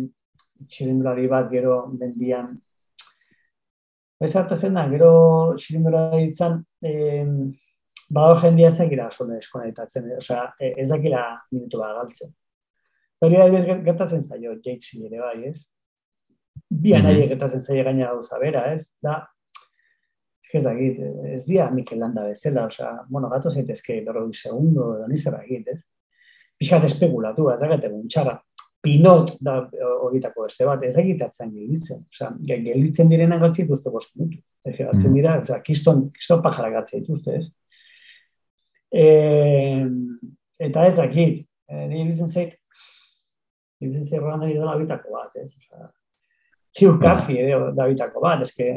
txirindulari 0.67 1.29
bat, 1.31 1.47
gero, 1.53 1.85
bendian. 2.01 2.51
Ez 4.19 4.35
hartatzen 4.35 4.75
da, 4.75 4.89
gero, 4.91 5.11
txirindulari 5.59 6.29
itzan, 6.33 6.59
eh, 6.83 7.25
badago 8.11 8.41
jendia 8.43 8.73
ez 8.73 8.79
dakila 8.79 9.07
oso 9.07 9.27
deskonektatzen, 9.29 10.11
osea, 10.19 10.45
ez 10.59 10.89
dakila 10.91 11.25
minutu 11.53 11.79
bat 11.79 11.95
galtzen. 12.01 12.35
Hori 13.23 13.39
da, 13.39 13.75
gertatzen 13.87 14.25
zaio, 14.25 14.57
jeitzi 14.65 15.05
ere 15.07 15.21
bai, 15.23 15.51
ez? 15.51 15.67
Bi 16.69 16.95
mm 16.95 17.07
-hmm. 17.07 17.29
gertatzen 17.29 17.63
zaio 17.63 17.85
gaina 17.85 18.11
gauza 18.11 18.39
bera, 18.39 18.73
ez? 18.73 18.95
Da, 19.03 19.27
ez 20.53 20.65
dakit, 20.65 20.99
ez 21.35 21.45
dia 21.47 21.71
Mikel 21.71 21.99
Landa 21.99 22.25
bezala, 22.25 22.67
osea, 22.67 23.07
bueno, 23.09 23.29
gato 23.29 23.51
zaitezke 23.51 24.01
berro 24.05 24.29
segundo, 24.33 24.97
edo 24.97 25.07
nizera 25.09 25.43
egit, 25.45 25.69
ez? 25.69 25.83
Pixat 26.59 26.85
espekulatu, 26.89 27.49
ez 27.53 27.61
dakit 27.63 27.89
egun 27.89 28.07
txara. 28.11 28.37
Pinot 28.83 29.35
da 29.43 29.57
horietako 30.07 30.47
beste 30.47 30.67
bat, 30.67 30.83
ez 30.87 30.95
egitatzen 31.01 31.51
gilditzen. 31.55 32.05
Osea, 32.13 32.31
gilditzen 32.47 33.11
direnan 33.11 33.43
gatzi 33.43 33.65
dituzte 33.65 33.91
minutu. 33.91 34.43
Ez 34.65 34.75
mm 34.79 35.15
dira, 35.15 35.39
osea, 35.43 35.61
kiston, 35.63 36.09
kiston 36.15 36.43
pajara 36.43 36.71
gatzi 36.71 37.01
dituzte, 37.01 37.39
ez? 37.39 37.47
E, 38.91 39.07
eta 40.69 40.87
ez 40.87 40.97
dakit, 40.97 41.45
e, 41.69 41.87
nire 41.87 42.09
bizin 42.11 42.29
zait, 42.29 42.57
bizin 43.81 44.05
zait 44.05 44.21
rogan 44.21 44.43
nahi 44.45 44.57
dela 44.57 44.77
bitako 44.81 45.15
bat, 45.15 45.37
ez? 45.43 45.55
Osa, 45.59 45.91
Ziurkazi 46.79 47.39
edo 47.43 47.73
da 47.75 47.87
bitako 47.89 48.21
bat, 48.23 48.45
que 48.57 48.69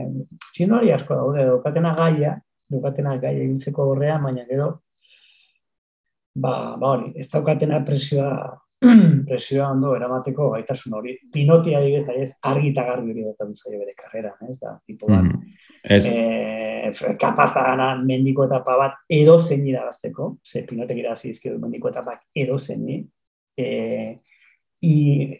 txinori 0.55 0.91
asko 0.95 1.17
daude, 1.17 1.45
dukatena 1.49 1.93
gaia, 1.97 2.37
dukatena 2.71 3.17
gaia 3.21 3.43
egintzeko 3.43 3.91
horrean, 3.91 4.23
baina 4.25 4.45
gero, 4.49 4.71
ba, 6.35 6.75
ba 6.79 6.95
hori, 6.95 7.11
ez 7.15 7.27
daukatena 7.31 7.81
presioa 7.85 8.57
presioa 9.29 9.67
ondo 9.75 9.91
eramateko 9.95 10.49
gaitasun 10.55 10.95
hori. 10.97 11.13
Pinotia 11.33 11.77
adibidez, 11.77 12.15
ez 12.17 12.31
argi 12.49 12.71
eta 12.71 12.85
garbi 12.87 13.13
hori 13.13 13.27
dut 13.27 13.59
zaio 13.59 13.77
bere 13.77 13.93
karrera, 13.97 14.33
ez 14.49 14.57
da, 14.59 14.77
tipo 14.85 15.11
bat. 15.11 15.27
Mm 15.27 15.61
ez... 15.83 16.05
E, 16.05 16.91
kapaz 17.19 17.53
gana 17.55 17.95
mendiko 17.95 18.45
etapa 18.45 18.75
bat 18.77 18.97
edo 19.09 19.37
zein 19.41 19.65
irabazteko, 19.67 20.35
ze 20.43 20.65
pinotek 20.67 20.97
irabazi 20.97 21.31
izkidu 21.31 21.59
mendiko 21.61 21.89
etapak 21.89 22.23
edo 22.35 22.57
zein 22.59 22.87
e, 23.57 23.67
i 24.81 24.95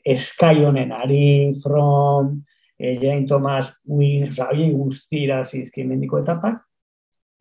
eskai 0.05 0.63
honen, 0.65 0.91
ari, 0.93 1.51
from, 1.63 2.37
e, 2.77 2.97
Jane 3.01 3.27
Thomas, 3.27 3.73
Win, 3.85 4.27
oza, 4.29 4.49
guzti 4.53 5.25
irabazi 5.25 5.85
mendiko 5.85 6.21
etapak, 6.21 6.61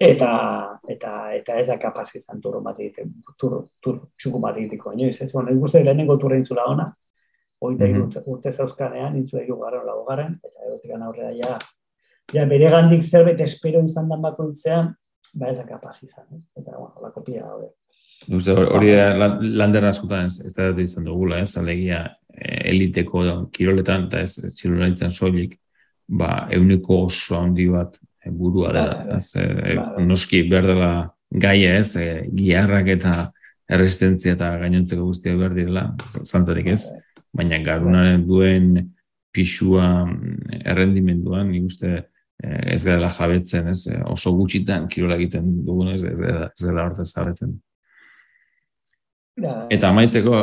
eta 0.01 0.31
eta 0.89 1.11
eta 1.37 1.59
ez 1.61 1.67
da 1.69 1.77
kapaz 1.79 2.09
izan 2.17 2.41
turro 2.41 2.63
bat 2.65 2.79
egiten, 2.81 3.13
tur, 3.39 3.59
tur, 3.83 3.99
txuku 4.19 4.41
bat 4.41 4.57
egiteko. 4.57 4.95
Inoiz, 4.97 5.19
ez 5.21 5.33
bueno, 5.35 5.53
ikuste 5.53 5.85
lehenengo 5.85 6.17
turra 6.19 6.39
intzula 6.41 6.65
ona, 6.71 6.87
oita 7.61 7.85
mm 7.85 7.95
-hmm. 7.95 8.23
urte 8.33 8.53
zauzkanean, 8.53 9.17
intzu 9.17 9.37
egu 9.39 9.59
garen 9.61 9.85
lago 9.87 10.05
garen, 10.05 10.39
eta 10.45 10.67
egotik 10.69 10.91
aurrera 10.97 11.33
ja, 11.33 11.59
ja 12.33 12.47
bere 12.47 12.71
gandik 12.71 13.03
zerbait 13.03 13.41
espero 13.41 13.83
izan 13.85 14.09
dan 14.09 14.23
bako 14.23 14.49
intzean, 14.49 14.95
ba 15.35 15.51
ez 15.51 15.59
da 15.59 15.67
kapaz 15.67 16.03
izan, 16.03 16.25
ez? 16.37 16.45
Eta, 16.57 16.73
bueno, 16.79 16.95
la 17.03 17.11
kopia 17.11 17.43
gaude. 17.43 17.69
Uste, 18.29 18.53
hori 18.53 18.91
lander 19.41 19.85
askotan 19.85 20.27
ez, 20.27 20.41
ez 20.45 20.55
da 20.55 20.81
izan 20.81 21.05
dugula, 21.05 21.39
ez, 21.41 21.57
alegia 21.57 22.17
eh, 22.35 22.71
eliteko 22.71 23.49
kiroletan, 23.53 24.07
eta 24.07 24.21
ez 24.21 24.55
txilolaitzen 24.57 25.11
soilik, 25.11 25.59
ba, 26.09 26.49
euniko 26.51 27.05
oso 27.05 27.37
handi 27.37 27.69
bat 27.69 28.01
burua 28.27 28.73
dela. 28.77 29.17
Ez, 29.17 29.35
e, 29.37 29.77
noski 30.05 30.43
behar 30.51 30.69
dela 30.73 30.91
gaia 31.31 31.79
ez, 31.79 31.95
e, 31.97 32.09
giarrak 32.37 32.91
eta 32.97 33.15
erresistentzia 33.71 34.35
eta 34.35 34.51
gainontzeko 34.61 35.07
guztia 35.07 35.37
behar 35.39 35.55
direla, 35.55 35.85
zantzarik 36.25 36.73
ez, 36.75 36.83
baina 37.37 37.61
garunaren 37.63 38.27
duen 38.27 38.73
pixua 39.33 40.07
mm, 40.07 40.63
errendimenduan, 40.65 41.53
nik 41.53 41.69
uste 41.71 42.07
ez 42.41 42.81
gara 42.87 43.11
jabetzen, 43.13 43.69
ez, 43.69 43.85
oso 44.09 44.33
gutxitan 44.33 44.87
kirola 44.89 45.19
egiten 45.21 45.51
dugun 45.67 45.93
ez, 45.93 46.01
ez 46.03 46.65
gara 46.65 46.87
hortez 46.87 47.11
jabetzen. 47.13 47.59
Eta 49.73 49.89
amaitzeko, 49.89 50.39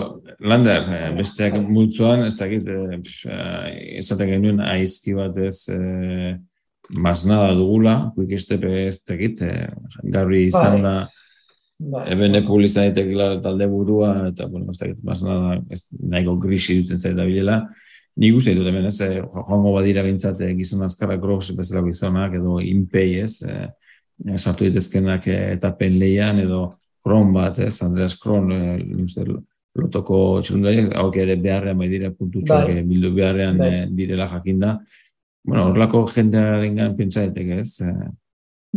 Lander, 0.47 0.85
besteak 1.17 1.57
multzuan, 1.61 2.23
ez 2.25 2.35
dakit, 2.37 2.69
esaten 3.99 4.31
genuen 4.31 4.61
aizki 4.63 5.13
bat 5.17 5.37
ez, 5.41 5.67
mas 5.73 6.45
nada 6.89 7.53
dugula, 7.53 8.11
quick 8.15 8.39
step 8.39 8.63
ez 8.63 9.01
tekit, 9.03 9.41
eh, 9.41 9.67
garri 10.03 10.45
izan 10.47 10.81
da, 10.83 10.95
bai. 11.79 12.05
eben 12.11 12.31
bai. 12.31 13.41
talde 13.41 13.67
burua, 13.67 14.29
eta, 14.29 14.47
bueno, 14.47 14.71
ez 14.71 14.77
tekit, 14.77 15.03
mas 15.03 15.21
nada, 15.23 15.61
ez 15.69 15.87
nahiko 15.91 16.37
grisi 16.37 16.81
dutzen 16.81 16.99
zaita 16.99 17.25
bilela. 17.25 17.67
Nik 18.17 18.35
uste 18.35 18.55
dut, 18.55 18.65
hemen 18.65 18.85
ez, 18.85 19.01
eh, 19.01 19.21
joango 19.21 19.73
badira 19.73 20.03
bintzat, 20.03 20.41
eh, 20.41 20.55
gizon 20.55 20.83
azkarra 20.83 21.17
gross, 21.17 21.51
bezala 21.51 21.85
gizonak, 21.85 22.33
edo 22.33 22.59
inpei 22.59 23.19
ez, 23.21 23.43
eh, 23.43 23.67
sartu 24.37 24.65
ditezkenak 24.65 25.27
eh, 25.27 25.53
etapen 25.53 25.99
leian, 25.99 26.39
edo 26.39 26.79
kron 27.03 27.33
bat, 27.33 27.59
ez, 27.59 27.75
Andreas 27.83 28.17
Kron, 28.19 28.51
eh, 28.51 28.79
lotoko 29.77 30.39
txilundari, 30.41 30.87
hau 30.97 31.11
ere 31.13 31.35
beharrean 31.37 31.77
bai 31.77 31.87
dira 31.91 32.09
puntutxoak, 32.11 32.71
bai. 32.71 32.83
bildu 32.83 33.13
beharrean 33.13 33.59
bai. 33.61 33.85
direla 33.93 34.27
jakinda, 34.31 34.79
Bueno, 35.43 35.69
horlako 35.69 36.05
jendearen 36.11 36.75
gan 36.75 36.95
pentsa 36.97 37.25
daiteke, 37.25 37.59
ez? 37.61 37.81
Eh. 37.81 38.09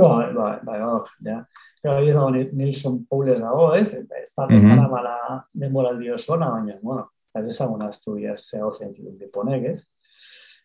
Bai, 0.01 0.33
bai, 0.35 0.57
bai, 0.65 0.79
bai, 0.81 1.01
ja. 1.27 1.41
Ja, 1.81 1.95
hori 1.97 2.13
dago 2.13 2.29
Nilson 2.31 2.99
Pauler 3.09 3.39
dago, 3.41 3.71
ez? 3.75 3.95
Ez 3.95 4.05
da, 4.37 4.47
ez 4.53 4.61
da, 4.63 4.85
bala 4.91 5.15
denbora 5.57 5.95
dio 5.97 6.19
zona, 6.19 6.51
baina, 6.53 6.77
bueno, 6.83 7.07
ez 7.35 7.47
ezaguna 7.49 7.89
ez 7.89 8.03
du, 8.05 8.19
ez 8.21 8.37
zehor 8.51 8.77
zentzik 8.77 9.17
diponek, 9.19 9.65
ez? 9.73 9.81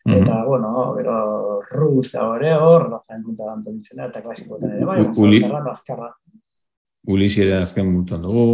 Eta, 0.06 0.44
bueno, 0.46 0.94
gero, 0.98 1.62
Rus 1.72 2.12
da 2.14 2.28
hori 2.30 2.52
hor, 2.54 2.90
bazen 2.92 3.24
gunta 3.26 3.48
danto 3.48 3.72
ditzen, 3.74 4.04
eta 4.06 4.22
klasiko 4.22 4.60
ere, 4.60 4.84
bai, 4.86 5.00
Uli... 5.18 5.40
zerra, 5.40 5.64
azkarra. 5.72 6.12
Ulisi 7.08 7.48
azken 7.54 7.90
multan 7.94 8.22
dugu, 8.26 8.46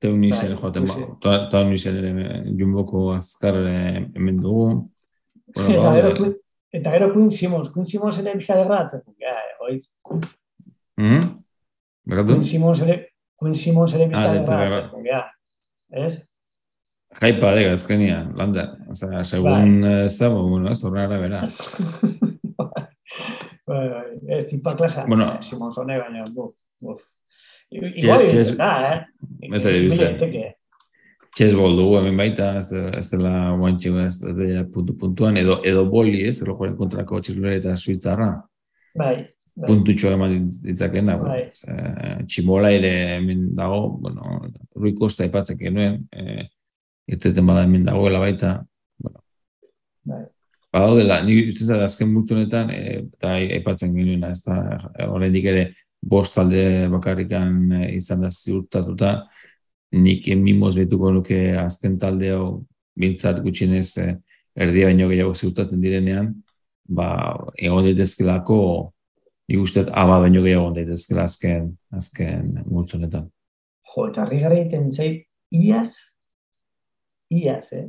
teunisen 0.00 0.54
bai, 0.54 0.58
joaten 0.62 0.88
ba, 0.88 1.38
teunisen 1.52 2.00
ere 2.00 2.42
jumboko 2.58 3.08
azkar 3.14 3.60
hemen 3.68 4.40
dugu. 4.42 4.68
Bueno, 5.54 5.94
eta, 5.98 6.32
Eta 6.72 6.90
gero 6.92 7.12
Queen 7.12 7.30
Simmons, 7.32 7.70
Queen 7.72 7.86
Simmons 7.86 8.18
ere 8.20 8.34
bizka 8.36 8.56
derratzen, 8.58 9.02
ja, 9.20 9.34
oiz. 9.64 9.88
Mm 10.98 11.04
-hmm. 11.04 11.28
Queen 12.26 12.44
Simmons 12.44 12.80
ere, 12.80 12.96
Queen 13.40 13.54
Simmons 13.54 13.94
ere 13.94 14.08
bizka 14.08 14.32
derratzen, 14.32 15.04
ja. 15.06 15.22
Ez? 15.90 16.18
Jaipa, 17.20 17.54
diga, 17.56 17.72
ezkenia, 17.72 18.30
landa. 18.36 18.76
O 18.90 18.94
sea, 18.94 19.24
segun 19.24 19.80
bai. 19.80 20.04
ez 20.04 20.18
da, 20.18 20.28
bueno, 20.28 20.70
ez 20.70 20.84
horra 20.84 21.06
bera. 21.08 21.48
ez 24.28 24.46
tipa 24.48 24.76
klasa, 24.76 25.04
Bueno. 25.06 25.32
eh, 25.34 25.42
Simon 25.42 25.72
Zone, 25.72 25.98
baina, 25.98 26.24
bu, 26.34 26.54
bu. 26.80 26.98
Igual 27.70 28.20
ibiltzen 28.24 28.56
da, 28.56 28.92
eh? 28.92 29.04
Ez 29.54 29.62
da 29.64 30.57
Chess 31.36 31.54
ball 31.54 31.76
dugu 31.76 31.96
hemen 32.00 32.16
baita, 32.18 32.56
ez, 32.58 32.70
da- 32.72 32.92
ez 32.98 33.06
dela 33.10 33.32
guantxe, 33.58 33.90
ez 34.06 34.18
da 34.20 34.64
puntu 34.72 34.94
puntuan, 34.98 35.36
edo, 35.36 35.60
edo 35.64 35.84
boli, 35.90 36.22
ez, 36.26 36.40
erlojuaren 36.42 36.76
kontrako 36.76 37.20
txirulera 37.20 37.56
eta 37.60 37.76
suitzarra, 37.76 38.30
Bai, 38.98 39.14
bai. 39.54 39.66
puntutxo 39.68 40.10
eman 40.16 40.32
ditz- 40.34 40.62
ditzakena, 40.64 41.16
bueno, 41.20 41.34
Bai. 41.34 41.42
ez, 41.52 41.64
eh, 41.68 42.24
tximola 42.26 42.70
ere 42.72 42.92
hemen 43.18 43.54
dago, 43.54 43.98
bueno, 44.00 44.40
Rui 44.74 44.94
Costa 44.94 45.22
aipatzek 45.24 45.58
genuen, 45.60 46.08
eh, 46.12 46.48
irteten 47.08 47.46
bada 47.46 47.62
hemen 47.68 47.84
dagoela 47.84 48.18
baita, 48.18 48.64
Bai. 50.04 50.24
Badaudela, 50.72 51.22
ni 51.24 51.46
uste 51.48 51.64
dut 51.64 51.80
azken 51.80 52.10
multu 52.12 52.34
honetan, 52.34 52.70
e, 52.70 52.98
eta 53.06 53.30
aipatzen 53.38 53.94
genuena, 53.96 54.30
ez 54.34 54.42
da, 54.44 54.56
oraindik 55.08 55.46
ere 55.48 55.62
bost 56.02 56.34
talde 56.36 56.88
bakarrikan 56.92 57.72
e, 57.72 57.94
izan 57.96 58.20
da 58.20 58.28
ziurtatuta, 58.30 59.14
nik 59.92 60.26
mimoz 60.36 60.76
betuko 60.76 61.12
nuke 61.12 61.38
azken 61.58 61.98
talde 61.98 62.32
hau 62.34 62.48
bintzat 62.98 63.40
gutxienez 63.44 63.88
e, 64.02 64.06
erdia 64.58 64.88
baino 64.90 65.08
gehiago 65.08 65.34
ziurtatzen 65.34 65.80
direnean, 65.80 66.32
ba, 66.84 67.08
egon 67.56 67.86
daitezkelako, 67.86 68.60
nik 69.48 69.62
uste 69.62 69.86
aba 69.88 70.18
baino 70.24 70.42
gehiago 70.44 70.66
egon 70.66 70.78
daitezkela 70.80 71.24
azken, 71.28 71.70
azken 71.94 72.62
multzo 72.66 72.98
honetan. 72.98 73.28
Jo, 73.88 74.08
eta 74.10 74.24
harri 74.24 74.42
gara 74.42 74.58
egiten 74.58 74.90
zait, 74.92 75.22
iaz, 75.54 75.94
iaz, 77.32 77.68
eh? 77.76 77.86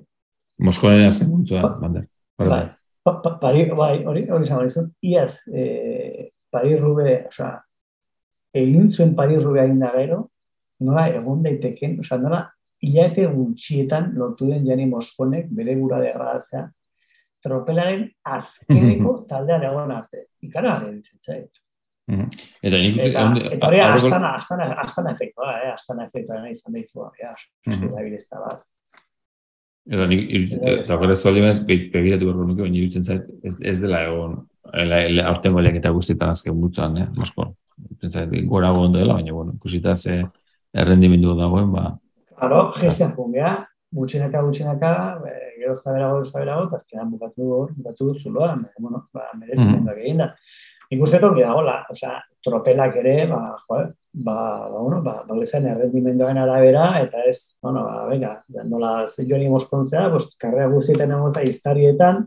Moskoren 0.64 1.08
azken 1.08 1.34
multzoa, 1.34 1.74
bander. 1.82 2.06
Pa, 2.39 3.16
pa, 3.24 3.36
pari, 3.41 3.66
bai, 3.76 4.04
hori, 4.08 4.28
hori 4.30 4.45
zango 4.45 4.68
dizut, 4.68 4.91
iaz, 5.04 5.41
eh, 5.52 6.30
pari 6.52 6.78
rube, 6.80 7.24
osea, 7.28 7.56
egin 8.56 8.89
zuen 8.91 9.16
pari 9.18 9.39
rube 9.39 9.62
hain 9.64 9.80
da 9.82 9.91
gero, 9.95 10.28
nola 10.80 11.07
egon 11.09 11.43
daiteken, 11.43 11.99
osea, 12.03 12.17
nola 12.21 12.43
hilabete 12.82 13.27
gutxietan 13.34 14.13
lortu 14.15 14.47
den 14.47 14.65
jani 14.67 14.86
Moskonek 14.88 15.49
bere 15.55 15.75
gura 15.75 15.99
degradatzea, 16.03 16.65
tropelaren 17.43 18.05
azkeneko 18.23 19.15
taldean 19.30 19.63
egon 19.67 19.91
arte. 19.95 20.25
Ikara 20.43 20.80
garen 20.80 21.01
zitzait. 21.03 21.51
Mhm. 22.09 22.25
Eta 22.65 22.77
nik 22.82 22.95
uste, 22.97 23.09
Eta, 23.11 23.67
hori 23.67 23.80
astana, 23.86 24.34
astana, 24.39 24.67
astana 24.82 25.11
efektua, 25.13 25.51
eh? 25.61 25.71
astana 25.75 26.07
efektua 26.07 26.39
nahi 26.41 26.55
izan 26.55 26.73
daizua, 26.73 27.11
ja, 27.19 27.36
Mhm. 27.67 27.84
erabilezta 27.91 28.39
bat. 28.39 28.63
Eta 29.89 30.05
nik, 30.07 30.25
eta 30.61 30.97
gara 30.97 31.13
ez 31.13 31.23
baldin 31.23 31.43
ez, 31.49 31.59
begiratu 31.65 32.25
beharko 32.25 32.47
nuke, 32.47 32.61
baina 32.61 32.77
iruditzen 32.77 33.03
zait, 33.03 33.23
ez, 33.43 33.57
ez 33.61 33.80
dela 33.82 34.03
egon, 34.05 34.36
ele, 34.73 35.05
ele, 35.05 35.23
aurtengo 35.23 35.61
eta 35.61 35.89
guztietan 35.89 36.30
azken 36.30 36.55
multuan, 36.55 36.97
eh, 36.97 37.07
Mosko. 37.15 37.55
Iruditzen 37.77 38.09
zait, 38.09 38.45
gora 38.47 38.71
dela, 38.93 39.13
baina, 39.13 39.32
bueno, 39.34 39.53
ikusita 39.53 39.95
ze 39.95 40.23
errendimendu 40.74 41.36
dagoen, 41.38 41.72
ba, 41.74 41.99
Claro, 42.39 42.72
gestian 42.72 43.11
jungea, 43.17 43.67
gutxinaka, 43.91 44.41
gutxinaka, 44.45 44.91
e, 45.28 45.32
gero 45.59 45.74
ez 45.74 45.82
da 45.84 45.91
berago, 45.91 46.22
ez 46.22 46.32
da 46.32 46.39
berago, 46.39 46.67
eta 46.70 46.78
azkenan 46.78 47.09
bukatu 47.11 47.49
hor, 47.51 47.74
bukatu 47.76 48.13
zuloa, 48.15 48.55
me, 48.55 48.70
bueno, 48.80 49.03
ba, 49.13 49.26
merezimenduak 49.36 49.97
egin 49.97 50.17
da. 50.24 50.30
Nik 50.91 51.01
uste 51.03 51.20
dut, 51.20 51.36
dagoela, 51.38 51.86
osea, 51.91 52.15
tropelak 52.45 52.95
ere, 53.01 53.28
ba, 53.28 53.41
jo, 53.67 53.76
ba, 54.24 54.38
ba, 54.72 54.80
bueno, 54.80 55.01
ba, 55.03 55.17
ba, 55.28 55.36
bezan 55.36 55.67
errendimenduaren 55.67 56.38
arabera, 56.38 57.01
eta 57.03 57.26
ez, 57.28 57.57
bueno, 57.61 57.84
ba, 57.84 58.05
venga, 58.07 58.39
nola 58.63 59.05
joan 59.17 59.41
imoskontzea, 59.41 60.09
pues, 60.15 60.32
karrera 60.39 60.67
guztietan 60.72 61.11
egon 61.11 61.34
za, 61.34 61.43
iztarietan, 61.43 62.24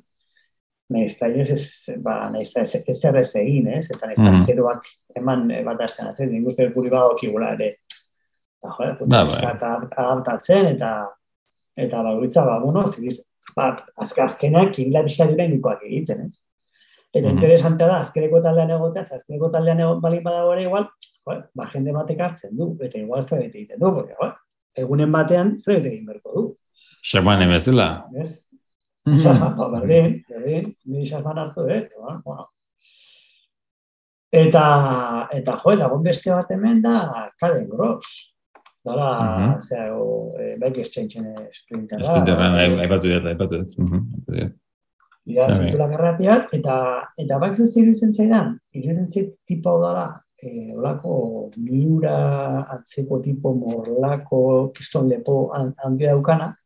nahiz 0.93 1.15
eta 1.17 1.29
ez, 1.29 1.51
ez, 1.57 1.97
ba, 2.05 2.29
nahiz 2.31 2.53
ez, 2.57 2.75
ez 2.87 3.35
egin, 3.41 3.69
ez? 3.69 3.87
Eta 3.91 4.07
nahiz 4.07 4.19
Mhm. 4.19 4.45
zeroak 4.47 4.85
eman 5.17 5.51
e, 5.51 5.63
bat 5.65 5.81
azten 5.81 6.07
atzen, 6.07 6.31
nik 6.31 6.47
uste 6.49 6.69
guri 6.75 6.91
badokigula 6.91 7.55
ere, 7.55 7.79
ba, 8.63 8.71
joder, 8.77 8.97
pues, 8.99 9.09
Ba, 9.11 9.25
bat 9.25 9.63
adaptatzen, 9.99 10.67
eta 10.77 11.09
eta 11.77 12.03
bakoitza, 12.03 12.45
ba, 12.45 12.59
bueno, 12.61 12.87
zigiz, 12.87 13.23
ba, 13.57 13.77
azk, 13.97 14.19
azkenak 14.19 14.73
kibila 14.75 15.03
pixka 15.05 15.25
inikoak 15.25 15.83
egiten, 15.89 16.27
ez? 16.27 16.39
Eta 17.15 17.29
Mhm. 17.29 17.35
interesantea 17.37 17.87
da, 17.87 18.01
azkeneko 18.01 18.41
taldean 18.43 18.71
egotea, 18.71 19.03
azkeneko 19.03 19.51
taldean 19.51 19.81
egon 19.81 20.01
balin 20.01 20.23
badago 20.23 20.53
ere 20.53 20.63
igual, 20.63 20.89
joder, 21.25 21.43
ba, 21.55 21.67
jende 21.73 21.93
batek 21.93 22.21
hartzen 22.21 22.57
du, 22.57 22.77
eta 22.81 22.99
igual 22.99 23.21
ez 23.21 23.27
bete 23.31 23.59
egiten 23.59 23.79
du, 23.79 23.93
porque, 23.95 24.15
joder, 24.19 24.35
egunen 24.77 25.13
batean 25.13 25.59
zer 25.59 25.85
egin 25.87 26.07
berko 26.07 26.33
du, 26.35 26.57
xamane 27.03 27.47
bezala. 27.49 28.07
ez? 28.17 28.39
Xasman, 29.23 29.57
ba, 29.57 29.69
berdin, 29.69 30.25
berdin, 30.29 30.75
ni 30.87 31.05
xasman 31.07 31.39
hartu, 31.39 31.67
eh? 31.69 31.89
Bueno, 31.99 32.23
bueno. 32.25 32.47
Eta, 34.33 35.29
eta 35.33 35.57
jo, 35.61 35.75
lagun 35.77 36.03
beste 36.03 36.31
bat 36.31 36.51
hemen 36.51 36.81
da, 36.83 37.31
Karen 37.39 37.69
Gross. 37.69 38.32
Dala, 38.85 39.09
Mhm. 39.39 39.61
zera, 39.61 39.95
o, 39.97 40.35
e, 40.39 40.57
baik 40.59 40.79
estxaintzen 40.79 41.27
sprinterra. 41.55 42.01
Esprinterra, 42.03 42.49
aipatu 42.83 43.09
dut, 43.13 43.27
aipatu 43.31 43.59
dut. 43.63 43.79
Aipatu 43.79 44.33
dut. 44.41 44.53
Ja, 45.25 45.47
Bai. 45.47 45.55
zirkulak 45.57 45.93
erratiak, 45.93 46.49
eta, 46.53 46.77
eta 47.17 47.39
bak 47.39 47.55
zuz 47.55 47.77
iruditzen 47.77 48.13
zaidan, 48.13 48.59
iruditzen 48.75 49.07
zait 49.11 49.37
tipo 49.47 49.71
hau 49.71 49.81
dara, 49.85 50.21
e, 50.43 50.75
olako 50.75 51.51
miura 51.57 52.67
atzeko 52.75 53.21
tipo 53.23 53.55
morlako, 53.55 54.73
kiston 54.75 55.09
lepo 55.09 55.53
han- 55.55 55.75
handi 55.85 56.07
daukana, 56.07 56.57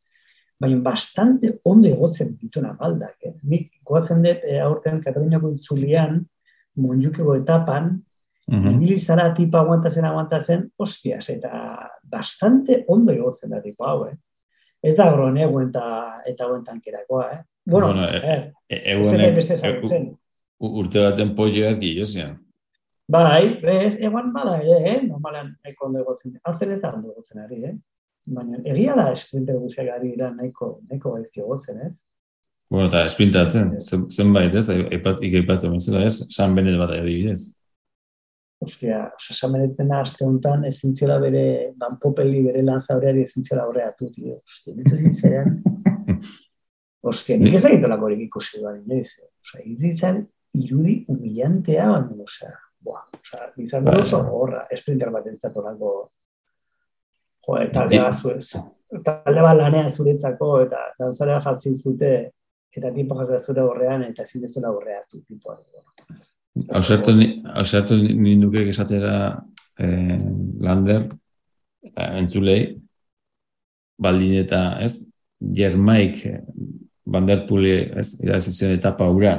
baina 0.58 0.80
bastante 0.80 1.58
ondo 1.64 1.86
egotzen 1.88 2.34
dituna 2.40 2.72
baldak. 2.80 3.16
Eh? 3.20 3.34
Nik 3.42 3.72
goatzen 3.84 4.22
dut 4.22 4.38
e, 4.42 4.58
aurten 4.58 5.02
Kataluniako 5.02 5.52
itzulian, 5.52 6.24
monjukeko 6.78 7.36
etapan, 7.36 8.00
Ibili 8.76 8.98
zara 8.98 9.34
tipa 9.34 9.58
aguantatzen 9.60 10.04
aguantatzen, 10.04 10.70
hostias, 10.78 11.28
eta 11.30 11.90
bastante 12.04 12.84
ondo 12.88 13.12
egotzen 13.12 13.50
da 13.50 13.60
tipo 13.62 13.84
hau, 13.84 14.06
eh? 14.06 14.16
Ez 14.82 14.94
da 14.96 15.10
gron 15.10 15.36
eguen 15.36 15.68
eta, 15.68 16.22
eta 16.26 16.44
eguen 16.44 16.64
tankerakoa, 16.64 17.30
eh? 17.32 17.42
Bueno, 17.66 17.86
Bueno, 17.88 18.06
eh, 18.06 18.52
E- 18.68 18.76
da 18.76 18.90
Egunek, 18.92 19.34
beste 19.34 19.54
e- 19.54 19.80
u- 20.60 20.78
urte 20.78 21.00
baten 21.00 21.34
polloak 21.34 21.80
gillozian. 21.80 22.38
Bai, 23.08 23.58
ez, 23.62 23.98
eguan 24.00 24.32
bada 24.32 24.60
ere, 24.62 24.78
eh? 24.94 25.02
Normalan 25.02 25.56
nahiko 25.64 25.86
ondo 25.86 26.00
egotzen. 26.00 26.38
Hartzen 26.44 26.70
eta 26.72 26.92
ondo 26.94 27.10
egotzen 27.12 27.40
ari, 27.40 27.64
eh? 27.64 27.74
Baina 28.26 28.58
egia 28.64 28.94
da 28.94 29.10
esprinter 29.12 29.56
guztiak 29.58 29.88
ari 29.94 30.12
dira 30.14 30.30
nahiko, 30.30 30.80
nahiko 30.88 31.12
gaizki 31.14 31.40
egotzen, 31.40 31.80
ez? 31.86 32.00
Bueno, 32.70 32.86
eta 32.88 33.04
esprintatzen, 33.04 33.76
zen- 33.80 34.08
zenbait, 34.10 34.54
ez, 34.54 34.68
aipat, 34.70 35.20
ikaipatzen 35.22 35.72
bezala, 35.72 36.06
ez, 36.06 36.26
San 36.30 36.54
Benet 36.54 36.78
bat 36.78 36.90
adibidez. 36.90 37.55
Ostia, 38.66 39.04
osa, 39.14 39.34
samenetena 39.34 40.00
aste 40.02 40.24
honetan 40.26 40.64
ezin 40.66 40.94
zela 40.96 41.20
bere, 41.22 41.72
banpopeli 41.78 42.40
bere 42.48 42.64
lanzaureari 42.66 43.22
ezin 43.22 43.44
zela 43.46 43.66
horreatu, 43.68 44.08
tio. 44.14 44.40
Ostia, 44.42 44.74
nik 44.74 44.92
ezin 44.96 45.14
zelan. 45.20 45.52
Ostia, 47.06 47.38
nik 47.38 47.54
ez 47.54 47.64
egitolako 47.68 48.04
horiek 48.08 48.24
ikusi 48.26 48.58
duan, 48.62 48.80
inoiz. 48.82 49.12
eh? 49.22 49.30
Osa, 49.46 49.62
izitzen 49.62 50.24
irudi 50.58 50.96
humillantea, 51.12 51.86
baina, 51.92 52.26
osea, 52.26 52.54
buah, 52.82 53.04
osea, 53.20 53.50
izan 53.62 53.86
dut 53.86 54.00
oso 54.02 54.22
gorra, 54.26 54.64
esprinter 54.74 55.12
bat 55.14 55.28
entzatolako, 55.30 55.92
jo, 57.46 57.58
talde 57.74 58.00
bat 58.02 58.18
zure, 58.18 58.40
talde 59.06 59.44
bat 59.46 59.60
lanean 59.60 59.92
zuretzako, 59.92 60.50
eta 60.66 60.82
lanzarea 60.98 61.38
jartzi 61.44 61.74
zute, 61.76 62.14
eta 62.76 62.90
tipo 62.96 63.14
jazda 63.20 63.38
zure 63.38 63.62
horrean, 63.62 64.02
eta 64.10 64.26
ezin 64.26 64.42
dezula 64.48 64.74
horreatu, 64.74 65.22
tipoa. 65.22 65.60
Ausartu, 66.72 67.12
ni- 67.16 67.42
ausartu 67.54 67.96
ninduke 67.98 68.62
esatera 68.68 69.42
eh, 69.78 70.18
Lander, 70.60 71.02
eh, 71.92 72.10
entzulei, 72.20 72.60
baldin 74.00 74.38
eta, 74.40 74.62
ez, 74.84 75.02
Jermaik 75.56 76.22
eh, 76.26 76.40
Vanderpool, 77.06 77.66
ez, 78.00 78.14
irazizion 78.24 78.72
etapa 78.76 79.08
ura, 79.12 79.34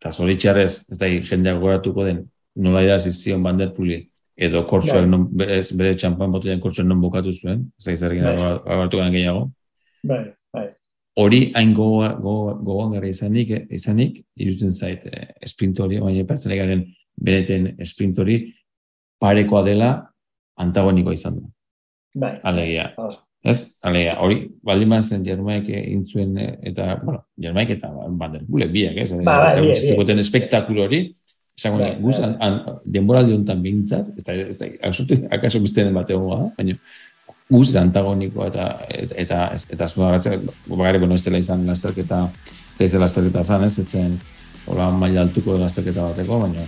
eta 0.00 0.12
zoritxarrez, 0.12 0.84
ez 0.90 0.98
da, 1.00 1.10
jendeak 1.10 1.58
goratuko 1.62 2.06
den, 2.06 2.22
nola 2.56 2.84
irazizion 2.86 3.42
Vanderpooli, 3.44 3.98
edo 4.36 4.64
kortxoak 4.70 5.02
Bai. 5.04 5.10
non, 5.10 5.26
bere, 5.34 5.60
bere 5.78 5.96
txampan 5.98 6.32
botilen 6.34 6.62
kortxoak 6.62 6.86
non 6.88 7.02
bukatu 7.02 7.34
zuen, 7.34 7.66
ez 7.78 7.84
da, 7.90 7.92
izarrekin 7.98 8.24
Bai. 8.24 9.10
gehiago, 9.18 9.50
Bai, 10.04 10.24
bai. 10.52 10.68
Hori 11.20 11.40
hain 11.54 11.74
gogoan 11.74 12.16
gogo, 12.22 12.54
gogoan 12.64 12.94
gara 12.96 13.08
izanik, 13.08 13.50
eh, 13.50 13.66
izanik 13.70 14.20
irutzen 14.40 14.72
zait 14.72 15.06
eh, 15.06 15.28
sprint 15.46 15.80
hori, 15.80 16.00
baina 16.02 16.24
epatzen 16.24 16.54
garen 16.56 16.86
beneten 17.14 17.70
sprint 17.86 18.18
hori 18.18 18.40
parekoa 19.22 19.62
dela 19.66 19.92
antagonikoa 20.60 21.14
izan 21.14 21.38
du. 21.38 21.46
Bai. 22.18 22.36
Alegia. 22.46 22.90
Ez? 23.44 23.78
Alegia, 23.84 24.16
hori 24.22 24.44
baldin 24.64 24.94
bazen 24.94 25.24
Jermaik 25.26 25.68
egin 25.68 26.04
zuen 26.04 26.38
eh, 26.38 26.54
eta, 26.70 26.94
bueno, 27.02 27.24
Jermaik 27.40 27.76
eta 27.76 27.90
Van 27.92 28.32
der 28.32 28.46
Poel 28.48 28.70
biak, 28.72 28.98
ez? 29.04 29.12
Ba, 29.22 29.54
biek, 29.54 29.70
biek. 29.70 29.84
Zegoten 29.94 30.22
espektakulo 30.22 30.88
hori, 30.88 31.04
esango 31.58 31.82
bai, 31.82 31.94
guz, 32.02 32.18
bai. 32.18 32.30
an, 32.30 32.36
an, 32.42 32.78
denboraldi 32.96 33.36
honetan 33.36 33.62
behintzat, 33.62 34.14
ez 34.18 34.26
da, 34.26 34.38
ez 34.42 34.58
da, 34.58 34.70
akaso, 35.38 35.62
den 35.76 35.94
bat 35.94 36.10
egongo 36.10 36.40
da, 36.40 36.48
baina 36.58 36.78
guz 37.50 37.74
antagonikoa 37.76 38.46
eta 38.48 38.68
eta 38.88 39.14
eta 39.24 39.40
eta 39.70 39.84
azpimarratzen 39.84 40.48
bagare 40.68 40.98
bueno 40.98 41.14
ez 41.14 41.24
dela 41.24 41.38
izan 41.38 41.66
lasterketa 41.66 42.28
ez 42.78 42.88
izan 42.90 43.00
lasterketa 43.00 43.44
zan 43.44 43.64
ez 43.64 43.78
etzen 43.78 44.18
hola 44.66 44.90
maila 44.90 45.22
altuko 45.26 45.58
lasterketa 45.60 46.08
bateko 46.08 46.40
baina 46.40 46.64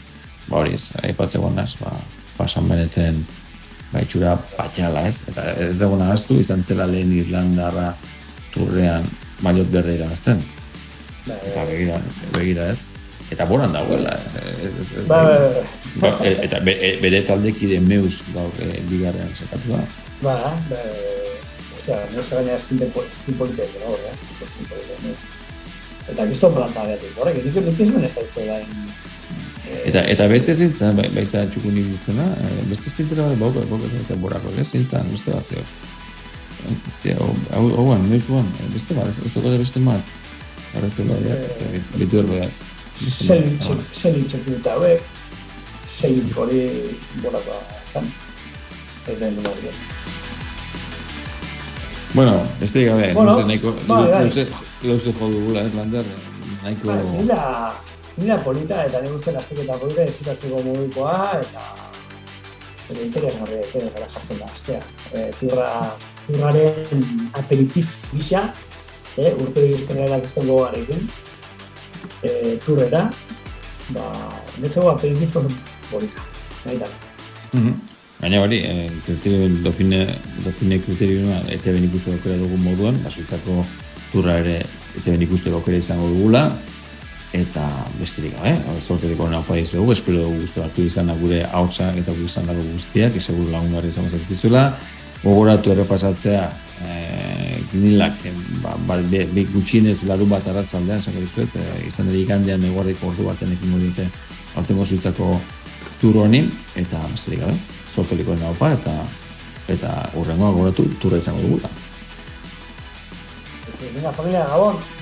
ba 0.48 0.60
hori 0.60 0.76
ez, 0.76 0.90
aipatzeko 1.02 1.50
naz, 1.54 1.74
ba, 1.80 1.92
pasan 2.36 2.68
beneten 2.70 3.18
gaitxura 3.92 4.36
patxala 4.56 5.06
ez, 5.08 5.22
eta 5.30 5.46
ez 5.66 5.78
dugu 5.80 5.98
nahaztu, 6.00 6.38
izan 6.42 6.64
zela 6.66 6.86
lehen 6.90 7.14
Irlandarra 7.16 7.92
turrean 8.54 9.06
maiot 9.42 9.70
berde 9.72 9.96
irabazten. 9.98 10.42
Bai, 11.26 11.38
Eta 11.50 11.64
begira, 11.68 12.00
begira 12.34 12.70
ez. 12.70 12.86
Eta 13.30 13.44
boran 13.44 13.72
dagoela. 13.72 14.12
ez- 14.12 14.66
ez- 14.66 14.98
ez- 14.98 15.06
Ba, 15.06 15.22
ba, 15.24 15.38
ba. 15.38 15.62
Ba, 16.00 16.24
e- 16.24 16.44
eta 16.44 16.60
be, 16.60 16.72
e- 16.78 16.98
bere 17.00 17.22
taldekide 17.22 17.80
meus 17.80 18.22
gaur 18.34 18.52
e, 18.62 18.80
bigarren 18.90 19.34
sekatu 19.34 19.72
da. 19.72 19.80
Ba, 20.22 20.34
ba, 20.70 20.82
ostia, 21.76 21.98
no 22.14 22.22
se 22.22 22.34
gaina 22.36 22.52
espin 22.56 22.82
espin 22.82 23.34
politek, 23.38 23.68
no, 23.80 23.94
horre, 23.94 24.12
politek, 24.38 25.02
no. 25.02 25.14
Eta 26.12 26.26
gizton 26.26 26.54
planta 26.54 26.84
behatik, 26.86 27.18
horrek, 27.18 27.44
nik 27.44 27.54
nik 27.56 28.04
ez 28.04 28.16
hau 28.16 28.46
da. 28.46 28.60
Eta, 29.84 30.04
eta 30.06 30.28
beste 30.30 30.54
zintzen, 30.54 30.94
bai- 30.96 31.10
baita 31.10 31.42
izena, 31.42 32.26
e, 32.38 32.68
beste 32.70 32.88
espintera 32.88 33.26
bai, 33.26 33.34
bau, 33.36 33.50
bau, 33.50 33.80
eta 34.04 34.14
borako, 34.14 34.52
ez 34.60 34.68
zintzen, 34.70 35.10
beste 35.10 35.30
bat 35.32 35.44
zeo. 35.44 35.64
Zia, 36.88 37.16
hau, 37.18 37.34
hau, 37.52 37.66
hau, 37.74 37.98
meus 37.98 38.26
guan, 38.28 38.46
e, 38.62 38.72
beste 38.72 38.94
bat, 38.94 39.08
ez 39.08 39.18
ez 39.18 39.34
dago 39.34 39.58
beste 39.58 39.80
bat. 39.80 40.00
Eh, 40.76 41.80
bitu 41.96 42.18
erbo 42.18 42.34
da. 43.00 43.26
Zen 43.26 43.58
zen 43.94 44.18
itxekin 44.22 44.58
eta 44.60 44.76
hauek, 44.76 45.02
zein 45.98 46.32
hori 46.36 46.62
borako 47.22 47.60
zan. 47.92 48.08
Ez 49.06 49.18
den 49.20 49.36
dut 49.36 49.46
hori. 49.52 49.74
Bueno, 52.14 52.42
beste 52.60 52.84
gabe, 52.84 53.12
Bueno, 53.14 53.32
luze, 53.32 53.46
nahiko, 53.46 53.72
bai, 53.88 54.10
bai. 54.10 54.24
luze, 54.24 54.46
luze 54.82 55.12
jo 55.12 55.28
dugula, 55.28 55.60
ez, 55.66 55.74
Lander, 55.74 56.04
nahiko... 56.62 56.88
Ba, 56.88 56.94
nila, 57.12 57.40
nila 58.16 58.38
polita 58.44 58.84
eta 58.86 59.02
nik 59.04 59.18
uste 59.18 59.34
lastiketa 59.34 59.76
polita 59.82 60.06
ezkutatzeko 60.08 60.62
modukoa 60.64 61.40
eta 61.42 61.66
eta 62.88 63.02
interesgarria 63.02 63.60
interesgarria 63.66 64.08
jartzen 64.14 64.38
da 64.40 64.48
astea. 64.54 64.80
E, 65.12 65.26
turra, 65.40 65.68
turraren 66.26 67.04
aperitif 67.34 67.92
gisa, 68.14 68.46
e, 69.18 69.34
urte 69.34 69.66
egiztenera 69.66 70.20
gizten 70.24 70.46
gogarekin, 70.48 71.08
e, 72.26 72.56
turrera, 72.64 73.06
ba, 73.94 74.06
netzego 74.60 74.90
aperitif 74.90 75.36
oso 75.36 75.50
polita. 75.90 76.24
Nahi 76.66 76.78
da. 76.82 76.90
Mhm. 77.52 77.74
Baina 78.20 78.40
hori, 78.40 78.62
eh, 78.64 78.90
kriterio, 79.04 79.48
dopine, 79.62 80.06
dopine 80.44 80.78
kriterioa 80.80 81.42
ete 81.52 81.72
ben 81.72 81.84
ikuste 81.84 82.14
aukera 82.14 82.38
dugun 82.40 82.62
moduan, 82.64 82.96
basuitzako 83.04 83.60
turra 84.12 84.38
ere 84.40 84.62
ete 84.96 85.10
ben 85.10 85.22
ikuste 85.22 85.52
aukera 85.52 85.76
izango 85.76 86.08
dugula, 86.14 86.46
eta 87.36 87.66
besterik 88.00 88.36
gabe, 88.38 88.54
eh? 88.54 88.80
sorterik 88.80 89.20
hona 89.20 89.40
opa 89.42 89.58
dizugu, 89.58 89.92
espero 89.92 90.22
dugu 90.24 90.40
guztu 90.46 90.62
hartu 90.64 90.86
izan 90.86 91.10
da 91.10 91.16
gure 91.20 91.42
hautsak 91.44 91.98
eta 92.00 92.14
gure 92.14 92.30
izan 92.30 92.46
dago 92.48 92.64
guztiak, 92.72 93.20
seguru 93.20 93.50
lagungarri 93.52 93.92
izango 93.92 94.10
zaizkizula, 94.10 94.64
gogoratu 95.22 95.74
errepasatzea 95.74 96.46
eh, 96.84 97.60
ginilak, 97.70 98.24
eh, 98.26 98.34
ba, 98.62 98.76
ba, 98.88 98.98
be, 99.00 99.24
be, 99.32 99.46
gutxienez 99.52 100.02
larun 100.08 100.28
bat 100.28 100.46
arratzaldean, 100.48 101.00
esango 101.00 101.22
dizuet, 101.24 101.56
eh, 101.56 101.86
izan 101.88 102.10
ere 102.12 102.20
igandean 102.24 102.64
eguardiko 102.68 103.12
ordu 103.12 103.28
baten 103.30 103.52
ekin 103.56 103.78
diote 103.80 104.08
aurtengo 104.56 104.86
zuitzako 104.86 105.30
tur 106.00 106.20
honi, 106.24 106.44
eta 106.76 107.00
besterik 107.12 107.44
gabe, 107.44 107.56
sorteliko 107.94 108.36
opa, 108.50 108.72
eta 108.72 108.98
eta 109.68 109.94
horrengoa 110.14 110.52
goratu 110.54 110.84
turra 111.00 111.18
izango 111.18 111.42
dugula. 111.42 111.70
Venga, 113.94 114.12
familia, 114.12 114.46
Gabon! 114.46 114.95